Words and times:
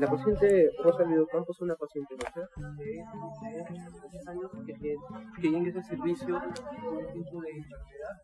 La 0.00 0.10
paciente 0.10 0.70
Rosa 0.82 1.04
Campos 1.30 1.56
es 1.58 1.60
una 1.60 1.76
paciente 1.76 2.14
nuestra 2.16 2.48
de 2.78 2.84
10 4.10 4.28
años 4.28 4.50
que 5.38 5.46
ingresa 5.46 5.80
al 5.80 5.84
servicio 5.84 6.40
con 6.40 6.96
un 6.96 7.12
tiempo 7.12 7.42
de 7.42 7.50
enfermedad 7.50 8.16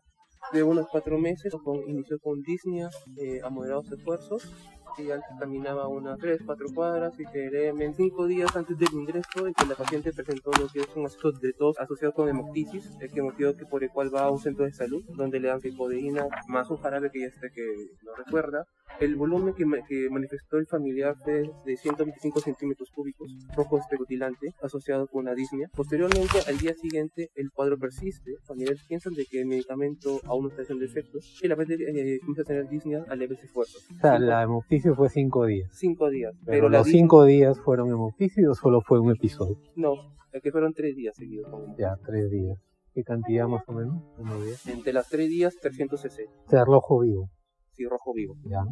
de 0.53 0.63
unos 0.63 0.87
cuatro 0.91 1.19
meses, 1.19 1.53
con, 1.63 1.87
inició 1.87 2.17
con 2.19 2.41
disnea 2.41 2.89
eh, 3.17 3.41
a 3.43 3.49
moderados 3.49 3.91
esfuerzos, 3.91 4.51
antes 4.99 5.29
caminaba 5.39 5.87
unas 5.87 6.17
tres, 6.17 6.41
cuatro 6.45 6.67
cuadras 6.73 7.13
y 7.19 7.25
que 7.25 7.67
en 7.67 7.93
cinco 7.93 8.25
días 8.25 8.55
antes 8.55 8.77
del 8.77 8.93
ingreso 8.93 9.47
en 9.47 9.53
que 9.53 9.65
la 9.65 9.75
paciente 9.75 10.11
presentó 10.11 10.51
lo 10.59 10.67
que 10.67 10.79
es 10.79 10.95
un 10.95 11.05
aspecto 11.05 11.31
de 11.31 11.53
tos 11.53 11.77
asociado 11.79 12.13
con 12.13 12.29
hemoptisis, 12.29 12.97
el 12.99 13.11
que 13.11 13.21
motivo 13.21 13.53
que 13.53 13.65
por 13.65 13.83
el 13.83 13.89
cual 13.91 14.13
va 14.13 14.23
a 14.23 14.31
un 14.31 14.39
centro 14.39 14.65
de 14.65 14.73
salud 14.73 15.03
donde 15.15 15.39
le 15.39 15.49
dan 15.49 15.61
codeína 15.77 16.27
más 16.47 16.69
un 16.69 16.77
jarabe 16.77 17.11
que 17.11 17.21
ya 17.21 17.27
está 17.27 17.49
que 17.49 17.63
lo 18.01 18.15
recuerda 18.15 18.65
el 18.99 19.15
volumen 19.15 19.53
que, 19.53 19.63
que, 19.87 20.09
manifestó 20.09 20.57
el 20.57 20.65
familiar 20.65 21.15
fue 21.23 21.43
de 21.65 21.77
125 21.77 22.39
centímetros 22.39 22.89
cúbicos, 22.89 23.31
rojo 23.55 23.77
especutilante, 23.77 24.53
asociado 24.61 25.07
con 25.07 25.21
una 25.21 25.35
disnea. 25.35 25.69
Posteriormente, 25.75 26.39
al 26.47 26.57
día 26.57 26.73
siguiente, 26.73 27.29
el 27.35 27.51
cuadro 27.51 27.77
persiste. 27.77 28.37
Familiares 28.45 28.83
piensan 28.87 29.13
de 29.13 29.25
que 29.25 29.41
el 29.41 29.47
medicamento 29.47 30.19
aún 30.25 30.43
no 30.43 30.49
está 30.49 30.63
haciendo 30.63 30.83
efecto 30.83 31.19
y 31.41 31.47
la 31.47 31.55
paciente 31.55 31.85
eh, 31.85 32.19
comienza 32.19 32.41
a 32.41 32.45
tener 32.45 32.67
disnea 32.69 33.03
a 33.07 33.15
leves 33.15 33.43
esfuerzos. 33.43 33.85
O 33.95 33.99
sea, 33.99 34.17
la 34.17 34.43
hemoptisis 34.43 34.86
fue 34.95 35.09
cinco 35.09 35.45
días. 35.45 35.69
Cinco 35.73 36.09
días. 36.09 36.33
Pero, 36.45 36.69
los 36.69 36.87
cinco 36.87 37.25
días 37.25 37.59
fueron 37.59 37.89
hemoptisis 37.89 38.47
o 38.47 38.55
solo 38.55 38.81
fue 38.81 38.99
un 38.99 39.11
episodio? 39.11 39.57
No, 39.75 39.93
que 40.41 40.51
fueron 40.51 40.73
tres 40.73 40.95
días 40.95 41.15
seguidos. 41.15 41.51
ya, 41.77 41.97
tres 42.05 42.29
días. 42.29 42.57
¿Qué 42.93 43.03
cantidad 43.03 43.47
más 43.47 43.63
o 43.67 43.73
menos? 43.73 44.01
Entre 44.65 44.91
las 44.91 45.07
tres 45.07 45.29
días, 45.29 45.55
300 45.61 46.01
cc. 46.01 46.25
O 46.45 46.49
sea, 46.49 46.65
rojo 46.65 46.99
vivo 46.99 47.29
rojo 47.85 48.13
vivo. 48.13 48.35
Ya. 48.45 48.63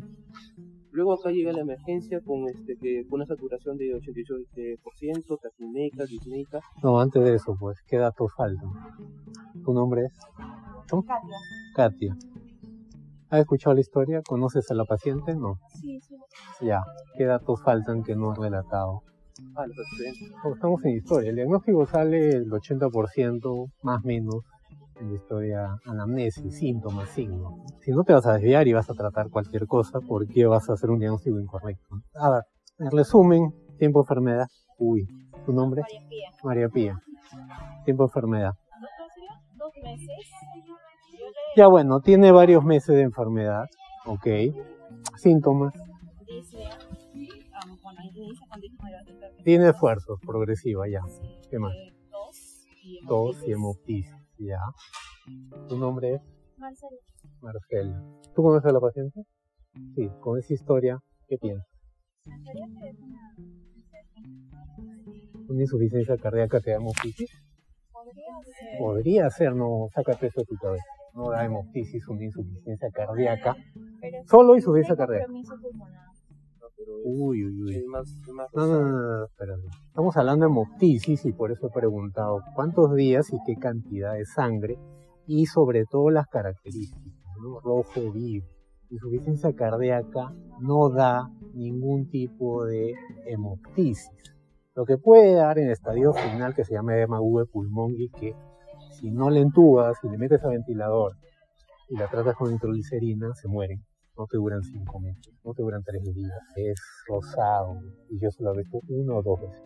Luego 0.92 1.14
acá 1.14 1.30
llega 1.30 1.52
la 1.52 1.62
emergencia 1.62 2.22
con 2.22 2.48
este 2.48 2.78
que 2.78 3.06
con 3.08 3.20
una 3.20 3.26
saturación 3.26 3.78
de 3.78 3.92
88%, 3.94 5.40
taquineica, 5.42 6.06
disneica. 6.06 6.62
No, 6.82 7.00
antes 7.00 7.24
de 7.24 7.36
eso, 7.36 7.56
pues, 7.60 7.78
¿qué 7.86 7.98
datos 7.98 8.32
faltan? 8.36 8.70
¿Tu 9.64 9.74
nombre 9.74 10.06
es? 10.06 10.14
Katia. 10.88 11.38
Katia. 11.76 12.18
¿Has 13.30 13.40
escuchado 13.40 13.74
la 13.74 13.82
historia? 13.82 14.22
¿Conoces 14.22 14.70
a 14.70 14.76
la 14.76 14.86
paciente? 14.86 15.36
No. 15.36 15.60
Sí, 15.82 16.00
sí. 16.02 16.16
Ya. 16.62 16.84
¿Qué 17.18 17.26
datos 17.26 17.62
faltan 17.64 18.04
que 18.04 18.16
no 18.16 18.32
has 18.32 18.38
relatado? 18.38 19.02
Ah, 19.56 19.66
los 19.68 19.78
antecedentes. 19.78 20.32
estamos 20.54 20.86
en 20.86 20.96
historia. 20.98 21.30
El 21.30 21.36
diagnóstico 21.36 21.86
sale 21.86 22.30
el 22.30 22.50
80% 22.50 23.72
más 23.82 24.04
o 24.04 24.08
menos 24.08 24.44
en 25.00 25.10
la 25.10 25.16
historia 25.16 25.78
anamnesis, 25.86 26.58
síntomas, 26.58 27.10
signos. 27.10 27.54
Si 27.82 27.92
no 27.92 28.04
te 28.04 28.14
vas 28.14 28.26
a 28.28 28.34
desviar 28.34 28.68
y 28.68 28.74
vas 28.74 28.90
a 28.90 28.94
tratar 28.94 29.30
cualquier 29.30 29.66
cosa, 29.68 30.00
¿por 30.00 30.28
qué 30.28 30.46
vas 30.46 30.70
a 30.70 30.74
hacer 30.74 30.90
un 30.90 31.00
diagnóstico 31.00 31.40
incorrecto? 31.40 32.02
A 32.14 32.30
ver, 32.30 32.44
en 32.80 32.92
resumen, 32.92 33.54
tiempo 33.78 34.00
de 34.00 34.04
enfermedad. 34.04 34.48
Uy, 34.78 35.08
¿tu 35.46 35.52
nombre? 35.52 35.82
María 35.82 36.08
Pía. 36.08 36.30
María 36.44 36.70
Pía. 36.70 37.00
Tiempo 37.84 38.04
de 38.04 38.08
enfermedad. 38.08 38.54
Dos 39.58 39.72
meses. 39.84 40.30
Ya 41.56 41.68
bueno, 41.68 42.02
tiene 42.02 42.32
varios 42.32 42.64
meses 42.64 42.96
de 42.96 43.02
enfermedad. 43.02 43.66
Ok. 44.06 44.28
Síntomas. 45.18 45.74
Tiene 49.44 49.70
esfuerzos 49.70 50.20
progresiva 50.26 50.88
ya. 50.90 51.02
¿Qué 51.50 51.60
más? 51.60 51.74
Tos 53.08 53.38
y 53.48 53.52
hemoptisis. 53.52 54.12
Ya. 54.38 54.60
¿Tu 55.70 55.78
nombre 55.78 56.16
es? 56.16 56.22
Marcela. 56.58 56.98
Marcela. 57.42 58.04
¿Tú 58.36 58.44
conoces 58.44 58.70
a 58.70 58.74
la 58.74 58.80
paciente? 58.80 59.22
Sí, 59.96 60.10
con 60.20 60.38
esa 60.40 60.54
historia, 60.54 61.00
¿qué 61.28 61.38
piensas? 61.38 61.68
¿Una 65.48 65.62
insuficiencia 65.62 66.18
cardíaca 66.18 66.60
te 66.60 66.72
da 66.72 66.78
hemoptisis? 66.78 67.30
Podría 67.92 68.44
ser. 68.44 68.80
Podría 68.80 69.30
ser, 69.30 69.56
no, 69.56 69.88
sácate 69.94 70.28
eso 70.28 70.42
de 70.42 70.46
tu 70.46 70.56
cabeza. 70.56 70.86
No 71.16 71.32
da 71.32 71.46
hemoptisis, 71.46 72.08
una 72.10 72.26
insuficiencia 72.26 72.90
cardíaca. 72.92 73.56
Solo 74.26 74.56
insuficiencia 74.56 74.96
cardíaca. 74.96 75.32
Uy, 77.06 77.46
uy, 77.46 77.64
uy. 77.64 77.86
no, 78.54 78.68
no, 78.68 78.92
no, 78.92 79.26
Estamos 79.88 80.18
hablando 80.18 80.46
de 80.46 80.52
hemoptisis 80.52 81.26
y 81.26 81.32
por 81.32 81.52
eso 81.52 81.68
he 81.68 81.72
preguntado 81.72 82.42
cuántos 82.54 82.94
días 82.96 83.32
y 83.32 83.38
qué 83.46 83.56
cantidad 83.56 84.14
de 84.14 84.26
sangre 84.26 84.78
y 85.26 85.46
sobre 85.46 85.86
todo 85.86 86.10
las 86.10 86.28
características, 86.28 87.14
Rojo 87.64 88.12
vivo. 88.12 88.48
Insuficiencia 88.90 89.54
cardíaca 89.54 90.34
no 90.60 90.90
da 90.90 91.30
ningún 91.54 92.10
tipo 92.10 92.66
de 92.66 92.94
hemoptisis. 93.26 94.12
Lo 94.76 94.86
que 94.86 94.98
puede 94.98 95.34
dar 95.34 95.58
en 95.58 95.68
el 95.68 95.72
estadio 95.72 96.14
final 96.14 96.54
que 96.54 96.66
se 96.66 96.74
llama 96.74 96.96
edema 96.96 97.22
V 97.22 97.46
pulmón 97.46 97.94
y 97.98 98.10
que 98.10 98.36
si 99.00 99.12
no 99.12 99.30
le 99.30 99.42
entubas, 99.42 99.98
si 100.02 100.10
le 100.10 100.18
metes 100.18 100.44
a 100.44 100.50
ventilador 100.50 101.14
y 101.90 101.98
la 101.98 102.08
tratas 102.08 102.36
con 102.36 102.52
nitroglicerina, 102.52 103.34
se 103.36 103.48
mueren 103.48 103.84
no 104.18 104.28
te 104.28 104.38
duran 104.38 104.62
cinco 104.64 105.00
meses, 105.00 105.34
no 105.44 105.54
te 105.54 105.62
duran 105.62 105.84
tres 105.84 106.02
días, 106.04 106.32
es 106.56 106.80
rosado 107.08 107.80
y 108.10 108.20
yo 108.20 108.32
solo 108.32 108.54
lo 108.54 108.60
visto 108.60 108.80
una 108.88 109.16
o 109.16 109.24
dos 109.24 109.42
veces. 109.42 109.64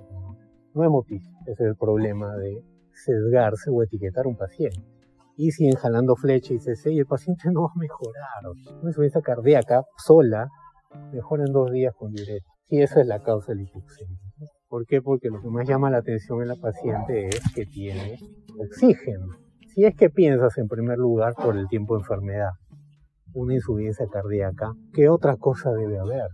No 0.74 0.84
es 0.84 0.90
motivo, 0.90 1.24
ese 1.46 1.64
es 1.64 1.70
el 1.70 1.76
problema 1.76 2.36
de 2.36 2.64
sesgarse 2.92 3.70
o 3.70 3.84
etiquetar 3.84 4.26
a 4.26 4.30
un 4.30 4.38
paciente. 4.38 4.82
Y 5.38 5.52
si 5.52 5.72
jalando 5.72 6.16
flecha 6.16 6.54
y 6.54 6.60
CC 6.60 6.92
y 6.92 7.00
el 7.00 7.06
paciente 7.06 7.50
no 7.52 7.64
va 7.64 7.70
a 7.74 7.80
mejorar, 7.80 8.52
una 8.82 8.90
insuficiencia 8.90 9.22
cardíaca 9.22 9.84
sola 9.98 10.50
mejora 11.14 11.44
en 11.46 11.54
dos 11.54 11.72
días 11.72 11.94
con 11.96 12.12
diurético. 12.12 12.52
Y 12.68 12.82
esa 12.82 13.02
es 13.02 13.08
la 13.08 13.22
causa 13.22 13.54
del 13.54 13.62
hipoxemia. 13.62 14.29
¿Por 14.70 14.86
qué? 14.86 15.02
Porque 15.02 15.30
lo 15.30 15.42
que 15.42 15.50
más 15.50 15.68
llama 15.68 15.90
la 15.90 15.98
atención 15.98 16.44
en 16.44 16.50
la 16.50 16.56
paciente 16.56 17.28
es 17.30 17.42
que 17.56 17.66
tiene 17.66 18.20
oxígeno. 18.60 19.26
Si 19.74 19.84
es 19.84 19.96
que 19.96 20.12
piensas 20.12 20.60
en 20.60 20.68
primer 20.68 21.00
lugar 21.00 21.34
por 21.34 21.58
el 21.58 21.68
tiempo 21.68 21.96
de 21.96 22.02
enfermedad, 22.02 22.52
una 23.34 23.56
insuficiencia 23.56 24.06
cardíaca, 24.12 24.74
¿qué 24.94 25.10
otra 25.10 25.38
cosa 25.38 25.72
debe 25.72 25.98
haber? 25.98 26.28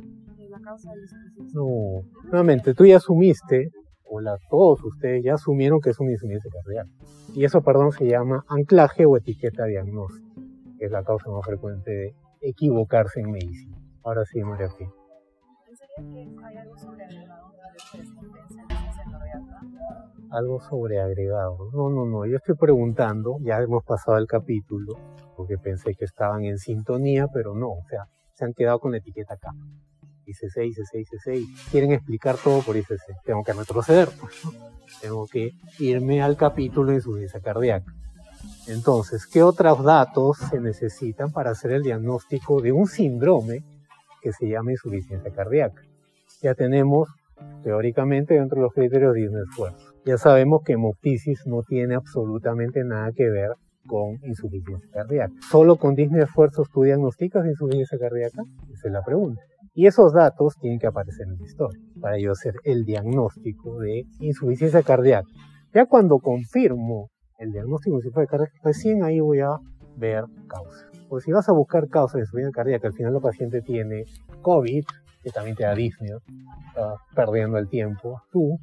La 0.49 0.59
causa 0.59 0.91
de 0.91 1.01
la 1.01 1.47
No, 1.53 2.01
nuevamente, 2.25 2.73
tú 2.73 2.85
ya 2.85 2.97
asumiste, 2.97 3.71
o 4.03 4.19
la, 4.19 4.37
todos 4.49 4.83
ustedes 4.83 5.23
ya 5.23 5.35
asumieron 5.35 5.79
que 5.79 5.91
es 5.91 5.99
una 5.99 6.11
insuficiencia 6.11 6.51
cardíaca. 6.51 6.89
Y 7.33 7.45
eso, 7.45 7.61
perdón, 7.61 7.93
se 7.93 8.05
llama 8.05 8.43
anclaje 8.49 9.05
o 9.05 9.15
etiqueta 9.15 9.65
diagnóstica, 9.65 10.41
que 10.77 10.85
es 10.85 10.91
la 10.91 11.03
causa 11.03 11.29
más 11.29 11.45
frecuente 11.45 11.91
de 11.91 12.15
equivocarse 12.41 13.21
en 13.21 13.31
medicina. 13.31 13.77
Ahora 14.03 14.25
sí, 14.25 14.43
María 14.43 14.67
P. 14.67 14.87
¿Pensaría 15.65 15.95
que 16.13 16.45
hay 16.45 16.57
algo 16.57 16.77
sobreagregado 16.77 17.54
Algo 20.31 20.59
sobreagregado. 20.59 21.69
No, 21.73 21.89
no, 21.89 22.05
no. 22.05 22.25
Yo 22.25 22.37
estoy 22.37 22.55
preguntando, 22.55 23.37
ya 23.41 23.59
hemos 23.59 23.83
pasado 23.83 24.17
el 24.17 24.27
capítulo, 24.27 24.97
porque 25.35 25.57
pensé 25.57 25.95
que 25.95 26.05
estaban 26.05 26.43
en 26.45 26.57
sintonía, 26.57 27.27
pero 27.33 27.53
no, 27.53 27.69
o 27.69 27.83
sea, 27.89 28.05
se 28.33 28.45
han 28.45 28.53
quedado 28.53 28.79
con 28.79 28.91
la 28.91 28.97
etiqueta 28.97 29.35
acá. 29.35 29.51
ICC, 30.25 30.65
ICC, 30.65 30.93
ICC, 30.95 31.69
quieren 31.71 31.91
explicar 31.91 32.35
todo 32.43 32.61
por 32.61 32.75
ICC. 32.75 33.23
Tengo 33.23 33.43
que 33.43 33.53
retroceder, 33.53 34.09
pues, 34.19 34.33
tengo 35.01 35.27
que 35.27 35.51
irme 35.79 36.21
al 36.21 36.35
capítulo 36.35 36.89
de 36.89 36.97
insuficiencia 36.97 37.39
cardíaca. 37.39 37.93
Entonces, 38.67 39.27
¿qué 39.27 39.43
otros 39.43 39.83
datos 39.83 40.37
se 40.37 40.59
necesitan 40.59 41.31
para 41.31 41.51
hacer 41.51 41.71
el 41.71 41.83
diagnóstico 41.83 42.61
de 42.61 42.71
un 42.71 42.87
síndrome 42.87 43.63
que 44.21 44.33
se 44.33 44.47
llama 44.47 44.71
insuficiencia 44.71 45.31
cardíaca? 45.31 45.81
Ya 46.41 46.55
tenemos, 46.55 47.09
teóricamente, 47.63 48.35
dentro 48.35 48.57
de 48.57 48.63
los 48.63 48.73
criterios 48.73 49.13
de 49.13 49.25
esfuerzo. 49.49 49.93
Ya 50.05 50.17
sabemos 50.17 50.61
que 50.63 50.73
hemoptisis 50.73 51.47
no 51.47 51.63
tiene 51.63 51.95
absolutamente 51.95 52.83
nada 52.83 53.11
que 53.11 53.29
ver 53.29 53.51
con 53.87 54.17
insuficiencia 54.23 54.89
cardíaca. 54.91 55.33
¿Solo 55.49 55.75
con 55.77 55.95
Disney 55.95 56.23
esfuerzos 56.23 56.69
tú 56.71 56.83
diagnosticas 56.83 57.45
insuficiencia 57.45 57.97
cardíaca? 57.97 58.43
Esa 58.71 58.87
es 58.87 58.93
la 58.93 59.03
pregunta. 59.03 59.41
Y 59.73 59.87
esos 59.87 60.13
datos 60.13 60.55
tienen 60.59 60.79
que 60.79 60.87
aparecer 60.87 61.27
en 61.27 61.37
la 61.37 61.43
historia 61.43 61.79
para 61.99 62.17
yo 62.17 62.31
hacer 62.31 62.53
el 62.63 62.85
diagnóstico 62.85 63.79
de 63.79 64.03
insuficiencia 64.19 64.83
cardíaca. 64.83 65.27
Ya 65.73 65.85
cuando 65.85 66.19
confirmo 66.19 67.09
el 67.37 67.51
diagnóstico 67.51 67.95
de 67.95 67.97
insuficiencia 67.97 68.29
cardíaca, 68.29 68.53
recién 68.63 69.03
ahí 69.03 69.19
voy 69.19 69.41
a 69.41 69.57
ver 69.97 70.23
causas. 70.47 70.85
Pues 71.09 71.23
si 71.23 71.31
vas 71.31 71.47
a 71.49 71.53
buscar 71.53 71.87
causas 71.89 72.15
de 72.15 72.21
insuficiencia 72.21 72.55
cardíaca, 72.55 72.87
al 72.87 72.93
final 72.93 73.15
el 73.15 73.21
paciente 73.21 73.61
tiene 73.61 74.05
COVID, 74.41 74.83
que 75.25 75.31
también 75.31 75.55
te 75.55 75.63
da 75.63 75.73
disnea, 75.73 76.17
estás 76.67 76.99
perdiendo 77.15 77.57
el 77.57 77.67
tiempo 77.67 78.21
tú 78.31 78.59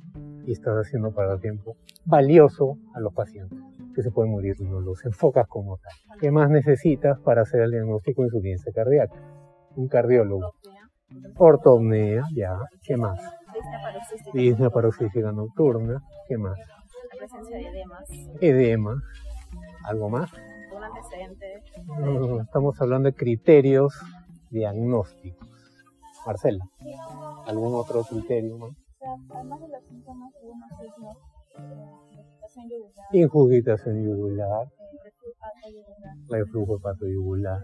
y 0.47 0.53
estás 0.53 0.77
haciendo 0.77 1.13
para 1.13 1.33
el 1.33 1.41
tiempo 1.41 1.77
valioso 2.05 2.77
a 2.95 3.01
los 3.01 3.13
pacientes 3.13 3.59
que 3.93 4.01
se 4.01 4.13
pueden 4.13 4.31
morir, 4.31 4.55
no 4.61 4.81
los 4.81 5.05
enfocas 5.05 5.49
como 5.49 5.79
tal. 5.79 6.19
¿Qué 6.21 6.31
más 6.31 6.49
necesitas 6.51 7.19
para 7.19 7.43
hacer 7.43 7.63
el 7.63 7.73
diagnóstico 7.73 8.23
de 8.23 8.29
insuficiencia 8.29 8.73
cardíaca? 8.73 9.13
Un 9.75 9.89
cardiólogo. 9.89 10.53
Ortopnea, 11.37 12.23
ya. 12.33 12.57
¿Qué 12.85 12.97
más? 12.97 13.21
Disnea 14.33 14.71
paroxística 14.71 15.33
nocturna. 15.33 16.01
¿Qué 16.29 16.39
más? 16.39 16.57
La 16.59 17.19
presencia 17.19 17.57
de 17.57 17.67
edemas. 17.67 18.09
Edema. 18.41 19.03
¿Algo 19.85 20.09
más? 20.09 20.31
Un 20.75 20.85
antecedente. 20.85 21.61
No, 21.99 22.41
estamos 22.41 22.81
hablando 22.81 23.09
de 23.09 23.17
criterios 23.17 24.01
diagnósticos. 24.51 25.52
Marcela. 26.27 26.65
¿Algún 27.47 27.75
otro 27.75 28.03
criterio 28.03 28.59
más? 28.59 28.71
O 28.71 28.75
sea, 28.99 29.09
además 29.35 29.61
de 29.61 29.69
los 29.69 29.85
síntomas, 29.85 30.33
algunos 30.41 30.69
signos, 30.79 31.17
Ingurgitación 33.13 34.05
yugular, 34.05 34.67
reflujo 36.29 36.77
hepatoyugular. 36.77 37.61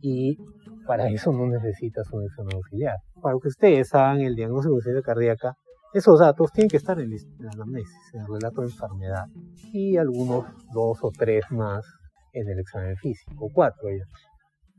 Y 0.00 0.38
para 0.86 1.08
eso 1.08 1.32
no 1.32 1.46
necesitas 1.46 2.10
un 2.12 2.24
examen 2.24 2.54
auxiliar. 2.54 2.96
Para 3.20 3.36
que 3.40 3.48
ustedes 3.48 3.92
hagan 3.94 4.20
el 4.20 4.36
diagnóstico 4.36 4.74
de 4.74 4.78
insuficiencia 4.78 5.02
cardíaca, 5.02 5.56
esos 5.92 6.20
datos 6.20 6.52
tienen 6.52 6.68
que 6.68 6.76
estar 6.76 6.98
en 7.00 7.10
la 7.10 7.50
anamnesis, 7.52 8.14
en 8.14 8.20
el 8.20 8.26
relato 8.26 8.60
de 8.60 8.68
enfermedad, 8.68 9.24
y 9.72 9.96
algunos 9.96 10.44
dos 10.72 10.98
o 11.02 11.10
tres 11.10 11.44
más 11.50 11.84
en 12.32 12.48
el 12.48 12.58
examen 12.58 12.96
físico, 12.96 13.48
cuatro 13.52 13.88
ya. 13.88 14.04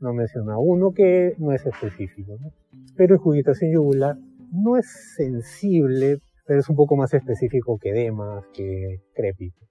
No 0.00 0.12
menciona 0.12 0.58
uno 0.58 0.92
que 0.92 1.34
no 1.38 1.52
es 1.52 1.66
específico, 1.66 2.36
¿no? 2.40 2.50
Pero 2.96 3.16
ingurgitación 3.16 3.72
yugular 3.72 4.16
no 4.52 4.76
es 4.76 4.86
sensible, 5.16 6.18
pero 6.46 6.60
es 6.60 6.68
un 6.68 6.76
poco 6.76 6.96
más 6.96 7.12
específico 7.14 7.78
que 7.78 7.90
edemas, 7.90 8.44
que 8.54 9.00
crépito, 9.14 9.66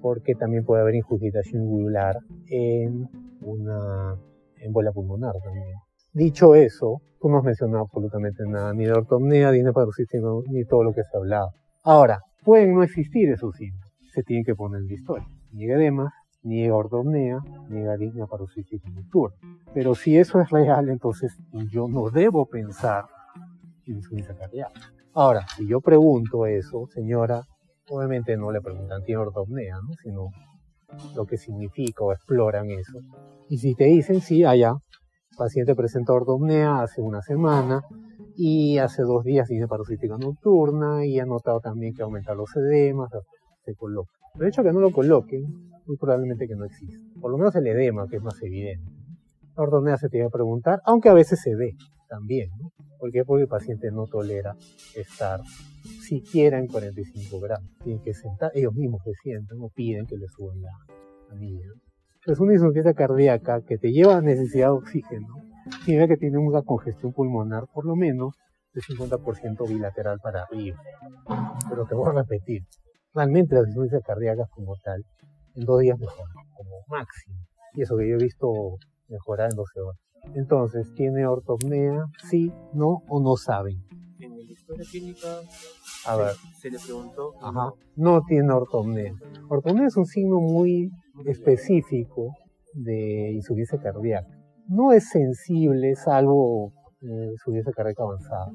porque 0.00 0.34
también 0.34 0.64
puede 0.64 0.82
haber 0.82 0.94
ingurgitación 0.94 1.62
yugular 1.64 2.16
en 2.48 3.08
una 3.42 4.16
embolia 4.60 4.92
pulmonar 4.92 5.34
también. 5.44 5.66
Dicho 6.12 6.54
eso, 6.54 7.02
tú 7.20 7.28
no 7.28 7.38
has 7.38 7.44
mencionado 7.44 7.84
absolutamente 7.84 8.42
nada, 8.46 8.72
ni 8.72 8.84
de 8.84 8.92
ortopnea, 8.92 9.52
ni 9.52 9.62
de 9.62 9.72
paroxístico, 9.72 10.42
ni 10.50 10.64
todo 10.64 10.82
lo 10.84 10.92
que 10.92 11.02
se 11.02 11.10
ha 11.14 11.20
hablado. 11.20 11.50
Ahora, 11.84 12.20
pueden 12.44 12.74
no 12.74 12.82
existir 12.82 13.28
esos 13.30 13.54
signos, 13.54 13.92
se 14.12 14.22
tienen 14.22 14.44
que 14.44 14.54
poner 14.54 14.80
en 14.80 14.86
la 14.88 14.94
historia. 14.94 15.28
Ni 15.52 15.66
edema, 15.66 16.12
ni 16.46 16.70
ortopnea, 16.70 17.40
ni 17.68 17.84
arritmia 17.86 18.26
paroxística 18.26 18.88
nocturna. 18.90 19.36
Pero 19.74 19.96
si 19.96 20.16
eso 20.16 20.40
es 20.40 20.48
real, 20.50 20.88
entonces 20.88 21.36
yo 21.72 21.88
no 21.88 22.08
debo 22.10 22.46
pensar 22.46 23.04
en 23.84 23.96
insuficiencia 23.96 24.36
cardíaca. 24.36 24.80
Ahora, 25.12 25.44
si 25.56 25.66
yo 25.66 25.80
pregunto 25.80 26.46
eso, 26.46 26.86
señora, 26.94 27.42
obviamente 27.90 28.36
no 28.36 28.52
le 28.52 28.60
preguntan 28.60 29.02
tiene 29.02 29.22
ortopnea, 29.22 29.76
¿no? 29.76 29.94
sino 30.02 30.28
lo 31.16 31.26
que 31.26 31.36
significa 31.36 32.04
o 32.04 32.12
exploran 32.12 32.70
eso. 32.70 33.00
Y 33.48 33.58
si 33.58 33.74
te 33.74 33.84
dicen, 33.84 34.20
sí, 34.20 34.44
allá, 34.44 34.74
paciente 35.36 35.74
presenta 35.74 36.12
ortopnea 36.12 36.80
hace 36.80 37.02
una 37.02 37.22
semana 37.22 37.82
y 38.36 38.78
hace 38.78 39.02
dos 39.02 39.24
días 39.24 39.48
tiene 39.48 39.66
paroxística 39.66 40.16
nocturna 40.16 41.04
y 41.04 41.18
ha 41.18 41.26
notado 41.26 41.58
también 41.58 41.92
que 41.92 42.02
aumenta 42.02 42.34
los 42.34 42.54
edemas, 42.54 43.10
se 43.64 43.74
coloca. 43.74 44.12
De 44.38 44.48
hecho, 44.48 44.62
que 44.62 44.72
no 44.72 44.80
lo 44.80 44.92
coloquen, 44.92 45.44
muy 45.86 45.96
probablemente 45.96 46.46
que 46.46 46.56
no 46.56 46.64
existe. 46.64 46.98
Por 47.20 47.30
lo 47.30 47.38
menos 47.38 47.54
el 47.56 47.66
edema, 47.66 48.06
que 48.08 48.16
es 48.16 48.22
más 48.22 48.40
evidente. 48.42 48.90
La 49.56 49.62
ortopnea 49.62 49.96
se 49.96 50.08
tiene 50.08 50.26
que 50.26 50.32
preguntar, 50.32 50.80
aunque 50.84 51.08
a 51.08 51.14
veces 51.14 51.40
se 51.40 51.54
ve 51.54 51.74
también, 52.08 52.50
¿no? 52.60 52.70
Porque 52.98 53.24
Porque 53.24 53.42
el 53.42 53.48
paciente 53.48 53.90
no 53.90 54.06
tolera 54.06 54.54
estar 54.94 55.40
siquiera 56.06 56.58
en 56.58 56.66
45 56.66 57.40
grados. 57.40 57.66
Tienen 57.82 58.02
que 58.02 58.14
sentar, 58.14 58.50
ellos 58.54 58.74
mismos 58.74 59.02
se 59.04 59.12
sientan 59.22 59.58
o 59.60 59.70
piden 59.70 60.06
que 60.06 60.16
le 60.16 60.26
suban 60.28 60.60
la 60.60 60.70
anilla. 61.30 61.68
Es 62.26 62.40
una 62.40 62.54
insuficiencia 62.54 62.94
cardíaca 62.94 63.62
que 63.62 63.78
te 63.78 63.92
lleva 63.92 64.16
a 64.16 64.20
necesidad 64.20 64.66
de 64.66 64.72
oxígeno. 64.72 65.28
Significa 65.84 66.08
que 66.08 66.16
tiene 66.16 66.38
una 66.38 66.62
congestión 66.62 67.12
pulmonar 67.12 67.64
por 67.72 67.86
lo 67.86 67.96
menos 67.96 68.34
de 68.74 68.80
50% 68.80 69.68
bilateral 69.68 70.18
para 70.22 70.42
arriba. 70.42 70.78
Pero 71.68 71.86
te 71.86 71.94
voy 71.94 72.10
a 72.10 72.22
repetir, 72.22 72.62
realmente 73.16 73.54
las 73.54 73.66
insuficiencias 73.66 74.02
cardíacas 74.06 74.48
como 74.50 74.76
tal, 74.84 75.02
en 75.54 75.64
dos 75.64 75.80
días 75.80 75.98
mejoran, 75.98 76.34
como 76.54 76.70
máximo. 76.88 77.38
Y 77.74 77.82
eso 77.82 77.96
que 77.96 78.08
yo 78.08 78.16
he 78.16 78.22
visto 78.22 78.76
mejorar 79.08 79.50
en 79.50 79.56
12 79.56 79.80
horas. 79.80 79.98
Entonces, 80.34 80.92
¿tiene 80.94 81.26
ortopnea? 81.26 82.04
Sí, 82.28 82.52
no 82.74 83.02
o 83.08 83.20
no 83.20 83.36
saben. 83.36 83.76
En 84.20 84.36
la 84.36 84.42
historia 84.42 84.84
clínica 84.90 85.28
A 86.06 86.16
ver, 86.16 86.32
se 86.58 86.70
le 86.70 86.78
preguntó 86.78 87.34
Ajá. 87.40 87.70
No 87.96 88.22
tiene 88.26 88.52
ortopnea. 88.52 89.12
Ortopnea 89.48 89.86
es 89.86 89.96
un 89.96 90.06
signo 90.06 90.40
muy 90.40 90.90
específico 91.26 92.34
de 92.74 93.32
insuficiencia 93.32 93.78
cardíaca. 93.78 94.28
No 94.68 94.92
es 94.92 95.08
sensible, 95.08 95.94
salvo 95.94 96.72
eh, 97.00 97.28
insuficiencia 97.32 97.72
cardíaca 97.72 98.02
avanzada. 98.02 98.46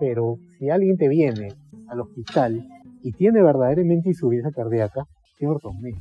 Pero 0.00 0.36
si 0.58 0.70
alguien 0.70 0.96
te 0.96 1.08
viene 1.08 1.48
al 1.88 2.00
hospital 2.00 2.66
y 3.02 3.12
tiene 3.12 3.42
verdaderamente 3.42 4.08
insuficiencia 4.10 4.52
cardíaca, 4.52 5.04
tiene 5.38 5.54
ortopnea. 5.54 5.96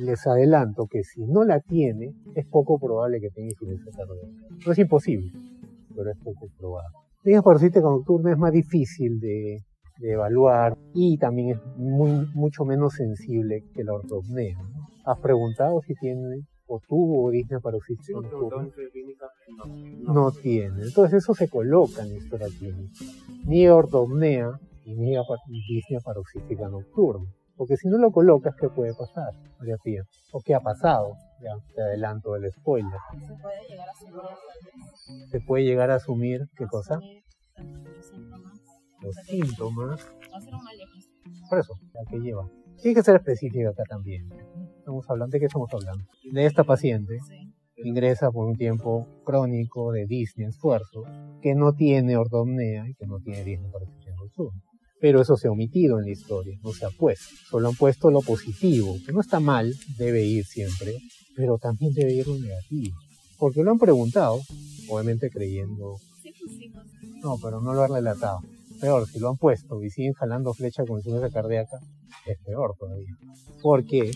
Les 0.00 0.24
adelanto 0.26 0.86
que 0.86 1.02
si 1.02 1.24
no 1.26 1.44
la 1.44 1.60
tiene, 1.60 2.12
es 2.34 2.46
poco 2.46 2.78
probable 2.78 3.20
que 3.20 3.30
tenga 3.30 3.48
insuficiencia 3.50 3.92
cardíaca. 3.92 4.54
No 4.66 4.72
es 4.72 4.78
imposible, 4.78 5.32
pero 5.96 6.10
es 6.10 6.18
poco 6.18 6.46
probable. 6.58 6.96
La 7.24 7.42
paroxística 7.42 7.82
nocturna 7.86 8.32
es 8.32 8.38
más 8.38 8.52
difícil 8.52 9.18
de, 9.20 9.58
de 9.98 10.12
evaluar 10.12 10.76
y 10.94 11.18
también 11.18 11.50
es 11.50 11.58
muy, 11.76 12.26
mucho 12.34 12.64
menos 12.64 12.94
sensible 12.94 13.64
que 13.74 13.84
la 13.84 13.94
ortopnea. 13.94 14.56
¿no? 14.62 14.86
¿Has 15.04 15.18
preguntado 15.18 15.80
si 15.86 15.94
tiene 15.94 16.44
o 16.66 16.80
tuvo 16.88 17.30
disnea 17.30 17.58
Sí, 17.58 17.62
paroxística 17.64 18.18
en 18.18 18.22
nocturna? 18.30 18.68
clínica, 18.92 19.26
no. 20.06 20.14
No 20.14 20.30
tiene. 20.30 20.82
Entonces 20.84 21.22
eso 21.24 21.34
se 21.34 21.48
coloca 21.48 22.02
en 22.02 22.10
la 22.10 22.16
historia 22.16 22.46
clínica. 22.58 22.92
Ni 23.44 23.66
ortopnea 23.68 24.52
y 24.84 24.94
ni 24.94 25.16
apa- 25.16 25.36
ni 25.48 25.60
disnea 25.68 26.00
paroxística 26.04 26.68
nocturna. 26.68 27.26
Porque 27.56 27.76
si 27.76 27.88
no 27.88 27.98
lo 27.98 28.10
colocas, 28.10 28.54
¿qué 28.58 28.68
puede 28.70 28.94
pasar, 28.94 29.32
María 29.58 29.76
Pía? 29.84 30.02
¿O 30.32 30.40
qué 30.40 30.54
ha 30.54 30.60
pasado? 30.60 31.12
Ya 31.42 31.52
te 31.74 31.82
adelanto 31.82 32.34
el 32.36 32.50
spoiler. 32.50 32.90
Se 33.20 33.34
puede 33.42 33.60
llegar 33.68 33.88
a 33.88 33.92
asumir 33.92 35.28
Se 35.30 35.40
puede 35.40 35.64
llegar 35.64 35.90
a 35.90 35.94
asumir, 35.96 36.40
¿qué 36.56 36.66
cosa? 36.66 36.98
los 37.00 38.06
síntomas, 38.06 38.52
Los 39.02 39.14
síntomas 39.26 40.00
hacer 40.34 40.54
una 40.54 40.70
diagnóstico. 40.72 41.48
Por 41.50 41.58
eso, 41.58 41.74
la 41.92 42.00
que 42.10 42.18
lleva. 42.18 42.48
Tiene 42.80 42.94
que 42.94 43.02
ser 43.02 43.16
específica 43.16 43.68
acá 43.70 43.82
también. 43.88 44.26
Estamos 44.78 45.04
hablando, 45.10 45.32
¿de 45.32 45.40
qué 45.40 45.46
estamos 45.46 45.68
hablando? 45.72 46.04
De 46.32 46.46
esta 46.46 46.64
paciente 46.64 47.18
ingresa 47.76 48.30
por 48.30 48.46
un 48.46 48.56
tiempo 48.56 49.06
crónico 49.24 49.92
de 49.92 50.06
disnea 50.06 50.48
esfuerzo, 50.48 51.02
que 51.42 51.54
no 51.54 51.72
tiene 51.74 52.16
ortopnea 52.16 52.88
y 52.88 52.94
que 52.94 53.06
no 53.06 53.18
tiene 53.20 53.42
disnea 53.44 53.70
paroxística 53.70 54.14
nocturna. 54.16 54.60
Pero 55.00 55.22
eso 55.22 55.36
se 55.36 55.48
ha 55.48 55.50
omitido 55.50 55.98
en 55.98 56.04
la 56.04 56.10
historia, 56.10 56.58
no 56.62 56.72
se 56.72 56.84
ha 56.84 56.90
puesto. 56.90 57.34
Solo 57.48 57.68
han 57.68 57.76
puesto 57.76 58.10
lo 58.10 58.20
positivo, 58.20 58.96
que 59.04 59.12
no 59.12 59.20
está 59.20 59.40
mal, 59.40 59.74
debe 59.96 60.24
ir 60.24 60.44
siempre, 60.44 60.98
pero 61.34 61.58
también 61.58 61.92
debe 61.94 62.12
ir 62.12 62.26
lo 62.26 62.38
negativo. 62.38 62.96
Porque 63.38 63.62
lo 63.62 63.70
han 63.70 63.78
preguntado, 63.78 64.40
obviamente 64.88 65.30
creyendo 65.30 65.96
pues 66.22 67.22
no, 67.22 67.36
pero 67.42 67.60
no 67.60 67.74
lo 67.74 67.82
han 67.82 67.92
relatado. 67.92 68.40
Peor, 68.80 69.06
si 69.06 69.18
lo 69.18 69.30
han 69.30 69.36
puesto 69.36 69.82
y 69.82 69.90
siguen 69.90 70.14
jalando 70.14 70.54
flecha 70.54 70.84
con 70.84 70.98
insuficiencia 70.98 71.30
cardíaca, 71.30 71.78
es 72.26 72.38
peor 72.44 72.74
todavía. 72.78 73.14
Porque 73.62 74.10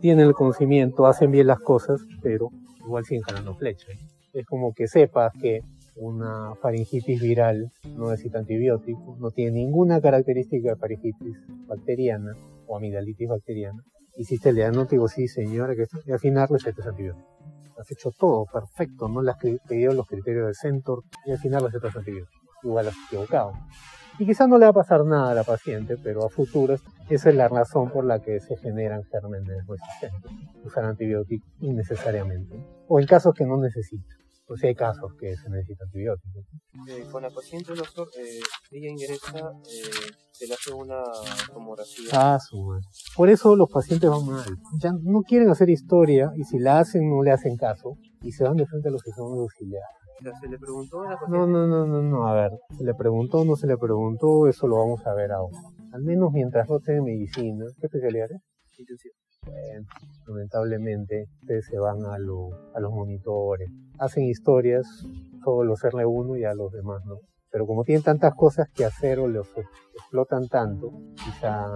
tienen 0.00 0.26
el 0.26 0.34
conocimiento, 0.34 1.06
hacen 1.06 1.30
bien 1.30 1.46
las 1.46 1.60
cosas, 1.60 2.00
pero 2.22 2.48
igual 2.84 3.04
siguen 3.04 3.22
jalando 3.22 3.54
flecha. 3.54 3.86
Es 4.32 4.46
como 4.46 4.72
que 4.74 4.88
sepas 4.88 5.32
que 5.40 5.60
una 6.00 6.54
faringitis 6.62 7.20
viral 7.20 7.70
no 7.96 8.10
necesita 8.10 8.38
antibióticos, 8.38 9.18
no 9.18 9.30
tiene 9.30 9.52
ninguna 9.52 10.00
característica 10.00 10.70
de 10.70 10.76
faringitis 10.76 11.36
bacteriana 11.66 12.32
o 12.66 12.76
amigdalitis 12.76 13.28
bacteriana. 13.28 13.82
Hiciste 14.16 14.48
el 14.48 14.56
diagnóstico, 14.56 15.08
sí 15.08 15.28
señora, 15.28 15.74
que 15.76 15.84
y 16.06 16.12
al 16.12 16.18
final 16.18 16.48
recetas 16.48 16.86
antibióticos. 16.86 17.30
Has 17.78 17.90
hecho 17.90 18.10
todo 18.18 18.46
perfecto, 18.50 19.08
no 19.08 19.22
le 19.22 19.30
has 19.30 19.38
pedido 19.68 19.92
los 19.92 20.06
criterios 20.06 20.46
del 20.46 20.54
Centor 20.54 21.04
y 21.26 21.32
al 21.32 21.38
final 21.38 21.64
recetas 21.64 21.94
antibióticos. 21.94 22.40
Igual 22.62 22.88
has 22.88 22.94
equivocado. 23.06 23.52
Y 24.18 24.26
quizás 24.26 24.48
no 24.48 24.58
le 24.58 24.66
va 24.66 24.70
a 24.70 24.74
pasar 24.74 25.04
nada 25.04 25.30
a 25.30 25.34
la 25.34 25.44
paciente, 25.44 25.96
pero 26.02 26.24
a 26.24 26.30
futuro 26.30 26.76
esa 27.08 27.28
es 27.28 27.34
la 27.34 27.48
razón 27.48 27.90
por 27.90 28.04
la 28.04 28.20
que 28.20 28.40
se 28.40 28.56
generan 28.56 29.02
gérmenes 29.04 29.66
resistentes. 29.66 30.32
Usar 30.64 30.84
antibióticos 30.84 31.48
innecesariamente. 31.60 32.56
O 32.88 33.00
en 33.00 33.06
casos 33.06 33.34
que 33.34 33.44
no 33.44 33.58
necesitan. 33.58 34.18
Sea, 34.58 34.68
hay 34.68 34.74
casos 34.74 35.12
que 35.18 35.36
se 35.36 35.48
necesita 35.50 35.84
antibióticos. 35.84 36.44
Eh, 36.88 37.06
con 37.10 37.22
la 37.22 37.30
paciente, 37.30 37.72
doctor, 37.74 38.08
eh, 38.18 38.40
ella 38.72 38.88
ingresa, 38.90 39.38
eh, 39.68 40.12
se 40.32 40.46
le 40.46 40.54
hace 40.54 40.72
una 40.72 41.02
tomografía. 41.52 42.08
Ah, 42.12 42.38
su. 42.40 42.80
Por 43.16 43.28
eso 43.28 43.54
los 43.56 43.68
pacientes 43.70 44.08
van 44.10 44.26
mal. 44.26 44.44
Ya 44.82 44.92
no 45.02 45.20
quieren 45.22 45.50
hacer 45.50 45.70
historia 45.70 46.32
y 46.36 46.44
si 46.44 46.58
la 46.58 46.78
hacen 46.80 47.08
no 47.08 47.22
le 47.22 47.30
hacen 47.32 47.56
caso 47.56 47.96
y 48.22 48.32
se 48.32 48.44
van 48.44 48.56
de 48.56 48.66
frente 48.66 48.88
a 48.88 48.92
los 48.92 49.02
que 49.02 49.12
son 49.12 49.38
auxiliares. 49.38 49.86
Se 50.40 50.48
le 50.48 50.58
preguntó 50.58 51.00
a 51.02 51.10
la 51.10 51.18
paciente. 51.18 51.38
No, 51.38 51.46
no, 51.46 51.66
no, 51.66 51.86
no, 51.86 52.02
no. 52.02 52.26
A 52.28 52.34
ver, 52.34 52.50
se 52.76 52.84
le 52.84 52.94
preguntó, 52.94 53.44
no 53.44 53.56
se 53.56 53.66
le 53.66 53.76
preguntó, 53.78 54.46
eso 54.48 54.66
lo 54.66 54.76
vamos 54.76 55.06
a 55.06 55.14
ver 55.14 55.32
ahora. 55.32 55.56
Al 55.92 56.02
menos 56.02 56.30
mientras 56.32 56.68
no 56.68 56.76
esté 56.76 56.96
en 56.96 57.04
medicina. 57.04 57.64
¿Qué 57.80 57.86
especialidad 57.86 58.30
es? 58.30 58.40
Intensivo. 58.78 59.14
Bueno, 59.46 59.86
lamentablemente 60.26 61.24
ustedes 61.40 61.64
se 61.66 61.78
van 61.78 62.04
a, 62.04 62.18
lo- 62.18 62.50
a 62.74 62.80
los 62.80 62.92
monitores, 62.92 63.70
hacen 64.00 64.24
historias, 64.24 64.86
solo 65.44 65.64
los 65.64 65.80
R1 65.80 66.40
y 66.40 66.44
a 66.44 66.54
los 66.54 66.72
demás 66.72 67.04
no. 67.04 67.16
Pero 67.50 67.66
como 67.66 67.84
tienen 67.84 68.02
tantas 68.02 68.34
cosas 68.34 68.66
que 68.74 68.84
hacer 68.84 69.18
o 69.18 69.26
los 69.28 69.48
ex- 69.56 69.68
explotan 69.94 70.48
tanto, 70.48 70.90
quizá 71.16 71.66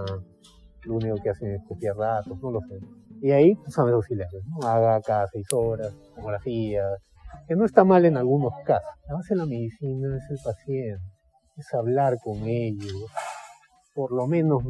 lo 0.85 0.95
único 0.95 1.15
que 1.21 1.29
hacen 1.29 1.51
es 1.51 1.61
copiar 1.67 1.95
datos, 1.95 2.37
no 2.41 2.51
lo 2.51 2.59
sé. 2.61 2.77
Y 3.21 3.31
ahí 3.31 3.53
son 3.69 3.87
los 3.87 3.95
auxiliares, 3.95 4.41
¿no? 4.47 4.67
Haga 4.67 5.01
cada 5.01 5.27
seis 5.27 5.47
horas, 5.53 5.93
tomografías, 6.15 6.99
que 7.47 7.55
no 7.55 7.65
está 7.65 7.83
mal 7.83 8.05
en 8.05 8.17
algunos 8.17 8.53
casos. 8.65 8.89
La 9.07 9.15
base 9.15 9.33
de 9.33 9.37
la 9.39 9.45
medicina 9.45 10.15
es 10.17 10.23
el 10.29 10.37
paciente. 10.43 11.03
es 11.57 11.73
hablar 11.73 12.17
con 12.23 12.37
ellos, 12.45 13.05
por 13.93 14.11
lo 14.11 14.27
menos 14.27 14.61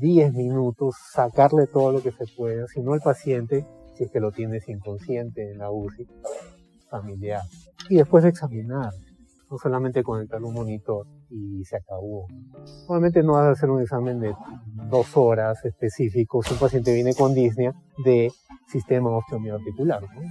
10 0.00 0.32
minutos, 0.34 0.94
sacarle 1.12 1.66
todo 1.66 1.92
lo 1.92 2.02
que 2.02 2.12
se 2.12 2.26
pueda, 2.36 2.66
si 2.66 2.82
no 2.82 2.94
el 2.94 3.00
paciente, 3.00 3.64
si 3.94 4.04
es 4.04 4.10
que 4.10 4.20
lo 4.20 4.30
tienes 4.32 4.68
inconsciente 4.68 5.50
en 5.52 5.58
la 5.58 5.70
UCI 5.70 6.06
familiar, 6.90 7.42
y 7.88 7.96
después 7.96 8.24
examinar, 8.24 8.92
no 9.50 9.58
solamente 9.58 10.02
conectar 10.02 10.42
un 10.42 10.54
monitor 10.54 11.06
y 11.30 11.64
se 11.64 11.76
acabó. 11.76 12.26
Obviamente 12.88 13.22
no 13.22 13.32
vas 13.32 13.46
a 13.46 13.50
hacer 13.50 13.70
un 13.70 13.82
examen 13.82 14.20
de 14.20 14.34
dos 14.90 15.16
horas 15.16 15.64
específico 15.64 16.42
si 16.42 16.54
un 16.54 16.60
paciente 16.60 16.94
viene 16.94 17.14
con 17.14 17.34
disnea 17.34 17.72
de 18.04 18.30
sistema 18.68 19.10
osteomioarticular. 19.10 20.02
¿no? 20.02 20.22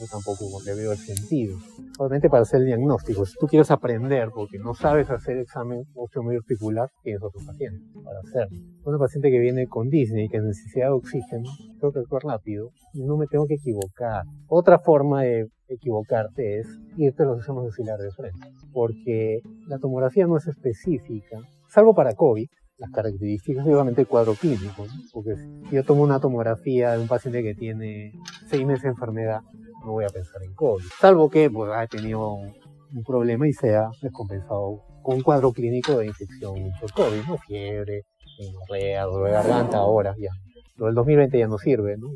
yo 0.00 0.06
tampoco 0.06 0.44
le 0.64 0.74
veo 0.74 0.92
el 0.92 0.98
sentido. 0.98 1.58
Obviamente 1.98 2.30
para 2.30 2.42
hacer 2.42 2.60
el 2.60 2.66
diagnóstico, 2.66 3.26
si 3.26 3.34
tú 3.38 3.46
quieres 3.46 3.70
aprender 3.70 4.30
porque 4.32 4.58
no 4.58 4.74
sabes 4.74 5.10
hacer 5.10 5.38
examen 5.38 5.84
osteomioarticular, 5.94 6.88
tienes 7.02 7.22
otro 7.22 7.40
paciente 7.44 7.84
para 8.04 8.20
hacerlo. 8.20 8.58
Una 8.84 8.98
paciente 8.98 9.30
que 9.30 9.38
viene 9.38 9.66
con 9.66 9.88
Disney 9.88 10.28
que 10.28 10.40
necesita 10.40 10.94
oxígeno, 10.94 11.50
tengo 11.80 11.92
que 11.92 12.00
actuar 12.00 12.22
rápido 12.24 12.70
no 12.94 13.16
me 13.16 13.26
tengo 13.26 13.46
que 13.46 13.54
equivocar. 13.54 14.24
Otra 14.48 14.78
forma 14.78 15.22
de 15.22 15.46
equivocarte 15.68 16.60
es 16.60 16.66
irte 16.96 17.22
a 17.22 17.26
los 17.26 17.38
exámenes 17.38 17.66
auxiliares 17.66 18.04
de 18.04 18.12
frente, 18.12 18.48
porque 18.72 19.40
la 19.66 19.78
tomografía 19.78 20.26
no 20.26 20.36
es 20.36 20.46
específica, 20.46 21.38
salvo 21.68 21.94
para 21.94 22.14
COVID, 22.14 22.46
las 22.78 22.90
características 22.90 23.66
obviamente 23.66 24.02
el 24.02 24.06
cuadro 24.06 24.34
clínico, 24.34 24.86
porque 25.12 25.34
si 25.36 25.74
yo 25.74 25.84
tomo 25.84 26.02
una 26.02 26.20
tomografía 26.20 26.92
de 26.92 27.00
un 27.00 27.08
paciente 27.08 27.42
que 27.42 27.54
tiene 27.54 28.12
seis 28.48 28.64
meses 28.64 28.84
de 28.84 28.90
enfermedad, 28.90 29.40
no 29.84 29.92
voy 29.92 30.04
a 30.04 30.08
pensar 30.08 30.42
en 30.42 30.54
COVID. 30.54 30.84
Salvo 31.00 31.28
que 31.28 31.50
pues, 31.50 31.72
haya 31.72 31.88
tenido 31.88 32.34
un 32.34 33.04
problema 33.04 33.48
y 33.48 33.52
sea 33.52 33.88
descompensado 34.00 34.84
con 35.02 35.16
un 35.16 35.22
cuadro 35.22 35.52
clínico 35.52 35.98
de 35.98 36.06
infección 36.06 36.70
por 36.80 36.92
COVID, 36.92 37.26
¿no? 37.26 37.36
Fiebre, 37.38 38.02
diarrea, 38.38 39.04
dolor 39.04 39.26
de 39.26 39.32
garganta, 39.32 39.78
ahora 39.78 40.14
ya. 40.18 40.30
Lo 40.78 40.86
del 40.86 40.94
2020 40.94 41.38
ya 41.38 41.48
no 41.48 41.58
sirve, 41.58 41.96
¿no? 41.96 42.08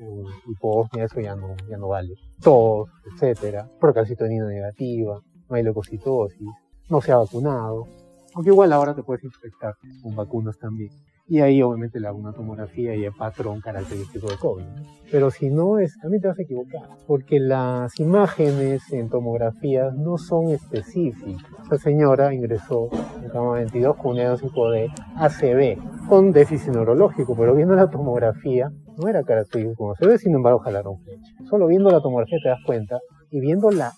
Hiposmia, 0.46 1.04
eso 1.04 1.20
ya 1.20 1.34
no, 1.34 1.56
ya 1.68 1.76
no 1.76 1.88
vale. 1.88 2.14
Tos, 2.40 2.88
etcétera. 3.12 3.68
Procalcitonina 3.80 4.46
negativa, 4.46 5.20
no 5.48 5.56
hay 5.56 5.62
leucocitosis, 5.62 6.48
no 6.88 7.00
se 7.00 7.12
ha 7.12 7.16
vacunado. 7.16 7.88
Aunque 8.34 8.50
igual 8.50 8.72
ahora 8.72 8.94
te 8.94 9.02
puedes 9.02 9.24
infectar 9.24 9.74
con 10.02 10.16
vacunas 10.16 10.58
también 10.58 10.90
y 11.26 11.40
ahí 11.40 11.62
obviamente 11.62 12.00
le 12.00 12.08
hago 12.08 12.18
una 12.18 12.32
tomografía 12.32 12.94
y 12.94 13.04
el 13.04 13.12
patrón 13.12 13.60
característico 13.60 14.28
de 14.28 14.36
COVID. 14.36 14.64
Pero 15.10 15.30
si 15.30 15.50
no, 15.50 15.78
es, 15.78 15.96
también 16.00 16.20
te 16.20 16.28
vas 16.28 16.38
a 16.38 16.42
equivocar, 16.42 16.82
porque 17.06 17.38
las 17.38 17.98
imágenes 18.00 18.92
en 18.92 19.08
tomografías 19.08 19.94
no 19.94 20.18
son 20.18 20.48
específicas. 20.48 21.46
Esta 21.62 21.78
señora 21.78 22.34
ingresó 22.34 22.88
en 23.22 23.28
cama 23.30 23.52
22 23.54 23.96
con 23.96 24.10
un 24.12 24.16
diagnóstico 24.16 24.70
de 24.70 24.88
ACV, 25.16 26.08
con 26.08 26.32
déficit 26.32 26.72
neurológico, 26.72 27.36
pero 27.36 27.54
viendo 27.54 27.74
la 27.74 27.88
tomografía 27.88 28.70
no 28.98 29.08
era 29.08 29.22
característico 29.22 29.76
como 29.76 29.92
ACV, 29.92 30.18
sin 30.18 30.34
embargo 30.34 30.58
jalaron 30.58 30.98
flecha. 31.02 31.32
Solo 31.48 31.66
viendo 31.66 31.90
la 31.90 32.00
tomografía 32.00 32.38
te 32.42 32.48
das 32.48 32.60
cuenta 32.66 32.98
y 33.30 33.40
viendo 33.40 33.70
la 33.70 33.92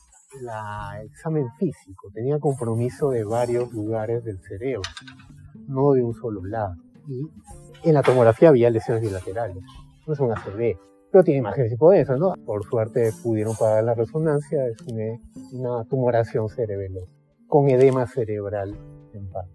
examen 1.05 1.47
físico 1.59 2.11
tenía 2.13 2.41
compromiso 2.41 3.11
de 3.11 3.25
varios 3.25 3.73
lugares 3.73 4.25
del 4.25 4.39
cerebro, 4.41 4.83
no 5.69 5.93
de 5.93 6.03
un 6.03 6.13
solo 6.13 6.45
lado 6.45 6.75
y 7.07 7.89
en 7.89 7.95
la 7.95 8.03
tomografía 8.03 8.49
había 8.49 8.71
lesiones 8.71 9.03
bilaterales. 9.03 9.63
No 10.07 10.13
es 10.13 10.21
una 10.21 10.35
ACV, 10.35 10.79
pero 11.11 11.25
tiene 11.25 11.39
imágenes 11.39 11.73
eso, 11.95 12.17
¿no? 12.17 12.35
Por 12.45 12.65
suerte 12.65 13.13
pudieron 13.23 13.55
pagar 13.57 13.85
la 13.85 13.95
resonancia, 13.95 14.67
es 14.67 14.77
una, 15.53 15.85
tumoración 15.85 16.49
cerebral 16.49 17.07
con 17.47 17.69
edema 17.69 18.07
cerebral 18.07 18.75
en 19.13 19.31
parte. 19.31 19.53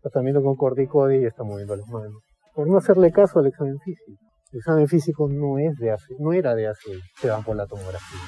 Tratamiento 0.00 0.42
con 0.42 0.56
corticoide 0.56 1.20
y 1.20 1.24
está 1.26 1.42
moviendo 1.42 1.76
las 1.76 1.88
manos. 1.88 2.22
Por 2.54 2.68
no 2.68 2.78
hacerle 2.78 3.12
caso 3.12 3.40
al 3.40 3.46
examen 3.46 3.78
físico. 3.80 4.18
El 4.52 4.58
examen 4.60 4.88
físico 4.88 5.28
no 5.28 5.58
es 5.58 5.76
de 5.76 5.90
hace, 5.90 6.14
no 6.18 6.32
era 6.32 6.54
de 6.54 6.68
hace, 6.68 6.92
se 7.16 7.28
van 7.28 7.44
por 7.44 7.56
la 7.56 7.66
tomografía. 7.66 8.20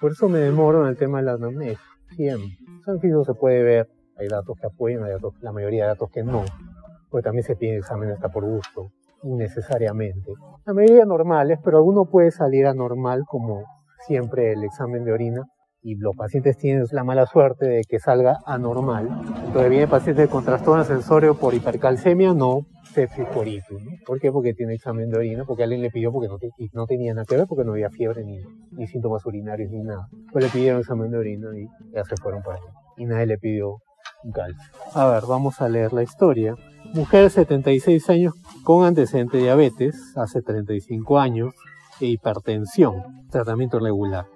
Por 0.00 0.12
eso 0.12 0.28
me 0.28 0.40
demoro 0.40 0.82
en 0.82 0.88
el 0.88 0.96
tema 0.96 1.18
de 1.18 1.24
la 1.24 1.32
anamnesis. 1.34 1.78
Siempre. 2.10 2.48
El 2.68 2.78
examen 2.80 3.00
físico 3.00 3.24
se 3.24 3.34
puede 3.34 3.62
ver, 3.62 3.88
hay 4.18 4.28
datos 4.28 4.58
que 4.60 4.66
apoyan, 4.66 5.04
hay 5.04 5.12
datos, 5.12 5.32
la 5.40 5.52
mayoría 5.52 5.84
de 5.84 5.88
datos 5.88 6.10
que 6.10 6.22
no 6.22 6.44
pues 7.10 7.24
también 7.24 7.44
se 7.44 7.56
pide 7.56 7.78
examen 7.78 8.10
hasta 8.10 8.28
por 8.28 8.44
gusto, 8.44 8.90
innecesariamente. 9.22 10.32
La 10.66 10.74
mayoría 10.74 11.04
normales, 11.04 11.58
pero 11.64 11.78
alguno 11.78 12.06
puede 12.06 12.30
salir 12.30 12.66
anormal, 12.66 13.24
como 13.26 13.64
siempre 14.06 14.52
el 14.52 14.64
examen 14.64 15.04
de 15.04 15.12
orina, 15.12 15.44
y 15.80 15.94
los 15.96 16.14
pacientes 16.16 16.58
tienen 16.58 16.84
la 16.90 17.04
mala 17.04 17.26
suerte 17.26 17.66
de 17.66 17.82
que 17.88 17.98
salga 17.98 18.38
anormal. 18.44 19.08
Entonces 19.46 19.70
viene 19.70 19.86
paciente 19.86 20.28
con 20.28 20.44
trastorno 20.44 20.84
sensorio 20.84 21.36
por 21.36 21.54
hipercalcemia, 21.54 22.34
no 22.34 22.66
sepsis 22.92 23.26
por 23.26 23.46
ictus. 23.46 23.80
¿Por 24.04 24.18
qué? 24.18 24.32
Porque 24.32 24.54
tiene 24.54 24.74
examen 24.74 25.08
de 25.08 25.18
orina, 25.18 25.44
porque 25.44 25.62
alguien 25.62 25.82
le 25.82 25.90
pidió 25.90 26.10
porque 26.10 26.28
no, 26.28 26.38
no 26.72 26.86
tenía 26.86 27.14
nada 27.14 27.24
que 27.26 27.36
ver, 27.36 27.46
porque 27.46 27.64
no 27.64 27.72
había 27.72 27.90
fiebre 27.90 28.24
ni, 28.24 28.40
ni 28.72 28.86
síntomas 28.86 29.24
urinarios 29.24 29.70
ni 29.70 29.82
nada. 29.82 30.08
Pues 30.32 30.44
le 30.44 30.50
pidieron 30.50 30.80
examen 30.80 31.10
de 31.10 31.18
orina 31.18 31.48
y 31.56 31.66
ya 31.94 32.04
se 32.04 32.16
fueron 32.16 32.42
para 32.42 32.56
ahí. 32.56 32.62
Y 32.96 33.06
nadie 33.06 33.26
le 33.26 33.38
pidió 33.38 33.76
un 34.24 34.32
calcio. 34.32 34.60
A 34.94 35.10
ver, 35.10 35.22
vamos 35.28 35.60
a 35.60 35.68
leer 35.68 35.92
la 35.92 36.02
historia. 36.02 36.54
Mujer 36.94 37.30
76 37.30 38.10
años 38.10 38.34
con 38.64 38.84
antecedente 38.84 39.36
de 39.36 39.44
diabetes, 39.44 40.16
hace 40.16 40.42
35 40.42 41.18
años, 41.18 41.54
e 42.00 42.06
hipertensión, 42.06 43.26
tratamiento 43.30 43.78
regular. 43.78 44.26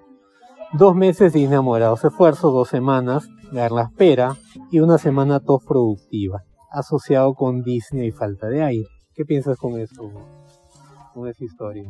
Dos 0.73 0.95
meses 0.95 1.33
de 1.33 1.39
inamorados 1.39 2.03
esfuerzos, 2.03 2.53
dos 2.53 2.69
semanas 2.69 3.27
la 3.53 3.83
espera 3.83 4.35
y 4.71 4.79
una 4.79 4.97
semana 4.97 5.39
tos 5.39 5.63
productiva, 5.63 6.43
asociado 6.71 7.35
con 7.35 7.61
disney 7.61 8.07
y 8.07 8.11
falta 8.11 8.47
de 8.47 8.63
aire. 8.63 8.87
¿Qué 9.13 9.25
piensas 9.25 9.57
con 9.57 9.79
eso, 9.79 10.11
con 11.13 11.27
esa 11.27 11.43
historia? 11.43 11.89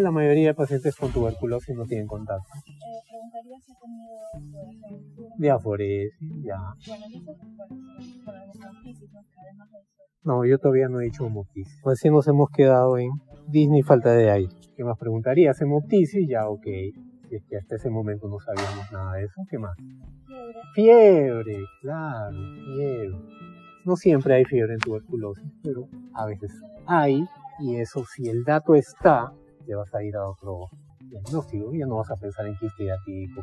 la 0.00 0.10
mayoría 0.10 0.48
de 0.48 0.54
pacientes 0.54 0.96
con 0.96 1.12
tuberculosis 1.12 1.76
no 1.76 1.84
tienen 1.84 2.06
contacto. 2.06 2.48
Diaforesis, 5.38 6.14
ya. 6.42 6.58
No, 10.24 10.44
yo 10.44 10.58
todavía 10.58 10.88
no 10.88 11.00
he 11.00 11.08
hecho 11.08 11.26
hemoptisis. 11.26 11.80
si 11.96 12.10
nos 12.10 12.28
hemos 12.28 12.48
quedado 12.50 12.96
en 12.96 13.10
Disney 13.48 13.82
falta 13.82 14.12
de 14.12 14.30
aire. 14.30 14.52
¿Qué 14.76 14.84
más 14.84 14.98
preguntarías? 14.98 15.60
Hemoptisis, 15.60 16.28
ya 16.28 16.48
ok. 16.48 16.64
Si 17.28 17.36
es 17.36 17.44
que 17.48 17.56
hasta 17.56 17.76
ese 17.76 17.90
momento 17.90 18.28
no 18.28 18.38
sabíamos 18.38 18.90
nada 18.92 19.14
de 19.14 19.24
eso, 19.24 19.42
¿qué 19.50 19.58
más? 19.58 19.76
Fiebre. 20.26 20.62
Fiebre, 20.74 21.64
claro, 21.80 22.36
fiebre. 22.76 23.18
No 23.84 23.96
siempre 23.96 24.34
hay 24.34 24.44
fiebre 24.44 24.74
en 24.74 24.78
tuberculosis, 24.78 25.50
pero 25.62 25.88
a 26.14 26.26
veces 26.26 26.52
hay. 26.86 27.26
Y 27.58 27.76
eso, 27.76 28.04
si 28.04 28.28
el 28.28 28.44
dato 28.44 28.74
está, 28.74 29.32
te 29.62 29.74
vas 29.74 29.92
a 29.94 30.02
ir 30.02 30.16
a 30.16 30.28
otro 30.28 30.68
diagnóstico. 31.08 31.72
Ya 31.72 31.86
no 31.86 31.96
vas 31.96 32.10
a 32.10 32.16
pensar 32.16 32.46
en 32.46 32.56
quiste 32.56 32.84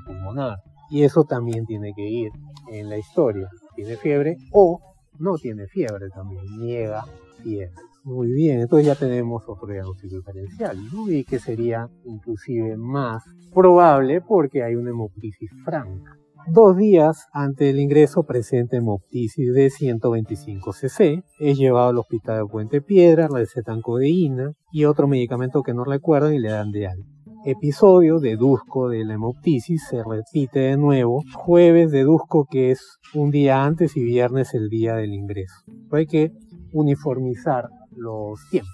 pulmonar. 0.06 0.58
Y 0.90 1.04
eso 1.04 1.24
también 1.24 1.66
tiene 1.66 1.94
que 1.96 2.08
ir 2.08 2.32
en 2.72 2.90
la 2.90 2.98
historia. 2.98 3.48
Tiene 3.76 3.96
fiebre 3.98 4.38
o 4.52 4.80
no 5.20 5.36
tiene 5.38 5.68
fiebre 5.68 6.10
también, 6.10 6.44
niega 6.58 7.04
fiebre. 7.44 7.72
Muy 8.04 8.32
bien, 8.32 8.62
entonces 8.62 8.88
ya 8.88 8.96
tenemos 8.96 9.44
otro 9.48 9.68
diagnóstico 9.68 10.16
diferencial, 10.16 10.78
¿no? 10.92 11.10
Y 11.12 11.26
que 11.26 11.38
sería 11.38 11.90
inclusive 12.06 12.78
más 12.78 13.24
probable 13.54 14.22
porque 14.22 14.64
hay 14.64 14.76
una 14.76 14.92
hemoptisis 14.92 15.52
franca. 15.66 16.18
Dos 16.48 16.78
días 16.78 17.28
antes 17.32 17.68
del 17.68 17.80
ingreso 17.80 18.24
presenta 18.24 18.78
hemoptisis 18.78 19.54
de 19.54 19.70
125 19.70 20.74
cc, 20.74 21.24
es 21.40 21.58
llevado 21.58 21.90
al 21.90 21.98
hospital 21.98 22.40
de 22.40 22.46
Puente 22.46 22.82
Piedra, 22.82 23.28
recetan 23.28 23.82
codeína 23.82 24.54
y 24.72 24.86
otro 24.86 25.08
medicamento 25.08 25.62
que 25.62 25.74
no 25.74 25.84
recuerdan 25.84 26.34
y 26.34 26.40
le 26.40 26.50
dan 26.50 26.72
de 26.72 26.88
alta 26.88 27.20
episodio, 27.46 28.20
deduzco 28.20 28.90
de 28.90 29.06
la 29.06 29.14
hemoptisis, 29.14 29.88
se 29.90 30.04
repite 30.04 30.60
de 30.60 30.78
nuevo. 30.78 31.24
Jueves 31.34 31.92
deduzco 31.92 32.46
que 32.50 32.72
es 32.72 32.98
un 33.14 33.32
día 33.32 33.64
antes 33.64 33.96
y 33.96 34.04
viernes 34.04 34.54
el 34.54 34.70
día 34.70 34.96
del 34.96 35.14
ingreso. 35.14 35.56
Hay 35.92 36.06
que 36.06 36.32
uniformizar 36.74 37.70
los 37.96 38.40
tiempos. 38.50 38.74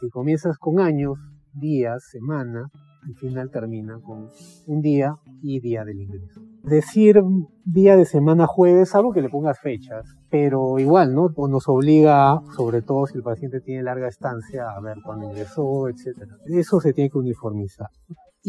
Si 0.00 0.08
comienzas 0.10 0.58
con 0.58 0.80
años, 0.80 1.14
días, 1.52 2.04
semana, 2.10 2.68
al 3.08 3.14
final 3.14 3.50
termina 3.50 3.98
con 4.00 4.28
un 4.66 4.82
día 4.82 5.16
y 5.42 5.60
día 5.60 5.84
del 5.84 6.00
ingreso. 6.00 6.42
decir 6.62 7.22
día 7.64 7.96
de 7.96 8.04
semana 8.04 8.46
jueves, 8.46 8.94
algo 8.94 9.12
que 9.12 9.22
le 9.22 9.30
pongas 9.30 9.58
fechas, 9.58 10.16
pero 10.30 10.78
igual, 10.78 11.14
¿no? 11.14 11.32
Nos 11.48 11.68
obliga, 11.68 12.40
sobre 12.54 12.82
todo 12.82 13.06
si 13.06 13.16
el 13.16 13.22
paciente 13.22 13.60
tiene 13.60 13.82
larga 13.82 14.08
estancia, 14.08 14.70
a 14.70 14.80
ver 14.80 14.98
cuándo 15.02 15.26
ingresó, 15.30 15.88
etc. 15.88 16.22
Eso 16.46 16.80
se 16.80 16.92
tiene 16.92 17.08
que 17.10 17.18
uniformizar. 17.18 17.88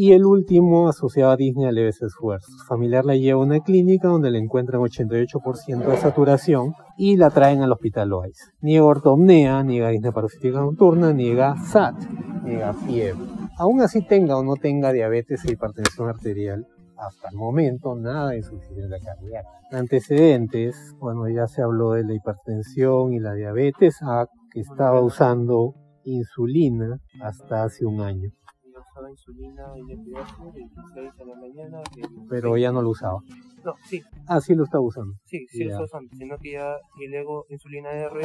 Y 0.01 0.13
el 0.13 0.23
último, 0.23 0.87
asociado 0.87 1.31
a 1.31 1.35
Disney 1.35 1.65
a 1.65 1.73
leves 1.73 2.01
esfuerzos. 2.01 2.63
Familiar 2.69 3.03
la 3.03 3.17
lleva 3.17 3.41
a 3.41 3.43
una 3.43 3.59
clínica 3.59 4.07
donde 4.07 4.31
le 4.31 4.39
encuentran 4.39 4.81
88% 4.81 5.85
de 5.85 5.97
saturación 5.97 6.73
y 6.97 7.17
la 7.17 7.29
traen 7.31 7.63
al 7.63 7.73
hospital 7.73 8.13
OIS. 8.13 8.53
Niega 8.61 8.85
ortopnea, 8.85 9.61
niega 9.61 9.89
disney 9.89 10.13
parasitica 10.13 10.61
nocturna, 10.61 11.11
niega 11.11 11.57
SAT, 11.57 11.95
niega 12.45 12.73
fiebre. 12.75 13.25
Aún 13.57 13.81
así 13.81 14.01
tenga 14.01 14.37
o 14.37 14.43
no 14.45 14.55
tenga 14.55 14.93
diabetes 14.93 15.43
e 15.43 15.51
hipertensión 15.51 16.07
arterial, 16.07 16.65
hasta 16.95 17.27
el 17.31 17.35
momento 17.35 17.93
nada 17.93 18.29
de 18.29 18.37
insuficiencia 18.37 18.99
cardíaca. 19.03 19.49
Antecedentes, 19.73 20.95
bueno, 21.01 21.27
ya 21.27 21.45
se 21.47 21.61
habló 21.61 21.91
de 21.91 22.05
la 22.05 22.13
hipertensión 22.13 23.11
y 23.11 23.19
la 23.19 23.33
diabetes, 23.33 23.97
a 24.01 24.27
que 24.49 24.61
estaba 24.61 25.01
usando 25.01 25.73
insulina 26.05 27.01
hasta 27.21 27.63
hace 27.63 27.85
un 27.85 27.99
año. 27.99 28.31
Insulina 29.09 29.63
la 31.25 31.35
mañana. 31.35 31.81
Pero 32.29 32.57
ya 32.57 32.71
no 32.71 32.81
lo 32.81 32.89
usaba. 32.89 33.19
No, 33.63 33.73
sí. 33.85 34.01
Ah, 34.27 34.39
sí 34.39 34.55
lo 34.55 34.63
está 34.63 34.79
usando. 34.79 35.15
Sí, 35.25 35.45
sí 35.49 35.63
lo 35.65 35.71
está 35.71 35.83
usando, 35.83 36.15
sino 36.15 36.37
que 36.37 36.53
ya 36.53 36.75
y 36.97 37.07
luego 37.07 37.45
insulina 37.49 37.91
R 37.91 38.21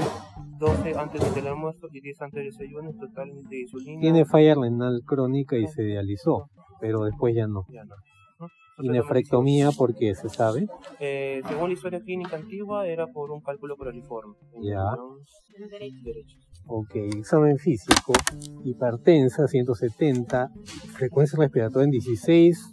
12 0.58 0.94
antes 0.96 1.34
del 1.34 1.46
almuerzo 1.48 1.88
y 1.92 2.00
10 2.00 2.22
antes 2.22 2.36
del 2.36 2.50
desayuno, 2.50 2.92
total 2.92 3.30
de 3.48 3.60
insulina. 3.60 4.00
Tiene 4.00 4.24
falla 4.24 4.54
renal 4.54 5.02
crónica 5.04 5.56
y 5.56 5.66
se 5.66 5.82
dializó, 5.82 6.48
pero 6.80 7.04
después 7.04 7.34
ya 7.34 7.46
no. 7.46 7.64
Ya 7.68 7.84
no. 7.84 7.94
¿Y 8.78 8.88
nefrectomía 8.88 9.70
por 9.70 9.94
qué 9.94 10.14
se 10.14 10.28
sabe? 10.28 10.66
Eh, 10.98 11.42
según 11.46 11.68
la 11.68 11.74
historia 11.74 12.00
clínica 12.00 12.36
antigua, 12.36 12.86
era 12.86 13.06
por 13.06 13.30
un 13.30 13.40
cálculo 13.40 13.76
coliforme. 13.76 14.34
Ya. 14.60 14.96
Derecho. 15.70 16.38
Ok, 16.66 16.94
examen 16.94 17.58
físico, 17.58 18.14
hipertensa 18.64 19.46
170, 19.46 20.50
frecuencia 20.94 21.38
respiratoria 21.38 21.84
en 21.84 21.90
16, 21.90 22.72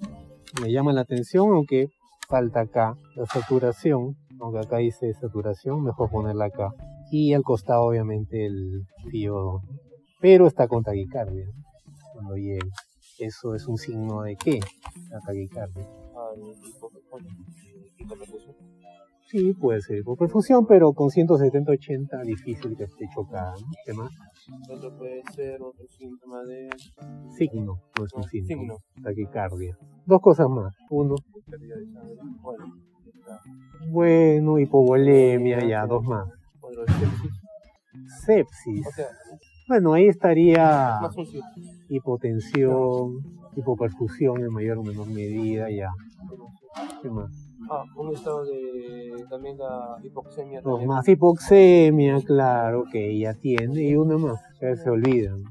me 0.62 0.72
llama 0.72 0.94
la 0.94 1.02
atención, 1.02 1.52
aunque 1.52 1.90
falta 2.30 2.62
acá 2.62 2.96
la 3.16 3.26
saturación, 3.26 4.16
aunque 4.40 4.60
acá 4.60 4.78
dice 4.78 5.14
saturación, 5.14 5.84
mejor 5.84 6.10
ponerla 6.10 6.46
acá. 6.46 6.70
Y 7.12 7.34
al 7.34 7.44
costado 7.44 7.84
obviamente 7.84 8.46
el 8.46 8.86
FIO2, 9.12 9.62
pero 10.22 10.48
está 10.48 10.70
con 10.70 10.84
taquicardia 10.84 11.48
cuando 12.14 12.36
llegue. 12.36 12.60
¿Eso 13.20 13.56
es 13.56 13.68
un 13.68 13.78
signo 13.78 14.22
de 14.22 14.38
qué? 14.38 14.62
La 15.10 15.20
taquicardia. 15.20 15.86
Ah, 16.16 16.32
Sí, 19.32 19.54
puede 19.54 19.80
ser 19.80 20.00
hipoperfusión, 20.00 20.66
pero 20.66 20.92
con 20.92 21.08
170-80 21.08 22.22
difícil 22.26 22.76
que 22.76 22.84
esté 22.84 23.08
chocada. 23.16 23.54
¿Qué 23.86 23.94
más? 23.94 24.12
Otro 24.70 24.98
puede 24.98 25.24
ser 25.34 25.62
otro 25.62 25.86
síntoma 25.88 26.44
de... 26.44 26.70
Signo, 27.38 27.80
no 27.98 28.06
es 28.06 28.14
un 28.14 28.24
síntoma. 28.24 28.62
Signo. 28.62 28.76
Taquicardia. 29.02 29.78
Dos 30.06 30.20
cosas 30.20 30.50
más. 30.50 30.76
Uno. 30.90 31.16
Bueno, 33.90 34.60
hipovolemia, 34.60 35.66
ya, 35.66 35.86
dos 35.86 36.04
más. 36.04 36.28
Sepsis. 38.26 38.86
Bueno, 39.70 39.94
ahí 39.94 40.08
estaría 40.08 41.00
hipotensión, 41.88 43.14
hipoperfusión 43.56 44.42
en 44.42 44.52
mayor 44.52 44.80
o 44.80 44.84
menor 44.84 45.08
medida, 45.08 45.70
ya. 45.70 45.90
¿Qué 47.02 47.10
más? 47.10 47.51
Ah, 47.74 47.86
un 47.96 48.14
estado 48.14 48.44
de 48.44 49.26
también 49.30 49.58
la 49.58 49.96
hipoxemia. 50.04 50.62
También. 50.62 50.90
más 50.90 51.08
hipoxemia, 51.08 52.20
claro, 52.20 52.84
que 52.92 53.12
ella 53.12 53.34
tiene, 53.34 53.82
y 53.82 53.96
una 53.96 54.18
más, 54.18 54.42
se 54.60 54.90
olvidan. 54.90 55.42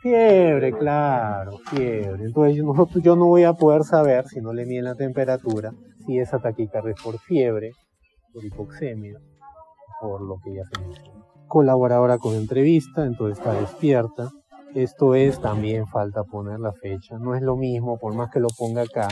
Fiebre, 0.00 0.72
claro, 0.72 1.58
fiebre. 1.68 2.24
Entonces 2.24 2.56
yo, 2.56 2.64
nosotros, 2.64 3.04
yo 3.04 3.14
no 3.14 3.26
voy 3.26 3.44
a 3.44 3.52
poder 3.52 3.84
saber, 3.84 4.26
si 4.26 4.40
no 4.40 4.54
le 4.54 4.64
miden 4.64 4.84
la 4.84 4.94
temperatura, 4.94 5.74
si 6.06 6.18
esa 6.18 6.38
taquicardia 6.38 6.94
es 6.96 7.02
por 7.02 7.18
fiebre, 7.18 7.72
por 8.32 8.42
hipoxemia, 8.42 9.18
por 10.00 10.22
lo 10.22 10.38
que 10.42 10.54
ya 10.54 10.62
se 10.64 10.80
mencionó. 10.80 11.26
Colaboradora 11.46 12.16
con 12.16 12.36
entrevista, 12.36 13.04
entonces 13.04 13.36
está 13.38 13.52
despierta. 13.52 14.30
Esto 14.74 15.14
es, 15.14 15.38
también 15.42 15.86
falta 15.86 16.24
poner 16.24 16.58
la 16.58 16.72
fecha. 16.72 17.18
No 17.18 17.34
es 17.34 17.42
lo 17.42 17.56
mismo, 17.56 17.98
por 17.98 18.14
más 18.14 18.30
que 18.30 18.40
lo 18.40 18.48
ponga 18.56 18.80
acá. 18.80 19.08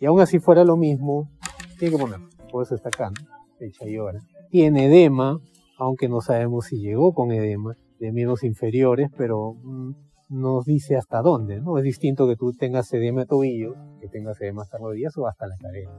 Y 0.00 0.06
aún 0.06 0.20
así 0.20 0.40
fuera 0.40 0.64
lo 0.64 0.76
mismo, 0.76 1.30
tiene 1.78 1.96
que 1.96 2.02
poner. 2.02 2.20
Por 2.50 2.62
eso 2.62 2.74
está 2.74 2.88
acá, 2.88 3.10
¿no? 3.10 3.34
fecha 3.58 3.86
y 3.86 3.98
hora. 3.98 4.20
Tiene 4.50 4.86
edema, 4.86 5.38
aunque 5.78 6.08
no 6.08 6.20
sabemos 6.20 6.66
si 6.66 6.78
llegó 6.78 7.12
con 7.12 7.32
edema, 7.32 7.76
de 7.98 8.12
miembros 8.12 8.44
inferiores, 8.44 9.10
pero 9.16 9.54
mm, 9.62 9.92
nos 10.28 10.64
dice 10.64 10.96
hasta 10.96 11.22
dónde, 11.22 11.60
¿no? 11.60 11.78
Es 11.78 11.84
distinto 11.84 12.26
que 12.26 12.36
tú 12.36 12.52
tengas 12.52 12.92
edema 12.92 13.20
de 13.20 13.26
tobillo, 13.26 13.74
que 14.00 14.08
tengas 14.08 14.40
edema 14.40 14.62
hasta 14.62 14.78
rodillas 14.78 15.16
o 15.16 15.26
hasta 15.26 15.46
la 15.46 15.56
cadera. 15.56 15.92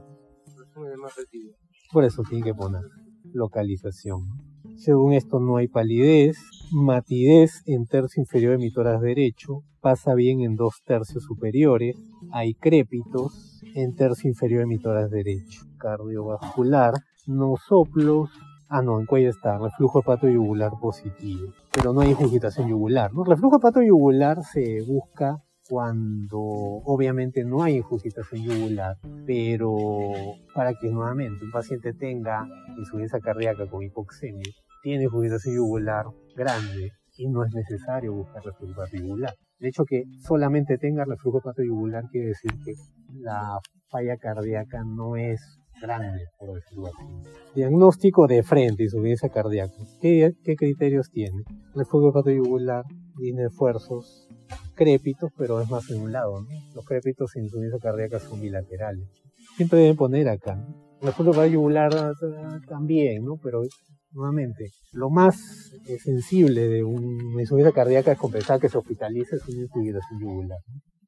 Por 1.92 2.04
eso 2.04 2.22
tiene 2.28 2.44
que 2.44 2.54
poner 2.54 2.82
localización. 3.32 4.45
Según 4.76 5.14
esto 5.14 5.40
no 5.40 5.56
hay 5.56 5.68
palidez, 5.68 6.36
matidez 6.70 7.62
en 7.66 7.86
tercio 7.86 8.20
inferior 8.20 8.52
de 8.52 8.58
mi 8.58 8.70
derecho, 9.00 9.62
pasa 9.80 10.14
bien 10.14 10.40
en 10.40 10.56
dos 10.56 10.82
tercios 10.84 11.24
superiores, 11.24 11.96
hay 12.32 12.54
crépitos 12.54 13.62
en 13.74 13.94
tercio 13.94 14.28
inferior 14.28 14.60
de 14.60 14.66
mi 14.66 14.78
derecho, 14.78 15.62
cardiovascular, 15.78 16.94
no 17.26 17.54
soplos, 17.56 18.30
ah 18.68 18.82
no, 18.82 19.00
en 19.00 19.06
cuello 19.06 19.30
está, 19.30 19.58
reflujo 19.58 20.00
hepatoyugular 20.00 20.72
positivo, 20.80 21.52
pero 21.72 21.92
no 21.92 22.00
hay 22.00 22.10
ingurgitación 22.10 22.68
yugular, 22.68 23.12
¿no? 23.14 23.24
Reflujo 23.24 23.56
hepatoyugular 23.56 24.42
se 24.42 24.82
busca 24.82 25.42
cuando 25.68 26.38
obviamente 26.38 27.44
no 27.44 27.62
hay 27.62 27.76
ingurgitación 27.76 28.42
yugular, 28.42 28.96
pero 29.26 29.76
para 30.54 30.74
que 30.74 30.88
nuevamente 30.88 31.44
un 31.44 31.50
paciente 31.50 31.92
tenga 31.92 32.46
insuficiencia 32.76 33.20
cardíaca 33.20 33.66
con 33.68 33.82
hipoxemia, 33.82 34.52
tiene 34.86 35.02
ingurgitación 35.02 35.56
yugular 35.56 36.04
grande 36.36 36.92
y 37.16 37.26
no 37.26 37.42
es 37.42 37.52
necesario 37.52 38.12
buscar 38.12 38.40
reflujo 38.44 38.84
hepatoyugular. 38.84 39.34
De 39.58 39.68
hecho, 39.68 39.82
que 39.84 40.04
solamente 40.20 40.78
tenga 40.78 41.04
reflujo 41.04 41.40
hepatoyugular 41.40 42.04
quiere 42.08 42.28
decir 42.28 42.52
que 42.64 42.74
la 43.18 43.58
falla 43.90 44.16
cardíaca 44.16 44.84
no 44.86 45.16
es 45.16 45.40
grande, 45.82 46.20
por 46.38 46.54
decirlo 46.54 46.86
así. 46.86 47.04
Diagnóstico 47.56 48.28
de 48.28 48.44
frente, 48.44 48.84
insuficiencia 48.84 49.28
cardíaca. 49.28 49.74
¿Qué, 50.00 50.30
qué 50.44 50.54
criterios 50.54 51.10
tiene? 51.10 51.42
Reflujo 51.74 52.10
hepatoyugular, 52.10 52.84
tiene 53.16 53.46
esfuerzos, 53.46 54.28
crépitos, 54.76 55.32
pero 55.36 55.60
es 55.60 55.68
más 55.68 55.90
en 55.90 56.00
un 56.00 56.12
lado. 56.12 56.42
¿no? 56.42 56.48
Los 56.76 56.84
crépitos 56.84 57.34
en 57.34 57.42
insuficiencia 57.42 57.80
cardíaca 57.80 58.20
son 58.20 58.40
bilaterales. 58.40 59.08
Siempre 59.56 59.80
deben 59.80 59.96
poner 59.96 60.28
acá. 60.28 60.54
¿no? 60.54 60.76
Reflujo 61.02 61.32
hepatoyugular 61.32 61.92
eh, 61.92 62.60
también, 62.68 63.24
¿no? 63.24 63.36
Pero 63.42 63.62
nuevamente, 64.16 64.70
lo 64.92 65.10
más 65.10 65.36
eh, 65.86 65.98
sensible 65.98 66.68
de 66.68 66.82
una 66.82 67.40
insuficiencia 67.40 67.72
cardíaca 67.72 68.12
es 68.12 68.18
compensar 68.18 68.58
que 68.58 68.68
se 68.68 68.78
hospitalice 68.78 69.38
sin 69.38 69.60
insuficiencia 69.60 70.00
yugular. 70.18 70.58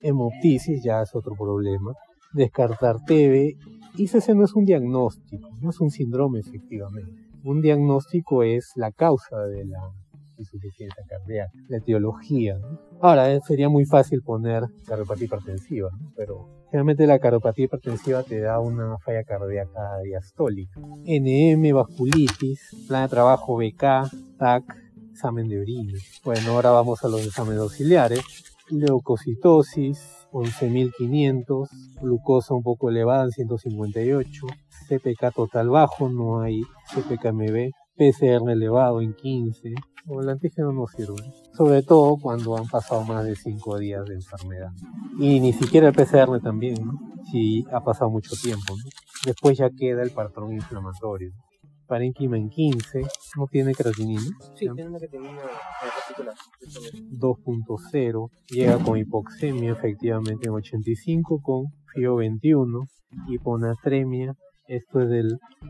Hemoptisis 0.01 0.83
ya 0.85 1.03
es 1.03 1.11
otro 1.14 1.35
problema. 1.35 1.92
Descartar 2.33 2.97
TB. 3.05 3.57
ICC 3.97 4.29
no 4.37 4.44
es 4.44 4.55
un 4.55 4.64
diagnóstico, 4.64 5.49
no 5.61 5.71
es 5.71 5.81
un 5.81 5.90
síndrome 5.90 6.40
efectivamente. 6.40 7.11
Un 7.42 7.62
diagnóstico 7.62 8.42
es 8.42 8.71
la 8.77 8.92
causa 8.92 9.38
de 9.38 9.64
la 9.64 9.81
insuficiencia 10.38 11.03
cardíaca, 11.09 11.51
la 11.68 11.79
etiología. 11.79 12.59
¿no? 12.59 12.81
Ahora, 13.01 13.33
eh, 13.33 13.40
sería 13.46 13.68
muy 13.68 13.85
fácil 13.85 14.22
poner 14.22 14.64
cardiopatía 14.87 15.27
hipertensiva, 15.27 15.90
¿no? 15.90 16.12
pero 16.16 16.48
generalmente 16.70 17.07
la 17.07 17.18
cardiopatía 17.18 17.66
hipertensiva 17.66 18.22
te 18.22 18.40
da 18.40 18.61
una 18.61 18.98
falla 18.98 19.24
cardíaca 19.24 19.98
diastólica. 20.05 20.81
NM, 20.81 21.72
vasculitis, 21.72 22.61
plan 22.87 23.05
de 23.05 23.09
trabajo 23.09 23.57
BK, 23.57 24.11
TAC, 24.38 24.64
examen 25.12 25.48
de 25.48 25.61
orina. 25.61 25.98
Bueno, 26.24 26.53
ahora 26.53 26.70
vamos 26.70 27.05
a 27.05 27.09
los 27.09 27.27
exámenes 27.27 27.61
auxiliares. 27.61 28.20
Leucocitosis, 28.70 29.98
11.500, 30.33 31.68
glucosa 32.01 32.55
un 32.55 32.62
poco 32.62 32.90
elevada 32.90 33.24
en 33.24 33.31
158, 33.31 34.46
CPK 34.88 35.35
total 35.35 35.70
bajo, 35.70 36.09
no 36.09 36.40
hay 36.40 36.62
CPKMB, 36.92 37.70
PCR 37.96 38.51
elevado 38.51 39.01
en 39.01 39.14
15, 39.14 39.74
o 40.09 40.21
el 40.23 40.29
antígeno 40.29 40.73
no 40.73 40.87
sirve, 40.87 41.23
sobre 41.57 41.83
todo 41.83 42.16
cuando 42.16 42.57
han 42.57 42.66
pasado 42.66 43.05
más 43.05 43.25
de 43.25 43.37
5 43.37 43.79
días 43.79 44.05
de 44.07 44.14
enfermedad. 44.14 44.71
Y 45.18 45.40
ni 45.40 45.53
siquiera 45.53 45.88
el 45.88 45.94
PCR 45.94 46.40
también, 46.40 46.75
¿no? 46.85 46.99
si 47.31 47.64
ha 47.73 47.81
pasado 47.81 48.11
mucho 48.11 48.35
tiempo. 48.40 48.75
¿no? 48.77 48.90
Después 49.25 49.59
ya 49.59 49.71
queda 49.71 50.03
el 50.03 50.11
patrón 50.11 50.53
inflamatorio. 50.53 51.33
parénquima 51.87 52.37
en 52.37 52.51
15, 52.51 53.03
no 53.37 53.47
tiene 53.47 53.75
creatinina. 53.75 54.21
Sí, 54.55 54.66
tiene 54.75 54.88
una 54.88 54.99
creatinina 54.99 55.40
eh, 55.40 55.88
particular. 55.97 56.35
eso 56.61 56.81
es. 56.81 56.94
2.0, 57.18 58.31
llega 58.51 58.79
con 58.79 58.99
hipoxemia 58.99 59.73
efectivamente 59.73 60.49
en 60.49 60.55
85 60.55 61.40
con 61.42 61.66
FIO 61.94 62.16
21, 62.16 62.87
hiponatremia, 63.29 64.35
esto 64.68 65.00
es 65.00 65.09
de 65.09 65.24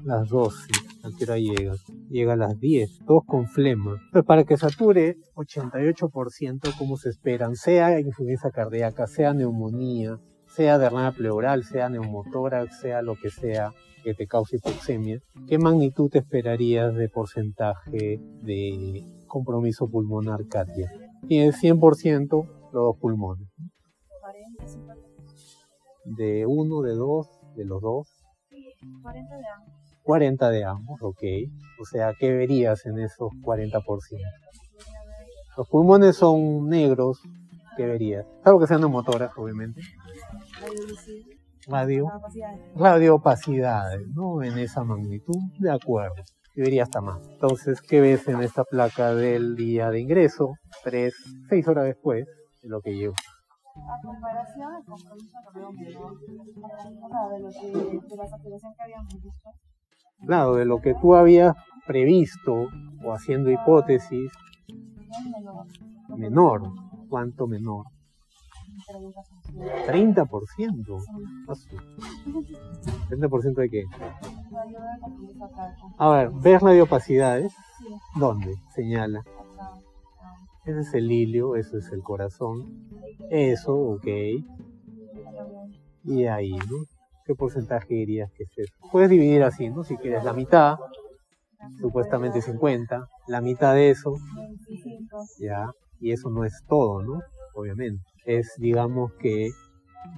las 0.04 0.28
12, 0.28 0.72
¿a 1.04 1.08
qué 1.16 1.24
hora 1.24 1.38
llega? 1.38 1.74
Llega 2.10 2.32
a 2.32 2.36
las 2.36 2.58
10, 2.58 2.98
todos 3.06 3.22
con 3.26 3.46
flema. 3.46 3.96
Pues 4.12 4.24
para 4.24 4.44
que 4.44 4.56
sature 4.56 5.16
88% 5.34 6.76
como 6.76 6.96
se 6.96 7.10
esperan, 7.10 7.54
sea 7.54 8.00
insuficiencia 8.00 8.50
cardíaca, 8.50 9.06
sea 9.06 9.32
neumonía, 9.32 10.18
sea 10.48 10.78
derrama 10.78 11.12
pleural, 11.12 11.64
sea 11.64 11.88
neumotórax, 11.88 12.80
sea 12.80 13.02
lo 13.02 13.14
que 13.14 13.30
sea 13.30 13.72
que 14.02 14.14
te 14.14 14.26
cause 14.26 14.56
hipoxemia, 14.56 15.20
¿qué 15.46 15.58
magnitud 15.58 16.08
te 16.10 16.18
esperarías 16.18 16.94
de 16.94 17.08
porcentaje 17.08 18.20
de 18.42 19.04
compromiso 19.26 19.88
pulmonar, 19.88 20.46
Katia? 20.48 20.90
Tienes 21.26 21.62
100% 21.62 22.28
los 22.30 22.72
dos 22.72 22.96
pulmones. 22.98 23.48
40, 24.20 24.68
50, 24.68 25.02
De 26.04 26.46
uno, 26.46 26.80
de 26.82 26.94
dos, 26.94 27.28
de 27.56 27.64
los 27.64 27.82
dos. 27.82 28.17
40 29.02 29.36
de 29.36 29.44
ambos. 29.48 29.74
40 30.02 30.50
de 30.50 30.64
ambos, 30.64 31.02
ok. 31.02 31.22
O 31.80 31.84
sea, 31.84 32.12
¿qué 32.18 32.32
verías 32.32 32.86
en 32.86 32.98
esos 32.98 33.30
40%? 33.42 33.82
Los 35.56 35.68
pulmones 35.68 36.16
son 36.16 36.68
negros, 36.68 37.20
¿qué 37.76 37.86
verías? 37.86 38.24
Salvo 38.44 38.60
que 38.60 38.66
sean 38.66 38.80
neumotórax, 38.80 39.36
obviamente. 39.36 39.80
Radio, 41.66 42.06
capacidades. 42.06 42.60
radiopacidades, 42.76 44.06
¿no? 44.14 44.42
En 44.42 44.56
esa 44.58 44.84
magnitud, 44.84 45.36
de 45.58 45.70
acuerdo. 45.70 46.14
Yo 46.54 46.64
diría 46.64 46.84
hasta 46.84 47.00
más. 47.00 47.20
Entonces, 47.28 47.80
¿qué 47.82 48.00
ves 48.00 48.26
en 48.28 48.40
esta 48.40 48.64
placa 48.64 49.14
del 49.14 49.54
día 49.54 49.90
de 49.90 50.00
ingreso? 50.00 50.54
Tres, 50.82 51.14
seis 51.48 51.68
horas 51.68 51.84
después 51.84 52.26
de 52.62 52.68
lo 52.68 52.80
que 52.80 52.94
llevo. 52.94 53.14
A 53.86 54.00
comparación, 54.02 54.74
el 54.76 54.84
compromiso 54.84 55.38
lo 55.44 55.52
veo 55.60 55.72
menor. 55.72 56.12
O 56.12 57.08
sea, 57.08 57.28
de, 57.28 57.40
lo 57.40 57.48
que, 57.50 58.06
de 58.08 58.16
la 58.16 58.28
saturación 58.28 58.74
que 58.74 58.82
habíamos 58.82 59.14
visto. 59.22 59.50
Claro, 60.26 60.54
de 60.56 60.64
lo 60.64 60.80
que 60.80 60.94
tú 60.94 61.14
habías 61.14 61.54
previsto 61.86 62.66
o 63.04 63.12
haciendo 63.12 63.50
hipótesis, 63.50 64.30
Es 64.68 65.24
menor. 65.30 65.66
menor. 66.18 66.62
¿Cuánto 67.08 67.46
menor? 67.46 67.86
Pero 68.86 69.00
nunca 69.00 69.22
se 69.22 69.34
30%. 69.92 71.02
Ah, 71.48 71.54
su- 71.54 71.76
¿30% 73.08 73.54
de 73.60 73.70
qué? 73.70 73.84
A 75.98 76.08
ver, 76.10 76.30
¿ves 76.42 76.60
radiopacidades? 76.62 77.52
Sí, 77.78 77.86
¿Dónde? 78.16 78.54
Señala. 78.74 79.22
Ese 80.68 80.80
es 80.80 80.92
el 80.92 81.10
hilio, 81.10 81.56
eso 81.56 81.78
es 81.78 81.90
el 81.92 82.02
corazón. 82.02 82.86
Eso, 83.30 83.74
ok. 83.74 84.06
Y 86.04 86.26
ahí, 86.26 86.50
¿no? 86.50 86.84
¿Qué 87.24 87.34
porcentaje 87.34 87.94
dirías 87.94 88.30
que 88.36 88.42
es 88.42 88.50
eso? 88.54 88.74
Puedes 88.92 89.08
dividir 89.08 89.42
así, 89.44 89.70
¿no? 89.70 89.82
Si 89.82 89.96
quieres 89.96 90.24
la 90.24 90.34
mitad, 90.34 90.76
supuestamente 91.80 92.42
50, 92.42 93.08
la 93.28 93.40
mitad 93.40 93.74
de 93.74 93.88
eso, 93.88 94.12
25. 94.36 95.24
ya. 95.40 95.70
Y 96.00 96.12
eso 96.12 96.28
no 96.28 96.44
es 96.44 96.52
todo, 96.68 97.02
¿no? 97.02 97.22
Obviamente. 97.54 98.04
Es, 98.26 98.52
digamos 98.58 99.12
que, 99.18 99.48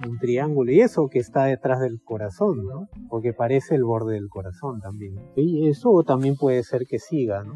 un 0.05 0.19
triángulo. 0.19 0.69
Y 0.73 0.81
eso 0.81 1.07
que 1.07 1.19
está 1.19 1.45
detrás 1.45 1.79
del 1.79 2.01
corazón, 2.03 2.65
¿no? 2.65 2.89
Porque 3.09 3.31
parece 3.31 3.75
el 3.75 3.85
borde 3.85 4.15
del 4.15 4.27
corazón 4.27 4.81
también. 4.81 5.15
Y 5.37 5.69
eso 5.69 6.03
también 6.05 6.35
puede 6.35 6.61
ser 6.63 6.81
que 6.85 6.99
siga, 6.99 7.41
¿no? 7.45 7.53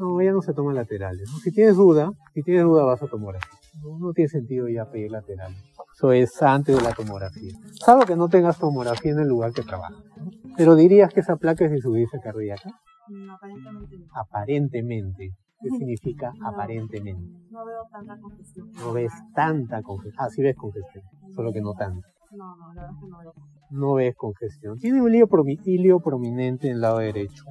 No, 0.00 0.20
ya 0.22 0.32
no 0.32 0.40
se 0.42 0.54
toman 0.54 0.74
laterales. 0.74 1.28
¿no? 1.30 1.38
Si 1.38 1.52
tienes 1.52 1.76
duda, 1.76 2.10
si 2.34 2.42
tienes 2.42 2.64
duda 2.64 2.84
vas 2.84 3.02
a 3.02 3.06
tomografía. 3.06 3.50
No, 3.82 3.98
no 3.98 4.12
tiene 4.12 4.28
sentido 4.28 4.66
ya 4.68 4.90
pedir 4.90 5.10
laterales. 5.10 5.58
Eso 5.96 6.12
es 6.12 6.42
antes 6.42 6.76
de 6.76 6.82
la 6.82 6.92
tomografía. 6.92 7.52
Salvo 7.84 8.04
que 8.06 8.16
no 8.16 8.28
tengas 8.28 8.58
tomografía 8.58 9.12
en 9.12 9.18
el 9.20 9.28
lugar 9.28 9.52
que 9.52 9.62
trabajas. 9.62 10.02
¿no? 10.16 10.30
Pero 10.56 10.74
dirías 10.74 11.12
que 11.12 11.20
esa 11.20 11.36
placa 11.36 11.66
es 11.66 11.72
insuficiencia 11.72 12.20
cardíaca. 12.20 12.70
Mm, 13.08 13.30
Aparentemente 13.30 13.96
no. 13.98 14.06
Aparentemente. 14.14 15.30
¿Qué 15.60 15.68
significa 15.78 16.32
No. 16.38 16.48
aparentemente? 16.48 17.28
No 17.50 17.66
veo 17.66 17.82
tanta 17.92 18.16
congestión. 18.18 18.72
No 18.72 18.92
ves 18.94 19.12
tanta 19.34 19.82
congestión. 19.82 20.14
Ah, 20.26 20.30
sí 20.30 20.40
ves 20.42 20.56
congestión, 20.56 21.04
solo 21.36 21.52
que 21.52 21.60
no 21.60 21.74
tanta. 21.74 22.08
No, 22.32 22.56
no, 22.56 22.72
la 22.72 22.82
verdad 22.82 22.90
es 22.96 23.00
que 23.02 23.08
no 23.10 23.18
veo. 23.18 23.32
No 23.70 23.94
ves 23.94 24.14
congestión. 24.16 24.78
Tiene 24.78 25.02
un 25.02 25.08
hilio, 25.08 25.28
promi- 25.28 25.60
hilio 25.64 26.00
prominente 26.00 26.68
en 26.68 26.74
el 26.76 26.80
lado 26.80 26.98
derecho, 26.98 27.44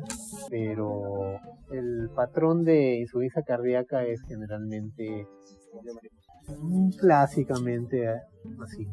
pero 0.49 1.37
el 1.71 2.09
patrón 2.15 2.63
de 2.63 2.99
insuficiencia 2.99 3.43
cardíaca 3.43 4.03
es 4.03 4.21
generalmente 4.27 5.27
mm, 6.61 6.89
clásicamente 6.99 8.07
así, 8.07 8.87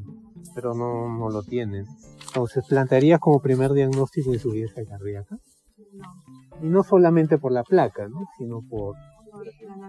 pero 0.55 0.75
no, 0.75 1.09
no 1.19 1.31
lo 1.31 1.43
tienen. 1.43 1.87
Entonces, 2.29 2.65
plantearías 2.69 3.21
como 3.21 3.41
primer 3.41 3.73
diagnóstico 3.73 4.33
insuficiencia 4.33 4.85
cardíaca, 4.85 5.39
y 6.63 6.69
no 6.69 6.83
solamente 6.83 7.39
por 7.39 7.53
la 7.53 7.63
placa, 7.63 8.09
¿no? 8.09 8.27
sino 8.39 8.61
por 8.69 8.97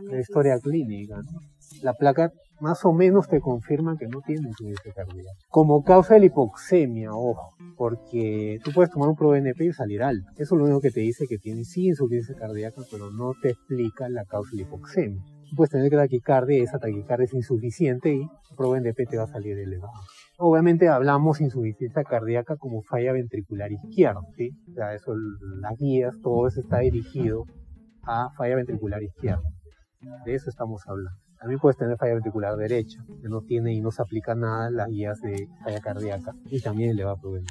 la 0.03 0.19
historia 0.19 0.59
clínica. 0.59 1.17
¿no? 1.17 1.39
La 1.81 1.93
placa 1.93 2.31
más 2.59 2.83
o 2.85 2.93
menos 2.93 3.27
te 3.27 3.39
confirma 3.39 3.97
que 3.97 4.07
no 4.07 4.21
tiene 4.21 4.47
insuficiencia 4.47 4.93
cardíaca. 4.93 5.29
Como 5.49 5.83
causa 5.83 6.15
de 6.15 6.21
la 6.21 6.25
hipoxemia, 6.27 7.11
ojo, 7.13 7.53
porque 7.75 8.59
tú 8.63 8.71
puedes 8.73 8.91
tomar 8.91 9.09
un 9.09 9.15
ProNP 9.15 9.61
y 9.61 9.73
salir 9.73 10.01
alto. 10.01 10.25
Eso 10.37 10.55
es 10.55 10.59
lo 10.59 10.65
único 10.65 10.81
que 10.81 10.91
te 10.91 11.01
dice 11.01 11.25
que 11.27 11.37
tiene 11.37 11.63
sí 11.63 11.87
insuficiencia 11.87 12.35
cardíaca, 12.35 12.81
pero 12.91 13.11
no 13.11 13.33
te 13.41 13.49
explica 13.49 14.09
la 14.09 14.25
causa 14.25 14.51
de 14.51 14.57
la 14.57 14.63
hipoxemia. 14.63 15.21
Tú 15.49 15.55
puedes 15.55 15.71
tener 15.71 15.91
taquicardia 15.91 16.61
esa 16.61 16.79
taquicardia 16.79 17.25
es 17.25 17.33
insuficiente 17.33 18.13
y 18.13 18.27
tu 18.49 18.55
ProNP 18.55 19.05
te 19.09 19.17
va 19.17 19.23
a 19.23 19.27
salir 19.27 19.57
elevado. 19.57 19.93
Obviamente 20.39 20.87
hablamos 20.89 21.41
insuficiencia 21.41 22.03
cardíaca 22.03 22.57
como 22.57 22.81
falla 22.81 23.13
ventricular 23.13 23.71
izquierda, 23.71 24.21
¿sí? 24.35 24.49
O 24.69 24.73
sea, 24.73 24.93
eso, 24.93 25.13
las 25.61 25.77
guías, 25.77 26.13
todo 26.21 26.47
eso 26.47 26.59
está 26.59 26.79
dirigido 26.79 27.45
a 28.03 28.29
falla 28.35 28.55
ventricular 28.55 29.01
izquierda. 29.01 29.41
De 30.25 30.35
eso 30.35 30.49
estamos 30.49 30.81
hablando. 30.85 31.26
También 31.39 31.59
puedes 31.59 31.77
tener 31.77 31.97
falla 31.97 32.13
ventricular 32.15 32.55
derecha, 32.57 32.99
que 33.21 33.29
no 33.29 33.41
tiene 33.41 33.73
y 33.73 33.81
no 33.81 33.91
se 33.91 34.01
aplica 34.01 34.33
nada 34.35 34.69
las 34.71 34.89
guías 34.89 35.19
de 35.21 35.47
falla 35.63 35.79
cardíaca 35.79 36.33
y 36.49 36.59
también 36.61 36.95
le 36.95 37.03
va 37.03 37.11
a 37.11 37.15
proveer. 37.15 37.43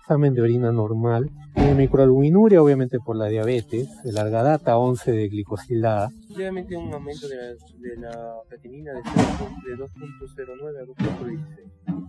Examen 0.00 0.34
de 0.34 0.40
orina 0.42 0.70
normal, 0.70 1.28
tiene 1.54 1.74
microalbuminuria 1.74 2.62
obviamente 2.62 2.98
por 3.00 3.16
la 3.16 3.26
diabetes, 3.26 3.88
de 4.04 4.12
larga 4.12 4.42
data 4.44 4.78
11 4.78 5.10
de 5.12 5.28
glicosilada, 5.28 6.10
Levemente 6.36 6.76
un 6.76 6.92
aumento 6.94 7.26
de 7.28 7.36
la, 7.36 7.42
de 7.42 7.96
la 7.98 8.34
creatinina 8.48 8.92
de 8.92 9.00
0 9.04 9.50
de 9.66 9.76
2.09 9.76 10.80
a 10.80 10.84
2.16. 10.84 11.40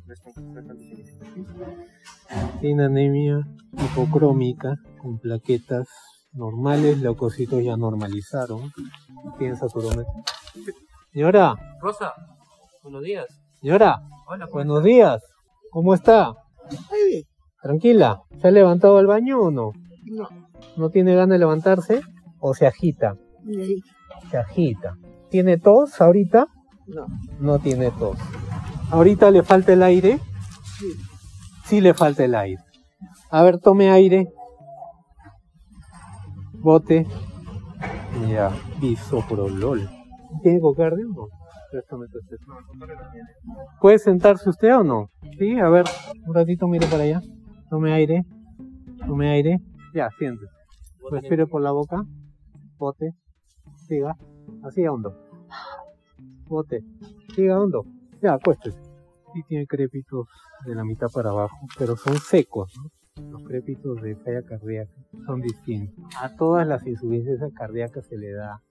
No 0.06 0.14
es 0.14 0.22
tan- 0.22 0.54
no 0.54 0.60
es 0.60 0.68
tan 0.68 0.78
significativo. 0.78 1.48
tiene 2.62 2.84
anemia 2.86 3.40
hipocrómica 3.74 4.76
con 5.02 5.18
plaquetas 5.20 5.88
normales, 6.34 7.00
leucocitos 7.00 7.64
ya 7.64 7.76
normalizaron, 7.78 8.72
tiene 9.40 9.56
saturómetro. 9.56 10.06
Señora, 11.18 11.56
Rosa, 11.82 12.14
buenos 12.84 13.02
días. 13.02 13.26
señora, 13.60 14.04
Hola, 14.28 14.46
¿cómo 14.46 14.54
buenos 14.54 14.84
días, 14.84 15.24
¿cómo 15.72 15.96
está? 15.96 16.36
Tranquila, 17.60 18.22
¿se 18.40 18.48
ha 18.48 18.52
levantado 18.52 19.00
al 19.00 19.08
baño 19.08 19.40
o 19.40 19.50
no? 19.50 19.72
No, 20.06 20.28
¿No 20.76 20.92
tiene 20.92 21.16
ganas 21.16 21.30
de 21.30 21.40
levantarse? 21.40 22.02
¿O 22.40 22.54
se 22.54 22.68
agita? 22.68 23.16
sí, 23.48 23.82
Se 24.30 24.38
agita. 24.38 24.94
¿Tiene 25.32 25.58
tos 25.58 26.00
ahorita? 26.00 26.50
no, 26.86 27.08
No 27.40 27.58
tiene 27.58 27.90
tos. 27.90 28.20
¿Ahorita 28.92 29.32
le 29.32 29.42
falta 29.42 29.74
el 29.74 29.82
aire? 29.82 30.20
sí, 30.78 30.94
Sí 31.66 31.82
le 31.82 31.96
falta 31.96 32.26
el 32.26 32.36
aire. 32.36 32.62
A 33.32 33.42
ver, 33.42 33.58
tome 33.58 33.90
aire. 33.90 34.28
Bote. 36.62 37.08
Ya, 38.30 38.52
bisoprolol. 38.80 39.90
¿Tiene 40.42 40.60
cocardia 40.60 41.06
o 41.06 41.10
no? 41.10 41.28
Préstame 41.72 42.08
tu 42.08 42.20
este. 42.20 42.38
¿Puede 43.82 44.00
sentarse 44.00 44.50
usted 44.50 44.76
o 44.78 44.84
no? 44.84 45.10
Sí, 45.38 45.60
a 45.60 45.70
ver, 45.70 45.86
un 46.26 46.34
ratito 46.34 46.68
mire 46.68 46.88
para 46.88 47.04
allá. 47.04 47.22
Tome 47.70 47.92
aire. 47.94 48.24
Tome 49.06 49.30
aire. 49.30 49.60
Ya, 49.94 50.10
siéntese. 50.18 50.52
Respire 51.12 51.46
por 51.48 51.62
la 51.62 51.72
boca. 51.72 52.04
Bote. 52.78 53.14
Siga. 53.88 54.16
Así 54.64 54.86
a 54.86 54.92
hondo. 54.92 55.16
Bote. 56.48 56.84
Siga 57.36 57.60
hondo. 57.60 57.86
Ya, 58.22 58.34
acuéstese. 58.34 58.82
Sí 59.34 59.44
tiene 59.48 59.68
crépitos 59.68 60.28
de 60.66 60.76
la 60.76 60.84
mitad 60.84 61.08
para 61.14 61.30
abajo, 61.30 61.58
pero 61.78 61.96
son 61.96 62.18
secos. 62.18 62.74
Los 63.30 63.44
crépitos 63.44 64.02
de 64.02 64.16
falla 64.16 64.42
cardíaca 64.44 64.94
son 65.26 65.42
distintos. 65.42 66.06
A 66.22 66.36
todas 66.36 66.68
las 66.68 66.86
insuficiencias 66.86 67.52
cardíacas 67.54 68.06
se 68.06 68.18
le 68.18 68.32
da 68.32 68.62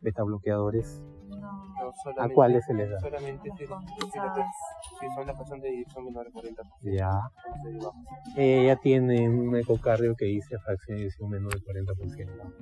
beta 0.00 0.22
bloqueadores. 0.22 1.02
No. 1.28 1.92
solamente, 2.02 2.34
cuáles 2.34 2.64
se 2.64 2.74
les 2.74 2.90
da? 2.90 3.00
Solamente 3.00 3.50
si, 3.56 3.66
son 3.66 5.26
la 5.26 5.36
persona 5.36 5.62
de 5.62 5.70
dirección 5.70 6.04
menor 6.04 6.26
de 6.26 6.32
40%. 6.32 6.96
Ya. 6.96 7.10
entonces, 7.56 7.84
bajo. 7.84 7.96
Ella 8.36 8.76
tiene 8.76 9.28
un 9.28 9.56
ecocardio 9.56 10.14
que 10.14 10.26
dice 10.26 10.58
fracción 10.58 10.96
de 10.96 11.02
eyección 11.04 11.30
menor 11.30 11.52
del 11.52 11.64
40%. 11.64 12.52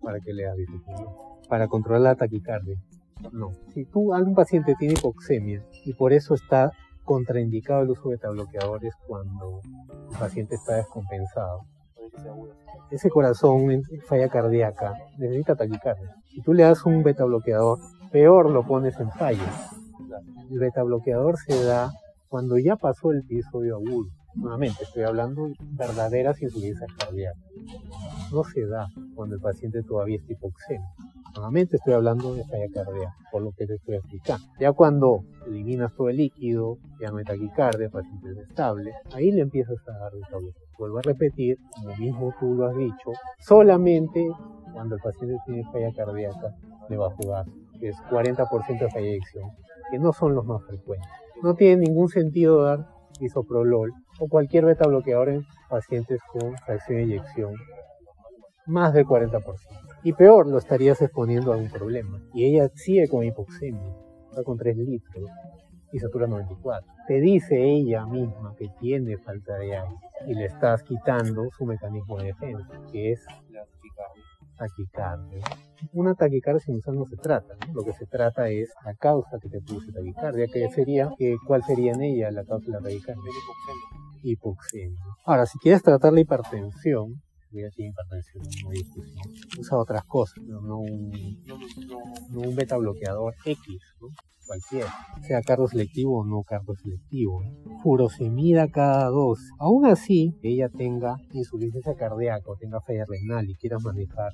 ¿Para 0.00 0.20
qué 0.20 0.32
le 0.32 0.44
dificultad? 0.56 1.04
Para 1.48 1.68
controlar 1.68 2.02
la 2.02 2.14
taquicardia. 2.14 2.76
No. 3.32 3.52
Si 3.72 3.84
tú, 3.86 4.12
algún 4.12 4.34
paciente 4.34 4.74
tiene 4.78 4.94
hipoxemia 4.94 5.64
y 5.84 5.94
por 5.94 6.12
eso 6.12 6.34
está 6.34 6.72
contraindicado 7.04 7.82
el 7.82 7.90
uso 7.90 8.08
de 8.08 8.16
betabloqueadores 8.16 8.94
cuando 9.06 9.60
el 10.10 10.18
paciente 10.18 10.56
está 10.56 10.76
descompensado, 10.76 11.66
que 12.22 12.28
aguda. 12.28 12.54
ese 12.90 13.10
corazón 13.10 13.70
en 13.70 13.82
falla 14.06 14.28
cardíaca 14.28 14.94
necesita 15.18 15.56
taquicardia. 15.56 16.16
Si 16.34 16.42
tú 16.42 16.52
le 16.52 16.64
das 16.64 16.84
un 16.84 17.04
beta 17.04 17.24
bloqueador, 17.24 17.78
peor 18.10 18.50
lo 18.50 18.66
pones 18.66 18.98
en 18.98 19.08
falla. 19.12 19.70
El 20.50 20.58
beta 20.58 20.82
bloqueador 20.82 21.36
se 21.38 21.62
da 21.62 21.92
cuando 22.28 22.58
ya 22.58 22.74
pasó 22.74 23.12
el 23.12 23.20
episodio 23.20 23.76
agudo. 23.76 24.10
Nuevamente, 24.34 24.82
estoy 24.82 25.04
hablando 25.04 25.46
de 25.46 25.54
verdaderas 25.76 26.42
insuficiencias 26.42 26.90
cardíacas. 26.98 27.40
No 28.32 28.42
se 28.42 28.66
da 28.66 28.88
cuando 29.14 29.36
el 29.36 29.40
paciente 29.40 29.84
todavía 29.84 30.16
está 30.16 30.32
hipoxémico. 30.32 30.84
Nuevamente 31.36 31.76
estoy 31.76 31.94
hablando 31.94 32.34
de 32.34 32.42
falla 32.42 32.66
cardíaca, 32.72 33.14
por 33.30 33.42
lo 33.42 33.52
que 33.52 33.66
te 33.66 33.74
estoy 33.74 33.94
explicando. 33.94 34.44
Ya 34.58 34.72
cuando 34.72 35.20
eliminas 35.46 35.94
todo 35.94 36.08
el 36.08 36.16
líquido, 36.16 36.78
ya 37.00 37.12
no 37.12 37.18
hay 37.18 37.24
taquicardia, 37.24 37.86
el 37.86 37.92
paciente 37.92 38.30
es 38.32 38.48
estable, 38.48 38.92
ahí 39.12 39.30
le 39.30 39.42
empiezas 39.42 39.76
a 39.86 39.98
dar 39.98 40.10
bloqueador. 40.10 40.52
Vuelvo 40.80 40.98
a 40.98 41.02
repetir, 41.02 41.58
como 41.76 41.96
mismo 41.96 42.34
tú 42.40 42.54
lo 42.54 42.66
has 42.66 42.76
dicho, 42.76 43.12
solamente 43.38 44.28
cuando 44.74 44.96
el 44.96 45.00
paciente 45.00 45.36
tiene 45.46 45.64
falla 45.72 45.92
cardíaca 45.96 46.54
le 46.90 46.96
va 46.96 47.06
a 47.06 47.10
jugar, 47.10 47.46
que 47.80 47.88
es 47.88 47.96
40% 48.10 48.78
de 48.78 48.90
falla 48.90 49.06
de 49.06 49.10
eyección, 49.12 49.50
que 49.90 49.98
no 49.98 50.12
son 50.12 50.34
los 50.34 50.44
más 50.44 50.62
frecuentes. 50.64 51.08
No 51.42 51.54
tiene 51.54 51.86
ningún 51.86 52.08
sentido 52.08 52.62
dar 52.62 52.86
isoprolol 53.20 53.92
o 54.20 54.28
cualquier 54.28 54.66
beta 54.66 54.86
bloqueador 54.86 55.28
en 55.30 55.46
pacientes 55.70 56.20
con 56.30 56.56
fracción 56.58 56.98
de 56.98 57.04
eyección 57.04 57.54
más 58.66 58.92
del 58.92 59.06
40%. 59.06 59.42
Y 60.02 60.12
peor, 60.12 60.46
lo 60.46 60.58
estarías 60.58 61.00
exponiendo 61.00 61.52
a 61.52 61.56
un 61.56 61.70
problema. 61.70 62.20
Y 62.34 62.44
ella 62.44 62.68
sigue 62.74 63.08
con 63.08 63.24
hipoxemia, 63.24 63.94
está 64.30 64.42
con 64.42 64.58
3 64.58 64.76
litros 64.76 65.30
y 65.92 65.98
satura 65.98 66.26
94. 66.26 66.92
Te 67.06 67.20
dice 67.20 67.62
ella 67.62 68.04
misma 68.06 68.54
que 68.58 68.68
tiene 68.80 69.16
falta 69.18 69.56
de 69.56 69.76
aire 69.76 69.96
y 70.26 70.34
le 70.34 70.46
estás 70.46 70.82
quitando 70.82 71.48
su 71.56 71.64
mecanismo 71.64 72.18
de 72.18 72.26
defensa, 72.26 72.80
que 72.90 73.12
es 73.12 73.24
taquicardia. 74.56 75.44
Una 75.92 76.14
taquicardia 76.14 76.60
sinusal 76.60 76.96
no 76.96 77.06
se 77.06 77.16
trata, 77.16 77.54
¿no? 77.66 77.74
lo 77.74 77.84
que 77.84 77.92
se 77.92 78.06
trata 78.06 78.48
es 78.48 78.70
la 78.84 78.94
causa 78.94 79.38
que 79.40 79.48
te 79.48 79.60
produce 79.60 79.92
taquicardia, 79.92 80.46
que 80.46 80.68
sería, 80.70 81.10
que, 81.18 81.36
¿cuál 81.46 81.62
sería 81.62 81.92
en 81.92 82.02
ella 82.02 82.30
la 82.30 82.44
causa 82.44 82.66
de 82.66 82.72
la 82.72 82.80
taquicardia? 82.80 83.22
Hipoxemia. 83.22 84.20
Hipoxemia. 84.22 85.04
Ahora, 85.24 85.46
si 85.46 85.58
quieres 85.58 85.82
tratar 85.82 86.12
la 86.12 86.20
hipertensión, 86.20 87.22
ella 87.58 87.70
tiene 87.74 87.90
hipertensión, 87.90 88.44
no 88.64 88.70
discusión, 88.70 89.22
usa 89.58 89.78
otras 89.78 90.04
cosas, 90.04 90.42
no, 90.44 90.60
no 90.60 90.78
un, 90.78 92.54
beta 92.54 92.76
bloqueador 92.76 93.34
X, 93.44 93.80
¿no? 94.00 94.08
cualquiera, 94.46 94.92
sea 95.22 95.42
cardio 95.42 95.68
selectivo 95.68 96.20
o 96.20 96.24
no 96.24 96.42
cardio 96.42 96.74
selectivo. 96.74 97.42
Furosemida 97.82 98.68
cada 98.68 99.08
dos. 99.08 99.38
Aún 99.58 99.86
así, 99.86 100.38
ella 100.42 100.68
tenga 100.68 101.16
insuficiencia 101.32 101.94
cardíaca 101.94 102.50
o 102.50 102.56
tenga 102.56 102.80
falla 102.80 103.04
renal 103.08 103.48
y 103.48 103.54
quieras 103.54 103.82
manejar 103.82 104.32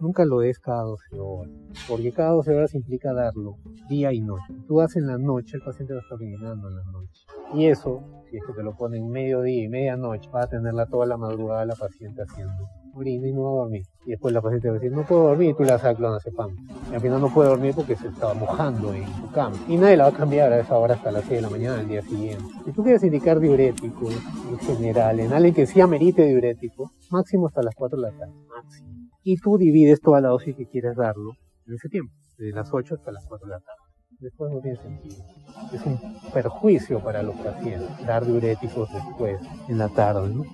nunca 0.00 0.24
lo 0.24 0.40
des 0.40 0.58
cada 0.58 0.82
12 0.82 1.18
horas, 1.18 1.52
porque 1.88 2.12
cada 2.12 2.30
12 2.30 2.54
horas 2.54 2.74
implica 2.74 3.12
darlo 3.12 3.58
día 3.88 4.12
y 4.12 4.20
noche. 4.20 4.54
Tú 4.66 4.78
das 4.78 4.96
en 4.96 5.06
la 5.06 5.18
noche, 5.18 5.56
el 5.56 5.62
paciente 5.62 5.94
va 5.94 6.00
a 6.00 6.02
estar 6.02 6.16
orinando 6.16 6.68
en 6.68 6.76
la 6.76 6.84
noche. 6.84 7.26
Y 7.54 7.66
eso, 7.66 8.02
si 8.30 8.36
es 8.36 8.44
que 8.46 8.52
te 8.52 8.62
lo 8.62 8.76
ponen 8.76 9.10
mediodía 9.10 9.64
y 9.64 9.68
medianoche, 9.68 10.30
va 10.30 10.44
a 10.44 10.46
tenerla 10.46 10.86
toda 10.86 11.06
la 11.06 11.16
madrugada 11.16 11.66
la 11.66 11.74
paciente 11.74 12.22
haciendo 12.22 12.68
y 13.00 13.32
no 13.32 13.42
va 13.44 13.50
a 13.50 13.62
dormir. 13.64 13.82
Y 14.04 14.10
después 14.10 14.34
la 14.34 14.42
paciente 14.42 14.68
va 14.68 14.76
a 14.76 14.78
decir, 14.78 14.92
no 14.92 15.04
puedo 15.04 15.28
dormir, 15.28 15.50
y 15.50 15.54
tú 15.54 15.62
le 15.62 15.70
das 15.70 15.84
a 15.84 15.94
clonazepam. 15.94 16.50
Y 16.90 16.94
al 16.94 17.00
final 17.00 17.20
no 17.20 17.32
puede 17.32 17.48
dormir 17.48 17.74
porque 17.74 17.96
se 17.96 18.08
estaba 18.08 18.34
mojando 18.34 18.92
en 18.92 19.06
su 19.06 19.30
cama. 19.30 19.56
Y 19.68 19.76
nadie 19.76 19.96
la 19.96 20.04
va 20.04 20.10
a 20.10 20.16
cambiar 20.16 20.52
a 20.52 20.60
esa 20.60 20.76
hora 20.76 20.94
hasta 20.94 21.10
las 21.10 21.24
6 21.24 21.36
de 21.36 21.42
la 21.42 21.50
mañana 21.50 21.76
del 21.76 21.88
día 21.88 22.02
siguiente. 22.02 22.44
Si 22.64 22.72
tú 22.72 22.82
quieres 22.82 23.02
indicar 23.02 23.40
diurético 23.40 24.10
en 24.10 24.58
general, 24.58 25.20
en 25.20 25.32
alguien 25.32 25.54
que 25.54 25.66
sí 25.66 25.80
amerite 25.80 26.24
diurético, 26.24 26.90
máximo 27.10 27.46
hasta 27.46 27.62
las 27.62 27.74
4 27.74 28.00
de 28.00 28.10
la 28.10 28.18
tarde. 28.18 28.34
Máximo. 28.48 28.90
Y 29.22 29.36
tú 29.36 29.56
divides 29.56 30.00
toda 30.00 30.20
la 30.20 30.28
dosis 30.28 30.54
que 30.56 30.66
quieres 30.66 30.96
darlo 30.96 31.32
en 31.66 31.74
ese 31.74 31.88
tiempo, 31.88 32.12
desde 32.38 32.54
las 32.54 32.72
8 32.72 32.94
hasta 32.96 33.12
las 33.12 33.24
4 33.26 33.46
de 33.46 33.52
la 33.52 33.60
tarde. 33.60 33.78
Después 34.18 34.52
no 34.52 34.60
tiene 34.60 34.76
sentido. 34.76 35.24
Es 35.72 35.84
un 35.86 35.98
perjuicio 36.32 37.00
para 37.00 37.22
los 37.22 37.34
pacientes 37.36 38.06
dar 38.06 38.24
diuréticos 38.24 38.88
después, 38.92 39.40
en 39.68 39.78
la 39.78 39.88
tarde, 39.88 40.28
¿no? 40.28 40.44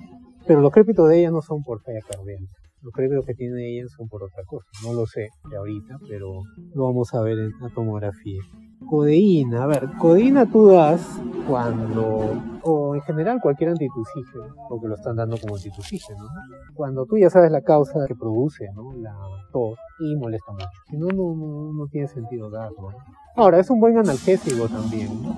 Pero 0.48 0.62
los 0.62 0.72
crépitos 0.72 1.06
de 1.10 1.20
ella 1.20 1.30
no 1.30 1.42
son 1.42 1.62
por 1.62 1.82
falla 1.82 2.00
cardíaca. 2.08 2.42
Los 2.80 2.94
crépitos 2.94 3.26
que 3.26 3.34
tiene 3.34 3.68
ella 3.68 3.86
son 3.94 4.08
por 4.08 4.22
otra 4.22 4.42
cosa. 4.46 4.64
No 4.82 4.94
lo 4.94 5.04
sé 5.04 5.28
de 5.50 5.56
ahorita, 5.58 5.98
pero 6.08 6.42
lo 6.74 6.84
vamos 6.84 7.12
a 7.12 7.20
ver 7.20 7.38
en 7.38 7.50
la 7.60 7.68
tomografía. 7.68 8.40
Codeína, 8.88 9.64
a 9.64 9.66
ver, 9.66 9.90
codeína 9.98 10.50
tú 10.50 10.68
das 10.68 11.20
cuando, 11.46 12.32
o 12.62 12.94
en 12.94 13.02
general 13.02 13.40
cualquier 13.42 13.70
antitusígeno, 13.70 14.54
porque 14.70 14.86
lo 14.86 14.94
están 14.94 15.16
dando 15.16 15.36
como 15.36 15.56
antitusígeno, 15.56 16.22
¿no? 16.22 16.28
cuando 16.74 17.04
tú 17.04 17.18
ya 17.18 17.28
sabes 17.28 17.50
la 17.50 17.60
causa 17.60 18.06
que 18.06 18.14
produce 18.14 18.66
¿no? 18.74 18.94
la 19.02 19.14
tos 19.52 19.76
y 19.98 20.16
molesta 20.16 20.52
mucho. 20.52 20.68
Si 20.88 20.96
no, 20.96 21.08
no, 21.08 21.34
no, 21.34 21.72
no 21.72 21.86
tiene 21.88 22.06
sentido 22.06 22.48
darlo. 22.48 22.90
Ahora, 23.34 23.58
es 23.58 23.68
un 23.68 23.80
buen 23.80 23.98
analgésico 23.98 24.68
también, 24.68 25.22
¿no? 25.22 25.36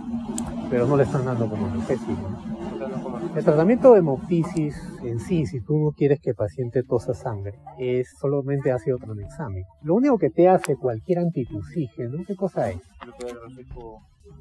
pero 0.70 0.86
no 0.86 0.96
le 0.96 1.02
están 1.02 1.24
dando 1.24 1.48
como 1.48 1.66
analgésico. 1.66 2.12
¿no? 2.12 2.89
El 3.36 3.44
tratamiento 3.44 3.92
de 3.92 4.00
hemoptisis 4.00 4.76
en 5.04 5.20
sí, 5.20 5.46
si 5.46 5.60
tú 5.60 5.78
no 5.78 5.92
quieres 5.92 6.20
que 6.20 6.30
el 6.30 6.36
paciente 6.36 6.82
tosa 6.82 7.14
sangre, 7.14 7.60
es 7.78 8.10
solamente 8.18 8.72
ácido 8.72 8.98
tranexámico. 8.98 9.68
Lo 9.82 9.94
único 9.94 10.18
que 10.18 10.30
te 10.30 10.48
hace 10.48 10.74
cualquier 10.74 11.20
antitusígeno, 11.20 12.24
¿qué 12.26 12.34
cosa 12.34 12.70
es? 12.70 12.80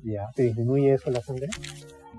¿Ya? 0.04 0.24
¿Te 0.36 0.44
disminuye 0.44 0.96
eso 0.96 1.12
la 1.12 1.22
sangre? 1.22 1.48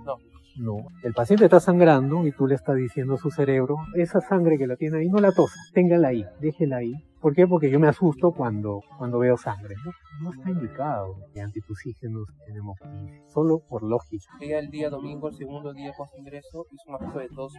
No. 0.05 0.15
No. 0.59 0.87
El 1.03 1.13
paciente 1.13 1.45
está 1.45 1.59
sangrando 1.59 2.25
y 2.25 2.33
tú 2.33 2.47
le 2.47 2.55
estás 2.55 2.77
diciendo 2.77 3.15
a 3.15 3.19
su 3.19 3.31
cerebro, 3.31 3.77
esa 3.97 4.21
sangre 4.21 4.57
que 4.57 4.69
la 4.69 4.77
tiene 4.77 4.99
ahí, 4.99 5.09
no 5.09 5.19
la 5.19 5.33
tosa, 5.33 5.57
téngala 5.75 6.09
ahí, 6.09 6.25
déjela 6.41 6.77
ahí. 6.77 6.95
¿Por 7.21 7.35
qué? 7.35 7.47
Porque 7.47 7.71
yo 7.71 7.79
me 7.79 7.89
asusto 7.89 8.33
cuando, 8.33 8.81
cuando 8.97 9.19
veo 9.19 9.37
sangre. 9.37 9.75
No, 9.85 9.93
no 10.23 10.33
está 10.33 10.51
indicado 10.51 11.17
que 11.35 11.41
antitusígenos 11.43 12.27
en 12.49 12.57
hemoptisis, 12.57 13.33
solo 13.33 13.61
por 13.69 13.83
lógica. 13.83 14.25
Ella 14.41 14.59
el 14.59 14.71
día 14.71 14.89
domingo, 14.89 15.29
el 15.29 15.35
segundo 15.35 15.73
día 15.75 15.93
post 15.97 16.17
ingreso, 16.17 16.65
hizo 16.71 16.89
un 16.89 16.95
acto 16.95 17.19
de 17.19 17.29
tos 17.29 17.55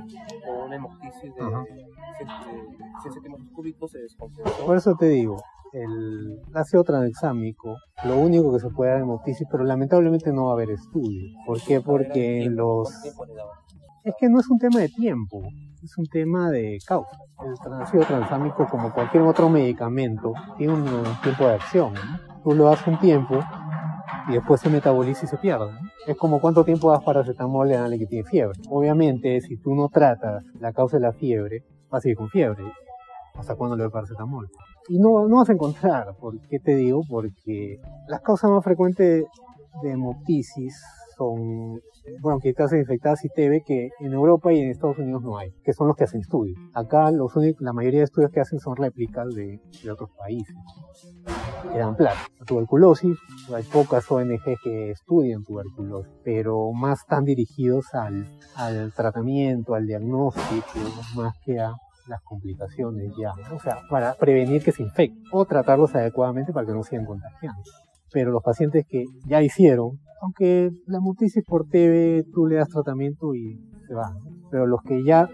con 0.46 0.66
una 0.66 0.76
hemoptisis 0.76 1.36
de 1.36 1.42
Ajá. 1.42 1.64
100 3.02 3.14
centímetros 3.14 3.50
cúbicos, 3.54 3.92
se 3.92 4.00
descompensó. 4.00 4.66
Por 4.66 4.78
eso 4.78 4.96
te 4.96 5.10
digo, 5.10 5.38
el 5.74 6.40
ácido 6.56 6.84
tranexámico, 6.84 7.76
lo 8.04 8.18
único 8.18 8.52
que 8.52 8.60
se 8.60 8.70
puede 8.70 8.92
dar 8.92 9.00
en 9.00 9.06
hemoptisis, 9.06 9.48
pero 9.52 9.64
lamentablemente 9.64 10.34
no 10.34 10.46
va 10.46 10.52
a 10.52 10.54
haber 10.54 10.72
estudio. 10.72 11.38
¿Por 11.46 11.62
qué? 11.62 11.82
Porque 11.82 12.42
¿Cuánto 12.46 12.64
los... 12.64 13.06
Es 14.04 14.16
que 14.20 14.28
no 14.28 14.40
es 14.40 14.50
un 14.50 14.58
tema 14.58 14.80
de 14.80 14.90
tiempo, 14.90 15.44
es 15.84 15.98
un 15.98 16.06
tema 16.06 16.50
de 16.50 16.78
causa. 16.86 17.18
El 17.44 17.74
ácido 17.82 18.04
tranexámico, 18.06 18.68
como 18.68 18.94
cualquier 18.94 19.24
otro 19.24 19.50
medicamento, 19.50 20.34
tiene 20.58 20.74
un 20.74 20.86
tiempo 21.24 21.46
de 21.46 21.54
acción. 21.54 21.94
Tú 22.44 22.54
lo 22.54 22.66
das 22.66 22.86
un 22.88 23.00
tiempo 23.00 23.40
y 24.28 24.34
después 24.34 24.62
se 24.62 24.70
metaboliza 24.70 25.26
y 25.26 25.28
se 25.28 25.38
pierde. 25.38 25.72
Es 26.08 26.18
como 26.18 26.40
cuánto 26.40 26.64
tiempo 26.64 26.92
das 26.92 27.04
paracetamol 27.04 27.72
a 27.74 27.86
alguien 27.86 28.02
que 28.02 28.08
tiene 28.08 28.30
fiebre. 28.30 28.60
Obviamente, 28.70 29.42
si 29.42 29.58
tú 29.58 29.74
no 29.74 29.90
tratas 29.90 30.44
la 30.60 30.72
causa 30.72 30.98
de 30.98 31.04
la 31.04 31.14
fiebre, 31.14 31.64
vas 31.90 32.00
a 32.00 32.02
seguir 32.02 32.18
con 32.18 32.30
fiebre. 32.30 32.64
¿Hasta 33.36 33.56
cuándo 33.56 33.76
le 33.76 33.84
doy 33.84 33.92
paracetamol? 33.92 34.50
Y 34.90 35.00
no, 35.00 35.28
no 35.28 35.38
vas 35.38 35.50
a 35.50 35.54
encontrar. 35.54 36.16
¿Por 36.20 36.40
qué 36.48 36.60
te 36.60 36.76
digo? 36.76 37.02
Porque 37.10 37.80
las 38.08 38.22
causas 38.22 38.52
más 38.52 38.64
frecuentes 38.64 39.26
de 39.82 39.92
hemoptisis 39.92 40.80
son 41.22 41.80
bronquiectasis 42.20 42.80
infectadas 42.80 43.24
y 43.24 43.30
TB 43.30 43.64
que 43.64 43.90
en 44.00 44.14
Europa 44.14 44.52
y 44.52 44.60
en 44.60 44.72
Estados 44.72 44.98
Unidos 44.98 45.22
no 45.22 45.38
hay, 45.38 45.52
que 45.64 45.72
son 45.72 45.88
los 45.88 45.96
que 45.96 46.06
hacen 46.06 46.22
estudios. 46.22 46.58
Acá 46.74 47.12
los 47.12 47.36
únicos, 47.36 47.62
la 47.62 47.74
mayoría 47.74 48.00
de 48.00 48.06
estudios 48.06 48.32
que 48.32 48.40
hacen 48.40 48.60
son 48.60 48.76
réplicas 48.76 49.28
de, 49.36 49.60
de 49.84 49.92
otros 49.92 50.10
países 50.18 50.56
que 51.72 51.78
dan 51.78 51.96
plata. 51.96 52.20
La 52.40 52.46
tuberculosis, 52.46 53.18
hay 53.54 53.64
pocas 53.64 54.10
ONG 54.12 54.58
que 54.64 54.92
estudian 54.92 55.44
tuberculosis, 55.44 56.12
pero 56.24 56.72
más 56.74 57.02
están 57.02 57.24
dirigidos 57.24 57.86
al, 57.94 58.26
al 58.56 58.92
tratamiento, 58.94 59.76
al 59.76 59.86
diagnóstico, 59.86 60.80
más 61.16 61.36
que 61.46 61.60
a 61.60 61.72
las 62.08 62.22
complicaciones 62.24 63.12
ya. 63.16 63.32
O 63.54 63.60
sea, 63.60 63.78
para 63.92 64.16
prevenir 64.16 64.64
que 64.64 64.72
se 64.72 64.82
infecten 64.82 65.24
o 65.32 65.46
tratarlos 65.46 65.94
adecuadamente 65.94 66.52
para 66.52 66.66
que 66.66 66.74
no 66.74 66.82
sigan 66.82 67.06
contagiando. 67.06 67.62
Pero 68.12 68.32
los 68.32 68.44
pacientes 68.44 68.86
que 68.88 69.06
ya 69.26 69.42
hicieron, 69.42 70.00
aunque 70.22 70.72
la 70.86 71.00
mutitis 71.00 71.44
por 71.46 71.66
TB 71.66 72.32
tú 72.34 72.46
le 72.48 72.58
das 72.58 72.70
tratamiento 72.70 73.34
y 73.34 73.60
se 73.88 73.94
va, 73.94 74.16
pero 74.50 74.68
los 74.68 74.82
que 74.84 75.04
ya 75.04 75.30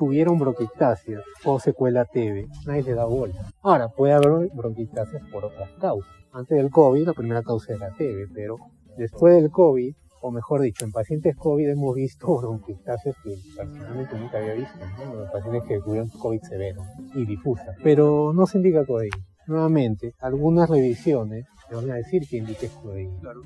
tuvieron 0.00 0.38
bronquiectasias 0.38 1.22
o 1.44 1.60
secuela 1.60 2.06
TV, 2.06 2.48
nadie 2.66 2.82
le 2.82 2.94
da 2.94 3.04
bola. 3.04 3.34
Ahora, 3.60 3.88
puede 3.88 4.14
haber 4.14 4.48
bronquiectasias 4.54 5.22
por 5.30 5.44
otras 5.44 5.68
causas. 5.78 6.10
Antes 6.32 6.56
del 6.56 6.70
COVID, 6.70 7.06
la 7.06 7.12
primera 7.12 7.42
causa 7.42 7.74
era 7.74 7.90
TV, 7.90 8.26
pero 8.32 8.56
después 8.96 9.34
del 9.34 9.50
COVID, 9.50 9.92
o 10.22 10.30
mejor 10.30 10.62
dicho, 10.62 10.86
en 10.86 10.92
pacientes 10.92 11.36
COVID 11.36 11.68
hemos 11.68 11.94
visto 11.94 12.26
bronquiectasias 12.40 13.14
que 13.22 13.34
personalmente 13.54 14.18
nunca 14.18 14.38
había 14.38 14.54
visto, 14.54 14.78
¿no? 14.78 15.24
En 15.24 15.30
pacientes 15.30 15.64
que 15.64 15.80
tuvieron 15.80 16.08
COVID 16.08 16.40
severo 16.42 16.82
y 17.14 17.26
difusa. 17.26 17.74
Pero 17.82 18.32
no 18.32 18.46
se 18.46 18.56
indica 18.56 18.86
codeína. 18.86 19.26
Nuevamente, 19.46 20.14
algunas 20.20 20.70
revisiones 20.70 21.44
te 21.70 21.76
van 21.76 21.90
a 21.90 21.94
decir 21.94 22.26
que 22.28 22.38
indiques 22.38 22.72
codeína, 22.72 23.20
Claro, 23.20 23.42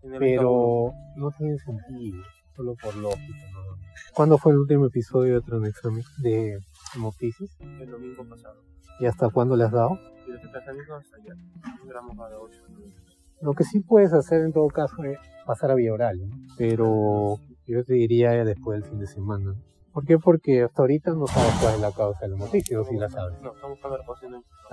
general 0.00 0.20
pero 0.20 0.92
no 1.16 1.30
tiene 1.32 1.58
sentido, 1.58 2.22
solo 2.54 2.76
por 2.80 2.94
lógica. 2.94 3.50
¿no? 3.52 3.76
¿Cuándo 4.14 4.38
fue 4.38 4.52
el 4.52 4.58
último 4.58 4.86
episodio 4.86 5.34
de 5.34 5.40
Tranexamen 5.40 6.04
de 6.18 6.58
hemoptisis? 6.94 7.50
el 7.60 7.90
domingo 7.90 8.24
pasado. 8.28 8.62
¿Y 9.00 9.06
hasta 9.06 9.28
cuándo 9.28 9.56
le 9.56 9.64
has 9.64 9.72
dado? 9.72 9.98
Y 10.28 10.32
este 10.32 10.46
tratamiento 10.48 10.94
hasta 10.94 11.16
ayer. 11.16 11.34
Un 11.82 11.88
gramo 11.88 12.16
cada 12.16 12.38
8 12.38 12.62
minutos. 12.68 13.18
Lo 13.40 13.54
que 13.54 13.64
sí 13.64 13.80
puedes 13.80 14.12
hacer 14.12 14.42
en 14.42 14.52
todo 14.52 14.68
caso 14.68 15.02
es 15.02 15.18
pasar 15.44 15.72
a 15.72 15.74
vía 15.74 15.92
oral, 15.92 16.16
¿no? 16.20 16.36
pero 16.56 17.38
yo 17.66 17.84
te 17.84 17.94
diría 17.94 18.30
después 18.44 18.80
del 18.80 18.88
fin 18.88 19.00
de 19.00 19.08
semana. 19.08 19.52
¿Por 19.92 20.04
qué? 20.04 20.18
Porque 20.18 20.62
hasta 20.62 20.82
ahorita 20.82 21.12
no 21.12 21.26
sabes 21.26 21.52
cuál 21.60 21.74
es 21.74 21.80
la 21.80 21.90
causa 21.90 22.20
del 22.20 22.34
hemoptisis, 22.34 22.76
o 22.76 22.84
si 22.84 22.96
la 22.96 23.08
sabes. 23.08 23.40
No, 23.42 23.52
estamos 23.52 23.80
buscando 23.80 23.98
la. 23.98 24.04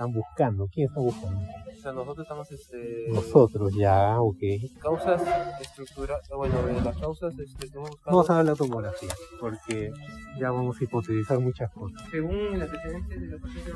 Están 0.02 0.14
buscando, 0.14 0.66
¿quién 0.66 0.88
está 0.88 1.00
buscando? 1.00 1.38
O 1.38 1.80
sea, 1.80 1.92
nosotros 1.92 2.24
estamos, 2.24 2.50
este... 2.50 3.06
Nosotros, 3.12 3.72
ya, 3.72 4.20
ok. 4.20 4.36
Causas 4.80 5.22
estructurales, 5.60 6.28
bueno, 6.36 6.60
de 6.66 6.80
las 6.80 6.98
causas 6.98 7.38
este, 7.38 7.68
que 7.68 7.76
hemos 7.76 7.90
buscado... 7.90 8.16
Vamos 8.16 8.30
a 8.30 8.36
ver 8.38 8.46
la 8.46 8.54
tomografía, 8.56 9.14
porque 9.38 9.92
ya 10.40 10.50
vamos 10.50 10.80
a 10.80 10.82
hipotetizar 10.82 11.38
muchas 11.38 11.70
cosas. 11.70 12.02
Según 12.10 12.34
el 12.34 12.62
antecedente 12.62 13.16
de 13.16 13.26
la 13.28 13.38
paciente. 13.38 13.70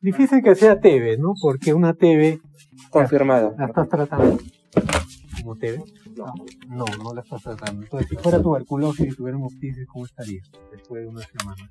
Difícil 0.00 0.40
que 0.40 0.54
sea 0.54 0.78
TB, 0.78 1.18
¿no? 1.18 1.34
Porque 1.42 1.74
una 1.74 1.94
TB 1.94 2.38
Confirmada. 2.90 3.56
la 3.58 3.66
estás 3.66 3.88
tratando 3.88 4.38
como 5.42 5.56
TB. 5.56 5.82
No, 6.68 6.84
no 7.02 7.14
la 7.14 7.20
estás 7.22 7.42
tratando. 7.42 7.82
Entonces, 7.82 8.08
si 8.08 8.16
fuera 8.16 8.40
tuberculosis 8.42 9.12
y 9.12 9.16
tuviera 9.16 9.36
hemoptisis, 9.38 9.86
¿cómo 9.86 10.04
estaría? 10.06 10.40
Después 10.70 11.02
de 11.02 11.08
una 11.08 11.22
semana. 11.22 11.70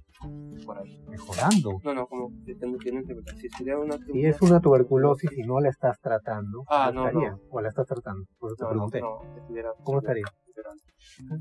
Ahí. 0.78 1.04
Mejorando. 1.10 1.80
No, 1.84 1.94
no, 1.94 2.08
como 2.08 2.30
Si 2.46 3.50
sería 3.50 3.78
una... 3.78 3.98
Si 3.98 4.26
es 4.26 4.42
una 4.42 4.60
tuberculosis 4.60 5.32
y 5.36 5.42
no 5.44 5.60
la 5.60 5.70
estás 5.70 6.00
tratando, 6.00 6.64
Ah, 6.68 6.88
¿cómo 6.90 7.02
no, 7.02 7.08
estaría? 7.08 7.32
no. 7.32 7.40
O 7.50 7.62
la 7.62 7.70
estás 7.70 7.88
tratando, 7.88 8.26
por 8.40 8.50
eso 8.52 8.56
te 8.58 8.64
No, 8.64 8.70
no, 8.70 8.88
pregunté. 8.90 9.02
no, 9.02 9.36
estuviera... 9.38 9.70
¿Cómo 9.84 10.00
estaría? 10.00 10.26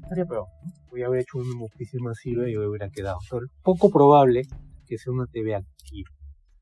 Estaría 0.03 0.25
peor. 0.25 0.47
Voy 0.91 1.03
a 1.03 1.07
haber 1.07 1.21
hecho 1.21 1.39
una 1.39 1.51
hemoptisis 1.53 2.01
masiva 2.01 2.49
y 2.49 2.57
hubiera 2.57 2.89
quedado. 2.89 3.19
Pero 3.31 3.47
poco 3.63 3.91
probable 3.91 4.43
que 4.87 4.97
sea 4.99 5.13
una 5.13 5.27
TB 5.27 5.55
activa. 5.57 6.11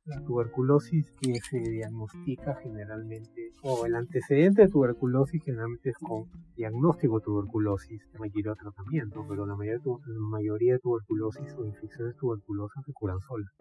La 0.09 0.21
tuberculosis 0.25 1.05
que 1.21 1.35
se 1.51 1.59
diagnostica 1.59 2.55
generalmente, 2.63 3.53
o 3.63 3.85
el 3.85 3.95
antecedente 3.95 4.63
de 4.63 4.69
tuberculosis 4.69 5.43
generalmente 5.45 5.91
es 5.91 5.97
con 5.99 6.25
diagnóstico 6.57 7.19
de 7.19 7.25
tuberculosis 7.25 8.01
que 8.11 8.19
requiere 8.19 8.51
tratamiento, 8.55 9.25
pero 9.29 9.45
la 9.47 9.55
mayoría, 9.55 9.77
de 9.79 9.85
tu- 9.85 10.01
la 10.07 10.29
mayoría 10.31 10.73
de 10.75 10.79
tuberculosis 10.79 11.53
o 11.59 11.65
infecciones 11.67 12.17
tuberculosas 12.17 12.85
se 12.87 12.93
curan 12.95 13.19
solas. 13.21 13.53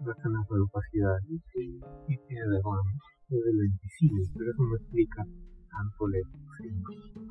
No 0.00 0.12
están 0.12 0.32
las 0.32 0.46
capacidades 0.46 1.24
y 1.26 2.16
tiene 2.28 2.46
derrames 2.54 2.98
desde 3.28 3.50
el 3.50 3.58
25, 3.58 4.30
pero 4.38 4.50
eso 4.52 4.62
no 4.62 4.76
explica 4.76 5.22
tanto 5.70 6.06
infección. 6.06 6.82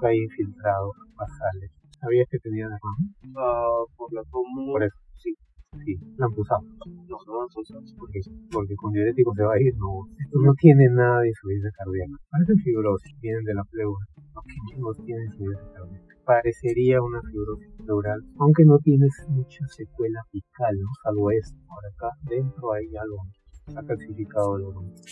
Hay 0.03 0.17
infiltrados 0.19 0.91
basales. 1.15 1.71
¿Sabías 2.01 2.27
que 2.29 2.39
tenía 2.39 2.65
derrames? 2.67 3.09
Ah, 3.37 3.69
por 3.95 4.11
la 4.13 4.21
común... 4.29 4.67
Por 4.73 4.83
eso. 4.83 4.97
Sí. 5.83 5.97
La 6.17 6.25
han 6.25 6.33
pulsado. 6.33 6.61
No, 7.09 7.17
no 7.27 7.47
porque, 7.97 8.19
porque 8.51 8.75
con 8.75 8.91
diurético 8.93 9.33
se 9.35 9.43
va 9.43 9.53
a 9.53 9.61
ir, 9.61 9.73
no, 9.77 10.07
esto 10.17 10.39
no 10.39 10.53
tiene 10.59 10.89
nada 10.89 11.21
de 11.21 11.29
insuficiencia 11.29 11.71
cardíaca. 11.77 12.15
Parecen 12.29 12.57
fibrosis, 12.59 13.19
vienen 13.21 13.43
de 13.43 13.53
la 13.53 13.63
pleura, 13.65 14.05
lo 14.33 14.41
que 14.41 14.81
no 14.81 14.93
tiene 15.05 15.23
insuficiencia 15.25 15.73
cardíaca. 15.73 16.15
Parecería 16.25 17.01
una 17.01 17.21
fibrosis 17.21 17.71
pleural, 17.83 18.19
aunque 18.39 18.65
no 18.65 18.79
tienes 18.79 19.13
mucha 19.29 19.67
secuela 19.67 20.19
apical, 20.27 20.75
¿no? 20.79 20.89
Salvo 21.03 21.31
esto. 21.31 21.57
Ahora 21.69 21.87
acá 21.93 22.09
dentro 22.23 22.73
hay 22.73 22.87
algo, 22.95 23.17
está 23.67 23.83
calcificado 23.85 24.57
el 24.57 24.63
bronquio. 24.63 25.03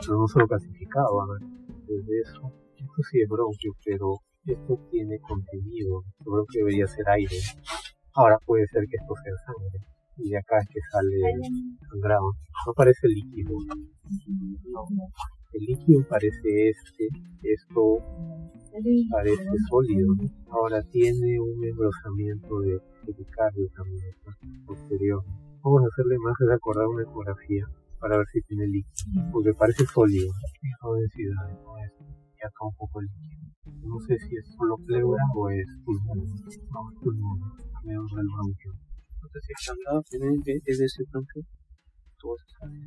Pero 0.00 0.18
no 0.18 0.26
solo 0.26 0.48
calcificado, 0.48 1.22
a 1.22 1.26
ver, 1.32 1.48
desde 1.86 2.20
eso, 2.20 2.52
esto 2.74 3.02
sí 3.10 3.20
es 3.20 3.28
bronquio, 3.28 3.72
pero 3.84 4.14
esto 4.46 4.78
tiene 4.90 5.18
contenido, 5.20 6.02
yo 6.24 6.32
creo 6.32 6.46
que 6.50 6.58
debería 6.58 6.86
ser 6.86 7.08
aire. 7.08 7.36
Ahora 8.14 8.38
puede 8.46 8.66
ser 8.68 8.84
que 8.88 8.96
esto 8.96 9.14
sea 9.22 9.34
sangre, 9.44 9.78
y 10.18 10.30
de 10.30 10.38
acá 10.38 10.58
es 10.60 10.68
que 10.68 10.80
sale 10.90 11.18
sangrado. 11.90 12.30
No 12.66 12.72
parece 12.74 13.08
líquido. 13.08 13.56
No. 14.70 14.84
El 15.52 15.64
líquido 15.66 16.06
parece 16.08 16.68
este, 16.70 17.08
esto 17.42 17.98
parece 19.10 19.50
sólido. 19.68 20.14
Ahora 20.50 20.82
tiene 20.90 21.40
un 21.40 21.64
engrosamiento 21.64 22.60
de 22.60 22.80
pericardio 23.04 23.68
también, 23.76 24.14
¿no? 24.26 24.64
posterior. 24.66 25.22
Vamos 25.62 25.82
a 25.82 25.86
hacerle 25.86 26.16
más 26.18 26.34
es 26.40 26.50
acordar 26.50 26.86
una 26.86 27.02
ecografía 27.02 27.66
para 27.98 28.18
ver 28.18 28.26
si 28.32 28.40
tiene 28.42 28.66
líquido, 28.66 29.30
porque 29.32 29.54
parece 29.54 29.86
sólido. 29.86 30.26
Esto. 31.84 32.23
Acá 32.44 32.66
un 32.66 32.76
poco 32.76 33.00
líquido. 33.00 33.40
No 33.88 33.98
sé 34.00 34.18
si 34.18 34.36
es 34.36 34.46
solo 34.56 34.76
pleura 34.84 35.24
o 35.34 35.48
es 35.48 35.66
pulmón. 35.84 36.18
No, 36.18 36.48
es 36.48 36.58
pulmón. 37.00 37.40
Veo 37.84 38.02
el 38.02 38.28
bronquio. 38.28 38.72
No 39.22 39.28
sé 39.28 39.40
si 39.40 39.52
el 39.52 39.60
sangrado 39.64 40.02
finalmente 40.10 40.60
es 40.64 40.78
de 40.78 40.84
ese 40.84 41.04
bronquio. 41.10 41.42
Todo 42.18 42.36
se 42.36 42.46
sabe. 42.58 42.78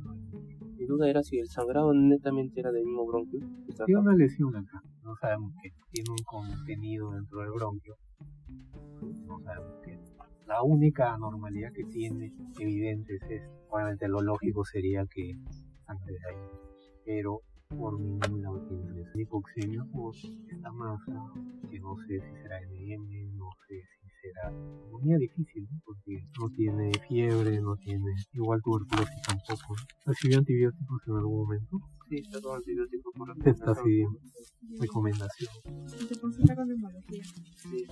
Mi 0.76 0.86
duda 0.86 1.10
era 1.10 1.22
si 1.24 1.38
el 1.38 1.48
sangrado 1.48 1.92
netamente 1.92 2.60
era 2.60 2.70
del 2.70 2.84
mismo 2.84 3.04
bronquio. 3.06 3.40
Tiene 3.84 4.00
una 4.00 4.14
lesión 4.14 4.54
acá, 4.54 4.80
no 5.02 5.16
sabemos 5.20 5.52
qué. 5.60 5.70
Tiene 5.90 6.10
un 6.10 6.24
contenido 6.24 7.10
dentro 7.10 7.40
del 7.40 7.50
bronquio. 7.50 7.94
No 9.26 9.40
sabemos 9.40 9.74
qué. 9.84 9.98
La 10.46 10.62
única 10.62 11.14
anormalidad 11.14 11.72
que 11.72 11.84
tiene 11.84 12.32
evidente 12.60 13.16
es 13.16 13.22
esto. 13.22 13.50
Obviamente 13.70 14.06
lo 14.08 14.20
lógico 14.22 14.64
sería 14.64 15.04
que 15.12 15.34
sangre 15.84 16.12
de 16.12 16.28
ahí. 16.30 16.50
Pero 17.04 17.40
por 17.76 18.00
lado 18.40 18.60
tiene 18.68 19.02
eso. 19.02 19.18
Hipoxemia 19.18 19.84
por 19.92 20.14
esta 20.16 20.72
masa, 20.72 21.32
que 21.70 21.78
no 21.78 21.96
sé 22.06 22.20
si 22.20 22.42
será 22.42 22.60
NM, 22.62 23.36
no 23.36 23.50
sé 23.66 23.82
si 23.82 24.07
será 24.28 24.50
neumonía 24.50 25.16
difícil, 25.18 25.68
¿no? 25.70 25.80
porque 25.84 26.24
no 26.38 26.48
tiene 26.50 26.92
fiebre, 27.08 27.60
no 27.60 27.76
tiene 27.76 28.12
igual 28.32 28.60
tuberculosis 28.62 29.22
tampoco. 29.22 29.76
¿Recibió 30.04 30.38
antibióticos 30.38 31.02
en 31.06 31.16
algún 31.16 31.38
momento? 31.42 31.78
Sí, 32.08 32.16
está 32.16 32.40
todo 32.40 32.54
antibiótico 32.54 33.12
por 33.12 33.36
Te 33.36 33.50
está 33.50 33.74
pidiendo 33.82 34.18
recomendación. 34.80 35.50
Se 35.86 36.20
consulta 36.20 36.56
con 36.56 36.68
neumología. 36.68 37.24
Sí, 37.24 37.86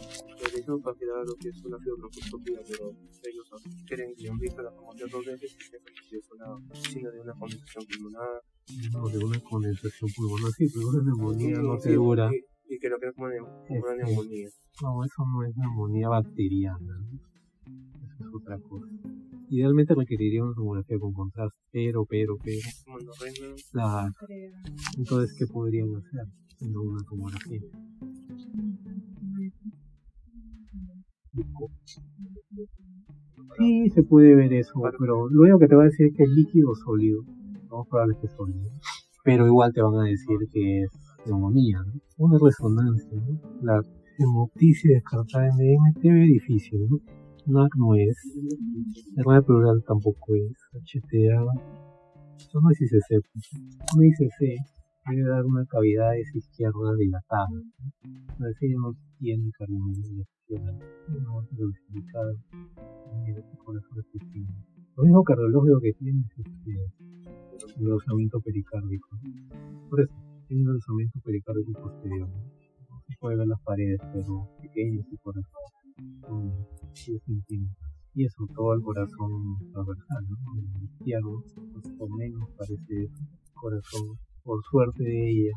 le 0.53 0.61
hicimos 0.61 0.83
para 0.83 1.25
lo 1.25 1.35
que 1.37 1.49
es 1.49 1.65
una 1.65 1.79
fibrobronquioscopía, 1.79 2.61
pero 2.67 2.91
ellos 3.25 3.51
creen 3.87 4.15
que 4.17 4.29
han 4.29 4.39
visto 4.39 4.63
la 4.63 4.71
promoción 4.71 5.11
dos 5.11 5.27
veces 5.27 5.53
y 5.53 5.71
que 5.71 6.17
es 6.17 6.31
una 6.33 6.81
signo 6.81 7.11
de 7.11 7.21
una 7.21 7.35
condensación 7.35 7.85
pulmonar. 7.87 8.43
No, 8.93 9.09
de 9.09 9.25
una 9.25 9.41
condensación 9.41 10.11
pulmonar, 10.17 10.53
sí, 10.53 10.67
pero 10.73 10.89
una 10.89 11.03
neumonía 11.03 11.59
no 11.59 11.77
Sí, 11.77 11.89
te 11.89 11.95
dura. 11.95 12.31
Y, 12.33 12.56
y 12.69 12.79
que 12.79 12.89
lo 12.89 12.97
como 13.15 13.27
una, 13.27 13.37
como 13.39 13.81
una 13.81 13.93
Este, 13.93 14.05
neumonía. 14.05 14.49
No, 14.83 15.05
eso 15.05 15.23
no 15.27 15.43
es 15.45 15.57
neumonía 15.57 16.09
bacteriana. 16.09 16.95
Eso 18.05 18.29
es 18.29 18.35
otra 18.35 18.59
cosa. 18.59 18.87
Idealmente 19.49 19.95
requeriría 19.95 20.43
una 20.45 20.55
tomografía 20.55 20.99
con 20.99 21.13
contraste, 21.13 21.57
pero, 21.73 22.05
pero, 22.07 22.37
pero. 22.43 22.59
Monorrea, 22.89 23.55
La, 23.73 24.13
Creo. 24.27 24.53
entonces, 24.99 25.37
¿qué 25.39 25.47
podrían 25.47 25.89
hacer? 25.95 26.27
No 26.73 26.83
una 26.83 27.03
tomografía. 27.09 27.61
Sí, 33.59 33.89
se 33.91 34.03
puede 34.03 34.35
ver 34.35 34.53
eso, 34.53 34.73
pero 34.99 35.29
lo 35.29 35.43
único 35.43 35.59
que 35.59 35.69
te 35.69 35.75
va 35.77 35.83
a 35.83 35.87
decir 35.87 36.07
es 36.07 36.15
que 36.17 36.25
es 36.25 36.29
líquido 36.31 36.71
o 36.71 36.75
sólido. 36.75 37.23
Vamos 37.69 37.87
a 37.87 37.91
probar 37.91 38.09
que 38.21 38.27
es 38.27 38.33
sólido. 38.33 38.71
Pero 39.25 39.47
igual 39.47 39.73
te 39.73 39.83
van 39.83 39.95
a 39.95 40.05
decir 40.05 40.37
que 40.53 40.83
es 40.83 40.91
¿no? 41.85 41.93
Una 42.19 42.39
resonancia, 42.43 43.19
¿no? 43.19 43.41
La 43.63 43.81
hemoptisis 44.19 44.91
descartada 44.91 45.49
en 45.49 45.57
DMT 45.57 46.05
es 46.05 46.29
difícil, 46.29 46.89
¿no? 46.89 47.01
NAC 47.47 47.77
no 47.77 47.95
es. 47.95 48.17
Hermana 49.17 49.43
pleural 49.43 49.83
tampoco 49.87 50.35
es. 50.35 50.53
HTA. 50.73 51.47
Esto 52.39 52.61
no 52.61 52.71
ICC. 52.71 53.23
Un 53.97 54.05
ICC 54.05 54.41
debe 55.09 55.29
dar 55.29 55.45
una 55.45 55.65
cavidad 55.67 56.15
izquierda 56.35 56.95
dilatada. 56.99 57.47
¿no? 57.51 58.47
Veces 58.47 58.75
no 58.77 58.93
tiene 59.19 59.45
izquierda. 59.47 60.73
No 61.09 61.47
pequeño. 64.13 64.55
Lo 64.97 65.05
único 65.05 65.23
cardiológico 65.23 65.81
que 65.81 65.93
tiene 65.93 66.21
es 66.21 66.47
este 66.47 67.79
engrosamiento 67.79 68.41
pericárdico. 68.41 69.09
Por 69.89 70.01
eso, 70.01 70.13
tiene 70.47 70.63
un 70.63 70.69
engrosamiento 70.69 71.21
pericárdico 71.21 71.83
posterior. 71.83 72.29
¿no? 72.29 73.01
Se 73.07 73.15
puede 73.21 73.37
ver 73.37 73.47
las 73.47 73.61
paredes, 73.63 74.01
pero 74.13 74.49
por 75.23 75.35
eso. 75.39 75.59
Mm, 76.29 76.51
sí, 76.95 77.19
sí, 77.25 77.33
entiendo. 77.33 77.71
Y 78.15 78.25
eso 78.25 78.47
todo 78.55 78.73
el 78.75 78.83
corazón 78.83 79.59
transversal, 79.73 80.25
¿no? 80.29 80.37
El 80.57 80.85
izquierdo, 80.85 81.45
más 81.75 81.85
o 81.99 82.09
menos 82.17 82.49
parece. 82.57 83.11
Corazón, 83.55 84.19
por 84.43 84.63
suerte 84.71 85.03
de 85.03 85.31
ella, 85.31 85.53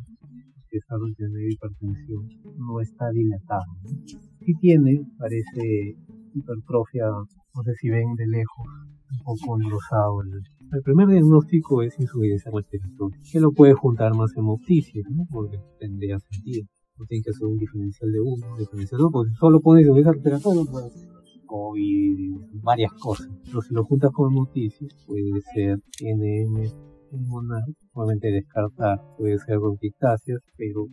que 0.70 0.78
está 0.78 0.96
tener 1.18 1.52
hipertensión, 1.52 2.28
no 2.58 2.80
está 2.80 3.10
dilatado. 3.12 3.74
Sí 4.40 4.54
tiene, 4.62 5.02
parece 5.18 5.96
hipertrofia, 6.34 7.06
no 7.56 7.64
sé 7.64 7.74
si 7.82 7.90
ven 7.90 8.16
de 8.16 8.28
lejos, 8.28 8.68
un 9.12 9.20
poco 9.24 9.60
engrosado. 9.60 10.22
El, 10.22 10.44
el 10.72 10.82
primer 10.84 11.08
diagnóstico 11.08 11.82
es 11.82 12.00
insuficiencia 12.00 12.52
respiratoria, 12.54 13.20
que 13.32 13.40
lo 13.40 13.52
puede 13.52 13.74
juntar 13.74 14.14
más 14.16 14.36
hemoptisis, 14.36 15.04
¿no? 15.10 15.26
Porque 15.30 15.58
tendría 15.80 16.20
sentido. 16.20 16.68
No 16.98 17.06
tiene 17.06 17.24
que 17.24 17.32
hacer 17.32 17.48
un 17.48 17.58
diferencial 17.58 18.12
de 18.12 18.20
uno, 18.20 18.52
un 18.52 18.58
diferencial 18.60 18.98
de 19.00 19.04
dos, 19.04 19.12
porque 19.12 19.32
solo 19.40 19.60
pones 19.62 19.86
insuficiencia 19.86 20.14
respiratoria, 20.14 20.72
pues 20.72 21.08
COVID, 21.46 22.62
varias 22.62 22.92
cosas. 22.94 23.28
Pero 23.46 23.62
si 23.62 23.74
lo 23.74 23.84
juntas 23.84 24.12
con 24.12 24.32
hemoptisis, 24.32 24.94
puede 25.08 25.42
ser 25.54 25.80
NM 26.02 26.90
pulmonar, 27.10 27.64
obviamente 27.94 28.32
descartar, 28.32 29.00
puede 29.18 29.40
ser 29.40 29.58
bronquictasias, 29.58 30.40
pero 30.56 30.86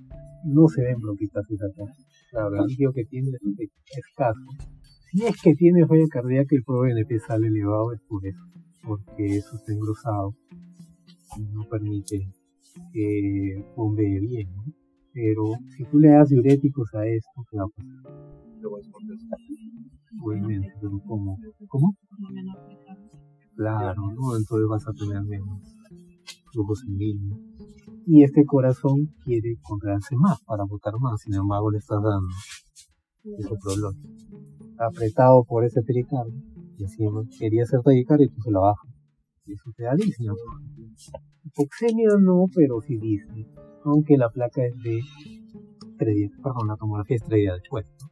no 0.45 0.69
se 0.69 0.83
ven 0.83 0.99
bronquictasias 0.99 1.61
acá. 1.61 1.93
Claro, 2.31 2.57
el 2.57 2.67
líquido 2.67 2.93
que 2.93 3.05
tiene 3.05 3.29
es 3.29 3.71
escaso. 3.99 4.41
Si 5.11 5.25
es 5.25 5.41
que 5.43 5.55
tiene 5.55 5.87
falla 5.87 6.07
cardíaca 6.11 6.49
y 6.53 6.57
el 6.57 6.65
ProBNP 6.65 7.19
sale 7.21 7.49
elevado, 7.49 7.93
es 7.93 8.01
por 8.09 8.27
eso, 8.27 8.41
porque 8.87 9.39
eso 9.39 9.57
está 9.57 9.73
engrosado 9.73 10.35
y 11.37 11.43
no 11.53 11.65
permite 11.69 12.33
que 12.93 13.65
bombee 13.75 14.21
bien. 14.21 14.55
¿no? 14.55 14.65
Pero 15.13 15.45
si 15.77 15.85
tú 15.85 15.99
le 15.99 16.11
das 16.11 16.29
diuréticos 16.29 16.95
a 16.95 17.07
esto, 17.07 17.45
¿qué 17.51 17.57
va 17.59 17.65
a 17.65 17.69
pasar? 17.69 18.27
Obviamente, 20.23 20.73
pero 20.81 21.01
¿cómo? 21.07 21.39
¿Cómo? 21.69 21.97
Claro, 23.57 24.03
¿no? 24.15 24.37
Entonces 24.37 24.69
vas 24.69 24.87
a 24.87 24.93
tener 24.93 25.23
menos 25.23 25.61
flujo 26.53 26.75
sanguíneo. 26.75 27.39
Y 28.07 28.23
este 28.23 28.45
corazón 28.45 29.13
quiere 29.25 29.57
contraerse 29.63 30.15
más 30.17 30.41
para 30.45 30.65
botar 30.65 30.95
más, 31.01 31.21
sin 31.21 31.35
embargo 31.35 31.71
le 31.71 31.79
estás 31.79 32.03
dando 32.03 32.35
ese 33.39 33.55
problema. 33.61 33.99
Está 34.71 34.87
apretado 34.87 35.45
por 35.45 35.65
ese 35.65 35.83
pericardio 35.83 36.56
y 36.79 36.83
encima 36.83 37.23
quería 37.39 37.63
hacer 37.63 37.81
taquicardia 37.83 38.29
tú 38.29 38.41
se 38.43 38.51
la 38.51 38.61
bajas. 38.61 38.93
Y 39.47 39.53
eso 39.53 39.71
te 39.77 39.85
da 39.85 39.95
disnea. 39.95 40.33
Hipoxemia 41.45 42.09
no, 42.21 42.47
pero 42.55 42.81
sí 42.81 42.99
disnea. 42.99 43.47
Aunque 43.85 44.17
la 44.17 44.29
placa 44.31 44.65
es 44.65 44.75
de 44.83 45.01
tres 45.99 46.15
días, 46.15 46.33
perdón, 46.43 46.69
la 46.69 46.77
tomografía 46.77 47.17
es 47.17 47.29
días 47.29 47.57
después. 47.61 47.87
¿no? 48.01 48.11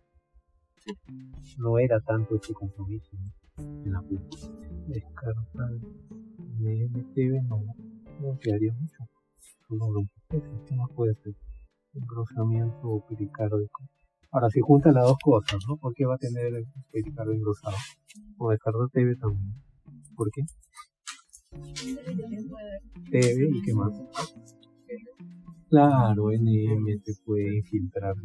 no 1.59 1.79
era 1.79 2.01
tanto 2.01 2.37
este 2.37 2.53
compromiso 2.53 3.17
¿no? 3.17 3.65
en 3.85 3.93
la 3.93 4.01
placa. 4.03 4.25
Descartar 4.87 5.35
MTV 6.61 7.43
no, 7.49 7.63
no 8.21 8.39
quedaría 8.41 8.73
mucho. 8.73 9.05
Solo 9.67 9.89
bronquitis, 9.89 10.61
¿qué 10.67 10.77
más 10.77 10.91
puede 10.95 11.15
ser? 11.15 11.35
Engrosamiento 11.95 13.05
pericárdico. 13.09 13.85
Ahora, 14.35 14.51
si 14.51 14.61
junta 14.61 14.91
las 14.91 15.05
dos 15.05 15.17
cosas, 15.23 15.61
¿no? 15.69 15.77
¿Por 15.77 15.95
qué 15.95 16.05
va 16.07 16.17
a 16.17 16.19
tener 16.19 16.47
el 16.47 16.67
pericardio 16.91 17.35
engrosado? 17.35 17.77
O 18.37 18.51
descartar 18.51 18.89
TV 18.93 19.15
también. 19.15 19.55
¿Por 20.17 20.29
qué? 20.33 20.43
TV 23.13 23.49
y 23.49 23.63
qué 23.63 23.75
más. 23.75 23.93
Claro, 25.71 26.33
NM 26.33 27.01
te 27.05 27.13
puede 27.25 27.59
infiltrar. 27.59 28.17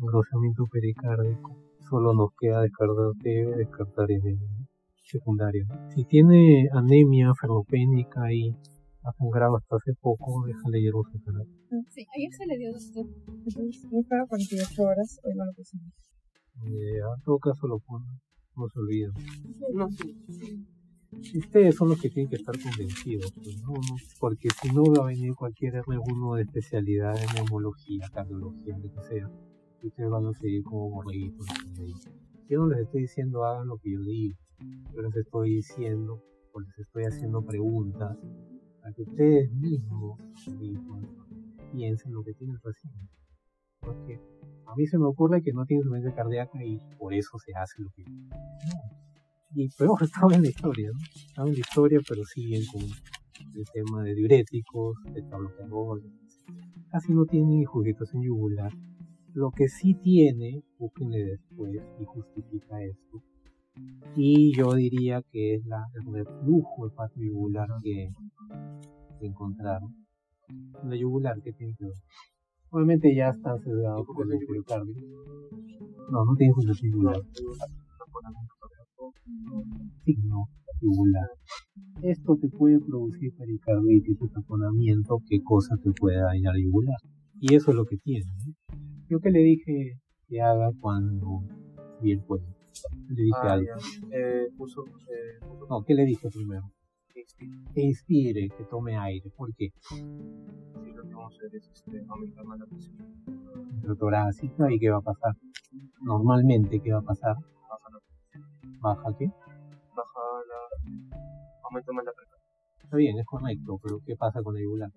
Engrosamiento 0.00 0.64
pericárdico. 0.72 1.56
Solo 1.88 2.12
nos 2.12 2.30
queda 2.40 2.62
descartar 2.62 3.12
TV, 3.22 3.58
descartar 3.58 4.08
NM 4.10 4.66
secundario. 5.04 5.66
Si 5.94 6.04
tiene 6.06 6.68
anemia 6.72 7.32
ferropénica 7.40 8.32
y 8.32 8.56
hace 9.06 9.22
un 9.22 9.30
grado 9.30 9.56
hasta 9.56 9.76
hace 9.76 9.92
poco, 10.00 10.44
déjale 10.46 10.80
hierbas 10.80 11.10
secundarias. 11.12 11.56
Sí, 11.88 12.04
ayer 12.16 12.32
se 12.32 12.46
le 12.46 12.58
dio 12.58 12.72
doctor. 12.72 13.06
Entonces, 13.28 13.84
no 13.90 14.00
estaba 14.00 14.26
48 14.26 14.82
horas, 14.82 15.20
hoy 15.24 15.34
no 15.36 15.44
lo 15.44 15.52
pusimos. 15.52 15.92
Eh, 16.64 16.98
en 16.98 17.22
todo 17.24 17.38
caso 17.38 17.66
lo 17.68 17.78
ponen, 17.78 18.18
no 18.56 18.68
se 18.68 18.78
olviden. 18.80 19.12
No, 19.74 19.88
sí. 19.90 20.66
Ustedes 21.38 21.76
son 21.76 21.88
los 21.88 22.00
que 22.00 22.10
tienen 22.10 22.28
que 22.28 22.36
estar 22.36 22.54
convencidos, 22.60 23.32
pues, 23.32 23.62
¿no? 23.62 23.74
Porque 24.18 24.48
si 24.60 24.68
no 24.70 24.82
va 24.84 25.04
a 25.04 25.06
venir 25.06 25.34
cualquier 25.34 25.74
R1 25.74 26.36
de 26.36 26.42
especialidad 26.42 27.14
en 27.16 27.34
neumología, 27.34 28.08
cardiología, 28.12 28.76
lo 28.76 28.92
que 28.92 29.02
sea. 29.08 29.30
Y 29.82 29.86
ustedes 29.86 30.10
van 30.10 30.26
a 30.26 30.32
seguir 30.34 30.62
como 30.64 30.90
borreguitos. 30.90 31.46
Yo 32.48 32.58
no 32.58 32.68
les 32.68 32.80
estoy 32.80 33.02
diciendo 33.02 33.44
hagan 33.44 33.68
lo 33.68 33.78
que 33.78 33.92
yo 33.92 34.00
digo. 34.00 34.36
Yo 34.94 35.02
les 35.02 35.16
estoy 35.16 35.56
diciendo 35.56 36.22
o 36.52 36.60
les 36.60 36.78
estoy 36.78 37.04
haciendo 37.04 37.44
preguntas 37.44 38.16
para 38.86 38.94
que 38.94 39.02
ustedes 39.02 39.52
mismos, 39.52 40.20
mismos 40.60 41.02
piensen 41.72 42.12
lo 42.12 42.22
que 42.22 42.34
tienen 42.34 42.56
paciente. 42.60 43.10
Porque 43.80 44.20
a 44.64 44.76
mí 44.76 44.86
se 44.86 44.96
me 44.96 45.06
ocurre 45.06 45.42
que 45.42 45.52
no 45.52 45.64
tiene 45.64 45.80
insuficiencia 45.80 46.14
cardíaca 46.14 46.64
y 46.64 46.78
por 46.96 47.12
eso 47.12 47.36
se 47.44 47.52
hace 47.54 47.82
lo 47.82 47.90
que 47.90 48.04
no. 48.04 48.28
Y 49.56 49.68
peor 49.70 49.98
estaba 50.04 50.36
en 50.36 50.42
la 50.42 50.48
historia, 50.50 50.90
¿no? 50.92 50.98
Estaba 51.16 51.48
en 51.48 51.54
la 51.54 51.60
historia, 51.60 51.98
pero 52.08 52.24
siguen 52.26 52.62
con 52.72 52.82
el 52.82 53.64
tema 53.72 54.04
de 54.04 54.14
diuréticos, 54.14 54.98
de 55.12 55.22
bloqueadores. 55.22 56.12
Casi 56.88 57.12
no 57.12 57.24
tiene 57.24 57.64
juguetitos 57.64 58.10
yugular. 58.12 58.70
Lo 59.34 59.50
que 59.50 59.66
sí 59.66 59.94
tiene, 59.94 60.62
búsquenle 60.78 61.24
después 61.24 61.82
y 62.00 62.04
justifica 62.04 62.80
esto. 62.84 63.20
Y 64.14 64.56
yo 64.56 64.74
diría 64.74 65.22
que 65.30 65.54
es 65.54 65.66
la, 65.66 65.84
el 65.94 66.12
reflujo 66.12 66.86
hepatoyugular 66.86 67.68
que, 67.82 68.08
que 69.20 69.26
encontraron. 69.26 69.94
La 70.84 70.96
yugular, 70.96 71.36
¿qué 71.42 71.52
tiene 71.52 71.74
que 71.78 71.84
ver? 71.84 71.94
Obviamente 72.70 73.14
ya 73.14 73.28
está 73.28 73.56
sesgado 73.58 74.04
por 74.04 74.32
el 74.32 74.38
pericardio. 74.46 74.94
No, 76.10 76.24
no 76.24 76.34
tiene 76.36 76.54
función 76.54 76.76
yugular. 76.90 77.16
Signo 80.04 80.48
yugular. 80.80 81.28
Esto 82.02 82.36
te 82.40 82.48
puede 82.48 82.78
producir 82.80 83.34
pericarditis 83.36 84.20
o 84.20 84.28
taponamiento, 84.28 85.20
qué 85.28 85.42
cosa 85.42 85.76
te 85.82 85.90
puede 85.92 86.20
dañar 86.20 86.54
yugular. 86.56 86.96
Y 87.40 87.54
eso 87.54 87.70
es 87.70 87.76
lo 87.76 87.84
que 87.84 87.96
tiene. 87.98 88.26
Yo 89.08 89.20
que 89.20 89.30
le 89.30 89.40
dije 89.40 90.00
que 90.28 90.40
haga 90.40 90.70
cuando 90.80 91.42
vi 92.02 92.12
el 92.12 92.22
cuello. 92.24 92.55
Le 93.08 93.22
dije 93.22 93.38
Ah, 93.42 93.52
algo. 93.52 93.66
Eh, 94.12 94.48
puso, 94.56 94.84
eh, 94.86 95.38
puso 95.40 95.66
No, 95.68 95.84
¿qué 95.84 95.94
le 95.94 96.04
dije 96.04 96.28
primero? 96.30 96.62
Que 97.74 97.82
inspire, 97.82 98.48
que 98.56 98.64
tome 98.64 98.96
aire. 98.96 99.30
¿Por 99.36 99.54
qué? 99.54 99.70
Sí, 99.80 100.02
lo 100.94 101.02
que 101.02 101.14
vamos 101.14 101.32
a 101.32 101.36
hacer 101.36 101.56
es 101.56 101.68
este, 101.72 102.04
aumentar 102.08 102.44
más 102.44 102.58
la 102.58 102.66
presión. 102.66 102.96
Intratorácica, 103.74 104.72
¿y 104.72 104.78
qué 104.78 104.90
va 104.90 104.98
a 104.98 105.02
pasar? 105.02 105.32
Normalmente, 106.02 106.80
¿qué 106.80 106.92
va 106.92 106.98
a 106.98 107.02
pasar? 107.02 107.34
Baja, 107.36 107.88
la, 107.90 108.78
¿Baja 108.80 109.16
qué? 109.18 109.26
baja 109.96 110.20
la, 110.48 111.18
aumenta 111.64 111.92
más 111.92 112.04
la 112.04 112.12
presión. 112.12 112.38
Está 112.82 112.96
bien, 112.96 113.18
es 113.18 113.26
correcto, 113.26 113.78
pero 113.82 114.00
¿qué 114.06 114.14
pasa 114.16 114.42
con 114.42 114.54
la 114.54 114.60
yugular? 114.60 114.90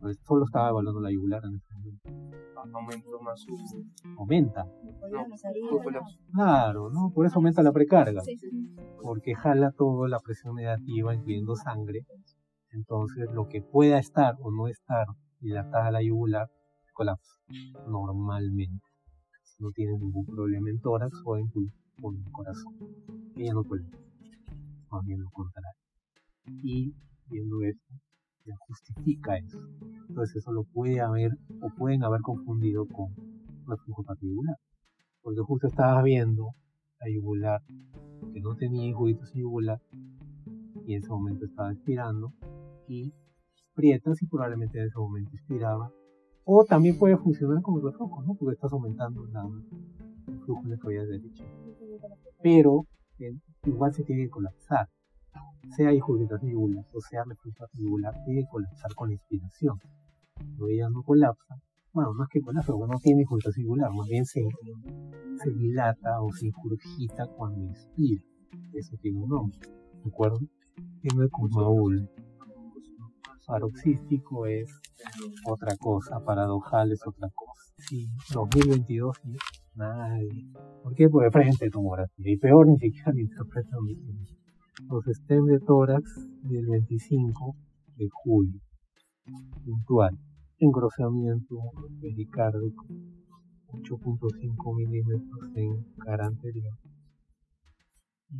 Pues 0.00 0.18
solo 0.26 0.44
estaba 0.44 0.70
evaluando 0.70 1.00
la 1.00 1.10
yugular 1.12 1.42
en 1.44 1.54
este 1.56 1.74
momento. 1.74 2.35
Aumento 2.72 3.20
más 3.22 3.40
su, 3.40 3.56
Aumenta. 4.18 4.66
Colapso. 5.82 6.18
Claro, 6.32 6.90
¿no? 6.90 7.10
Por 7.14 7.26
eso 7.26 7.36
aumenta 7.36 7.62
la 7.62 7.72
precarga. 7.72 8.20
Sí, 8.22 8.36
sí. 8.36 8.48
Porque 9.02 9.34
jala 9.34 9.72
toda 9.72 10.08
la 10.08 10.18
presión 10.20 10.54
negativa, 10.54 11.14
incluyendo 11.14 11.54
sangre. 11.56 12.00
Entonces, 12.70 13.28
lo 13.32 13.48
que 13.48 13.62
pueda 13.62 13.98
estar 13.98 14.34
o 14.40 14.50
no 14.50 14.68
estar 14.68 15.06
dilatada 15.40 15.90
la 15.90 16.02
yugular, 16.02 16.48
colapsa. 16.92 17.32
Normalmente. 17.88 18.84
Si 19.44 19.62
no 19.62 19.70
tiene 19.70 19.92
ningún 19.98 20.26
problema 20.26 20.70
en 20.70 20.80
tórax 20.80 21.22
o 21.24 21.36
en, 21.36 21.50
o 22.02 22.12
en 22.12 22.18
el 22.24 22.32
corazón. 22.32 22.74
Ella 23.36 23.52
no 23.54 23.64
colapsa. 23.64 23.98
Más 24.90 25.04
bien 25.04 25.20
lo 25.20 25.30
contrario. 25.30 25.72
Y 26.62 26.94
viendo 27.28 27.62
esto, 27.62 27.94
justifica 28.58 29.36
eso. 29.36 29.58
Entonces 30.08 30.36
eso 30.36 30.52
lo 30.52 30.64
puede 30.64 31.00
haber 31.00 31.32
o 31.60 31.70
pueden 31.70 32.04
haber 32.04 32.20
confundido 32.20 32.86
con 32.86 33.14
reflujo 33.66 34.04
patiyular. 34.04 34.56
Porque 35.22 35.40
justo 35.40 35.66
estabas 35.66 36.04
viendo 36.04 36.54
la 37.00 37.10
yugular 37.12 37.62
que 38.32 38.40
no 38.40 38.54
tenía 38.56 38.94
juguitos 38.94 39.34
en 39.34 39.42
yugular 39.42 39.80
y 40.86 40.94
en 40.94 41.02
ese 41.02 41.08
momento 41.08 41.44
estaba 41.44 41.72
expirando 41.72 42.32
y 42.88 43.12
aprietas 43.72 44.22
y 44.22 44.26
probablemente 44.26 44.78
en 44.78 44.86
ese 44.86 44.98
momento 44.98 45.30
expiraba. 45.34 45.92
O 46.44 46.64
también 46.64 46.96
puede 46.96 47.16
funcionar 47.16 47.60
como 47.60 47.80
reflujo, 47.80 48.22
¿no? 48.22 48.34
Porque 48.34 48.54
estás 48.54 48.72
aumentando 48.72 49.26
la, 49.26 49.42
el 50.28 50.40
flujo 50.40 50.62
en 50.64 50.70
la 50.70 51.04
derecha. 51.04 51.44
Pero 52.40 52.86
eh, 53.18 53.36
igual 53.64 53.92
se 53.92 54.04
tiene 54.04 54.24
que 54.24 54.30
colapsar. 54.30 54.88
Sea 55.74 55.92
irritación 55.92 56.50
yugular 56.52 56.84
o 56.92 57.00
sea 57.00 57.24
yugular, 57.74 58.14
tiene 58.24 58.42
que 58.42 58.48
colapsar 58.48 58.94
con 58.94 59.08
la 59.08 59.14
inspiración. 59.14 59.78
Cuando 60.34 60.68
ella 60.68 60.88
no 60.90 61.02
colapsa, 61.02 61.56
bueno, 61.92 62.12
más 62.14 62.28
que 62.28 62.40
colapso, 62.40 62.76
porque 62.76 62.92
no 62.92 62.98
tiene 62.98 63.24
circular, 63.52 63.90
más 63.92 64.06
bien 64.08 64.24
se, 64.24 64.40
se 65.42 65.50
dilata 65.50 66.20
o 66.20 66.30
se 66.32 66.46
ingurgita 66.46 67.26
cuando 67.36 67.60
inspira. 67.60 68.22
Eso 68.74 68.96
tiene 69.00 69.18
un 69.18 69.28
nombre, 69.28 69.58
¿de 70.04 70.10
acuerdo? 70.10 70.38
Tiene 71.00 71.24
el 71.24 71.30
Kumaul. 71.30 72.08
Paroxístico 73.46 74.46
es 74.46 74.68
otra 75.46 75.76
cosa, 75.76 76.18
paradojal 76.20 76.92
es 76.92 77.00
otra 77.06 77.28
cosa. 77.34 77.62
Sí, 77.78 78.08
2022 78.34 79.16
nadie. 79.76 80.46
¿Por 80.82 80.94
qué? 80.94 81.08
Porque 81.08 81.30
frente 81.30 81.70
tomografía. 81.70 82.32
Y 82.32 82.36
peor, 82.38 82.66
ni 82.66 82.78
siquiera 82.78 83.12
lo 83.12 83.20
interpretan 83.20 83.84
bien. 83.84 84.26
Los 84.84 85.04
STEM 85.06 85.46
de 85.46 85.58
tórax 85.58 86.04
del 86.42 86.66
25 86.66 87.56
de 87.96 88.08
julio. 88.12 88.60
Puntual. 89.64 90.18
Engrosamiento 90.58 91.56
pericárdico. 92.00 92.84
8.5 93.68 94.76
milímetros 94.76 95.56
en 95.56 95.82
cara 95.98 96.26
anterior. 96.26 96.78
Y 98.28 98.36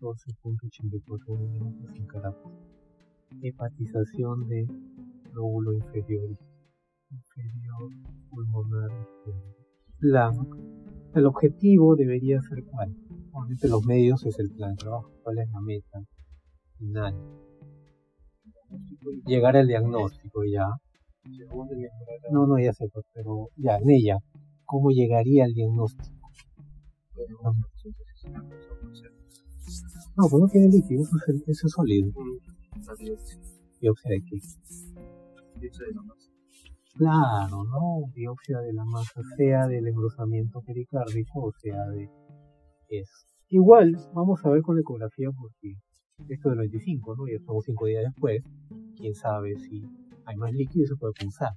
14.84 0.00 1.38
milímetros 1.38 1.96
en 1.96 2.06
cara 2.06 2.34
Hepatización 3.42 4.48
de 4.48 4.68
lóbulo 5.32 5.72
inferior. 5.72 6.38
Inferior 7.10 7.90
pulmonar 8.30 8.90
inferior 10.00 10.73
el 11.16 11.26
objetivo 11.26 11.96
debería 11.96 12.40
ser 12.42 12.64
cuál. 12.64 12.94
Obviamente 13.32 13.68
los 13.68 13.84
medios 13.84 14.24
es 14.26 14.38
el 14.38 14.50
plan 14.50 14.72
de 14.72 14.76
trabajo, 14.76 15.10
cuál 15.22 15.38
es 15.38 15.48
la 15.50 15.60
meta 15.60 16.00
final. 16.78 17.14
Llegar 19.26 19.56
al 19.56 19.66
diagnóstico 19.66 20.44
ya. 20.44 20.66
No, 22.30 22.46
no, 22.46 22.58
ya 22.58 22.72
sé, 22.72 22.88
pues, 22.92 23.04
pero 23.12 23.48
ya, 23.56 23.76
en 23.78 23.90
ella, 23.90 24.18
¿cómo 24.64 24.90
llegaría 24.90 25.44
al 25.44 25.54
diagnóstico? 25.54 26.30
No, 30.16 30.28
pues 30.28 30.42
no 30.42 30.48
tiene 30.48 30.68
líquido, 30.68 31.02
eso 31.02 31.16
es, 31.26 31.48
eso 31.48 31.66
es 31.66 31.72
sólido. 31.72 32.10
Biopsia 33.80 34.10
de 34.10 34.22
qué? 34.22 34.38
Claro, 36.94 37.64
¿no? 37.64 38.06
Biopsia 38.14 38.60
de 38.60 38.72
la 38.72 38.84
masa, 38.84 39.20
sea 39.36 39.66
del 39.66 39.86
engrosamiento 39.88 40.60
pericárdico 40.62 41.46
o 41.46 41.52
sea 41.52 41.88
de 41.88 42.08
es 42.88 43.26
Igual, 43.48 43.96
vamos 44.14 44.44
a 44.44 44.50
ver 44.50 44.62
con 44.62 44.74
la 44.74 44.80
ecografía 44.80 45.28
porque 45.30 45.74
esto 46.28 46.48
del 46.48 46.58
25, 46.58 47.14
¿no? 47.14 47.28
Ya 47.28 47.36
estamos 47.36 47.64
cinco 47.64 47.86
días 47.86 48.02
después, 48.02 48.42
quién 48.96 49.14
sabe 49.14 49.56
si 49.58 49.82
hay 50.24 50.36
más 50.36 50.52
líquido 50.52 50.84
y 50.84 50.86
se 50.88 50.96
puede 50.96 51.12
pensar. 51.12 51.50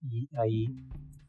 Y 0.00 0.28
ahí 0.36 0.66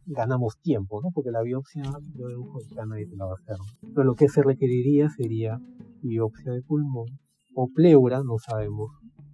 ganamos 0.06 0.58
tiempo, 0.62 1.02
¿no? 1.04 1.10
Porque 1.14 1.32
la 1.32 1.42
biopsia, 1.42 1.84
yo 2.16 2.28
dedujo 2.28 2.60
que 2.68 2.76
nadie 2.76 3.08
te 3.08 3.16
la 3.16 3.26
va 3.26 3.32
a 3.32 3.36
hacer. 3.36 3.58
Pero 3.94 4.04
lo 4.04 4.16
que 4.16 4.30
se 4.30 4.42
requeriría 4.42 5.10
sería 5.10 5.60
biopsia 6.02 6.54
de 6.54 6.62
pulmón 6.62 7.20
o 7.54 7.68
pleura, 7.68 8.24
no 8.24 8.38
sabemos, 8.38 8.92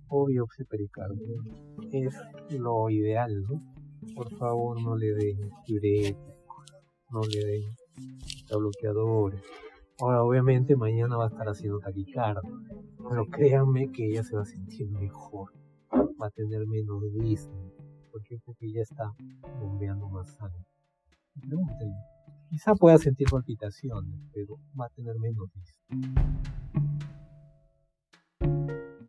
o 0.08 0.26
biopsia 0.26 0.66
pericárdica. 0.70 1.24
Es 1.92 2.16
lo 2.50 2.90
ideal, 2.90 3.32
¿no? 3.44 3.71
Por 4.16 4.30
favor 4.38 4.82
no 4.82 4.96
le 4.96 5.14
den 5.14 5.50
diuréticos, 5.66 6.66
no 7.10 7.22
le 7.22 7.46
den 7.46 7.76
bloqueadores. 8.50 9.42
Ahora 10.00 10.24
obviamente 10.24 10.76
mañana 10.76 11.18
va 11.18 11.26
a 11.26 11.28
estar 11.28 11.48
haciendo 11.48 11.80
taquicardia, 11.80 12.42
pero 13.10 13.26
créanme 13.26 13.92
que 13.92 14.08
ella 14.08 14.24
se 14.24 14.36
va 14.36 14.42
a 14.42 14.46
sentir 14.46 14.90
mejor, 14.90 15.54
va 16.22 16.28
a 16.28 16.32
tener 16.32 16.66
menos 16.68 17.02
vista, 17.14 17.56
porque 18.12 18.40
porque 18.44 18.72
ya 18.72 18.82
está 18.82 19.14
bombeando 19.60 20.10
más 20.10 20.28
sangre. 20.36 20.66
Quizá 22.50 22.76
pueda 22.76 22.98
sentir 22.98 23.28
palpitaciones, 23.30 24.20
pero 24.34 24.58
va 24.80 24.88
a 24.88 24.90
tener 24.90 25.18
menos 25.20 25.50
vista. 25.54 26.91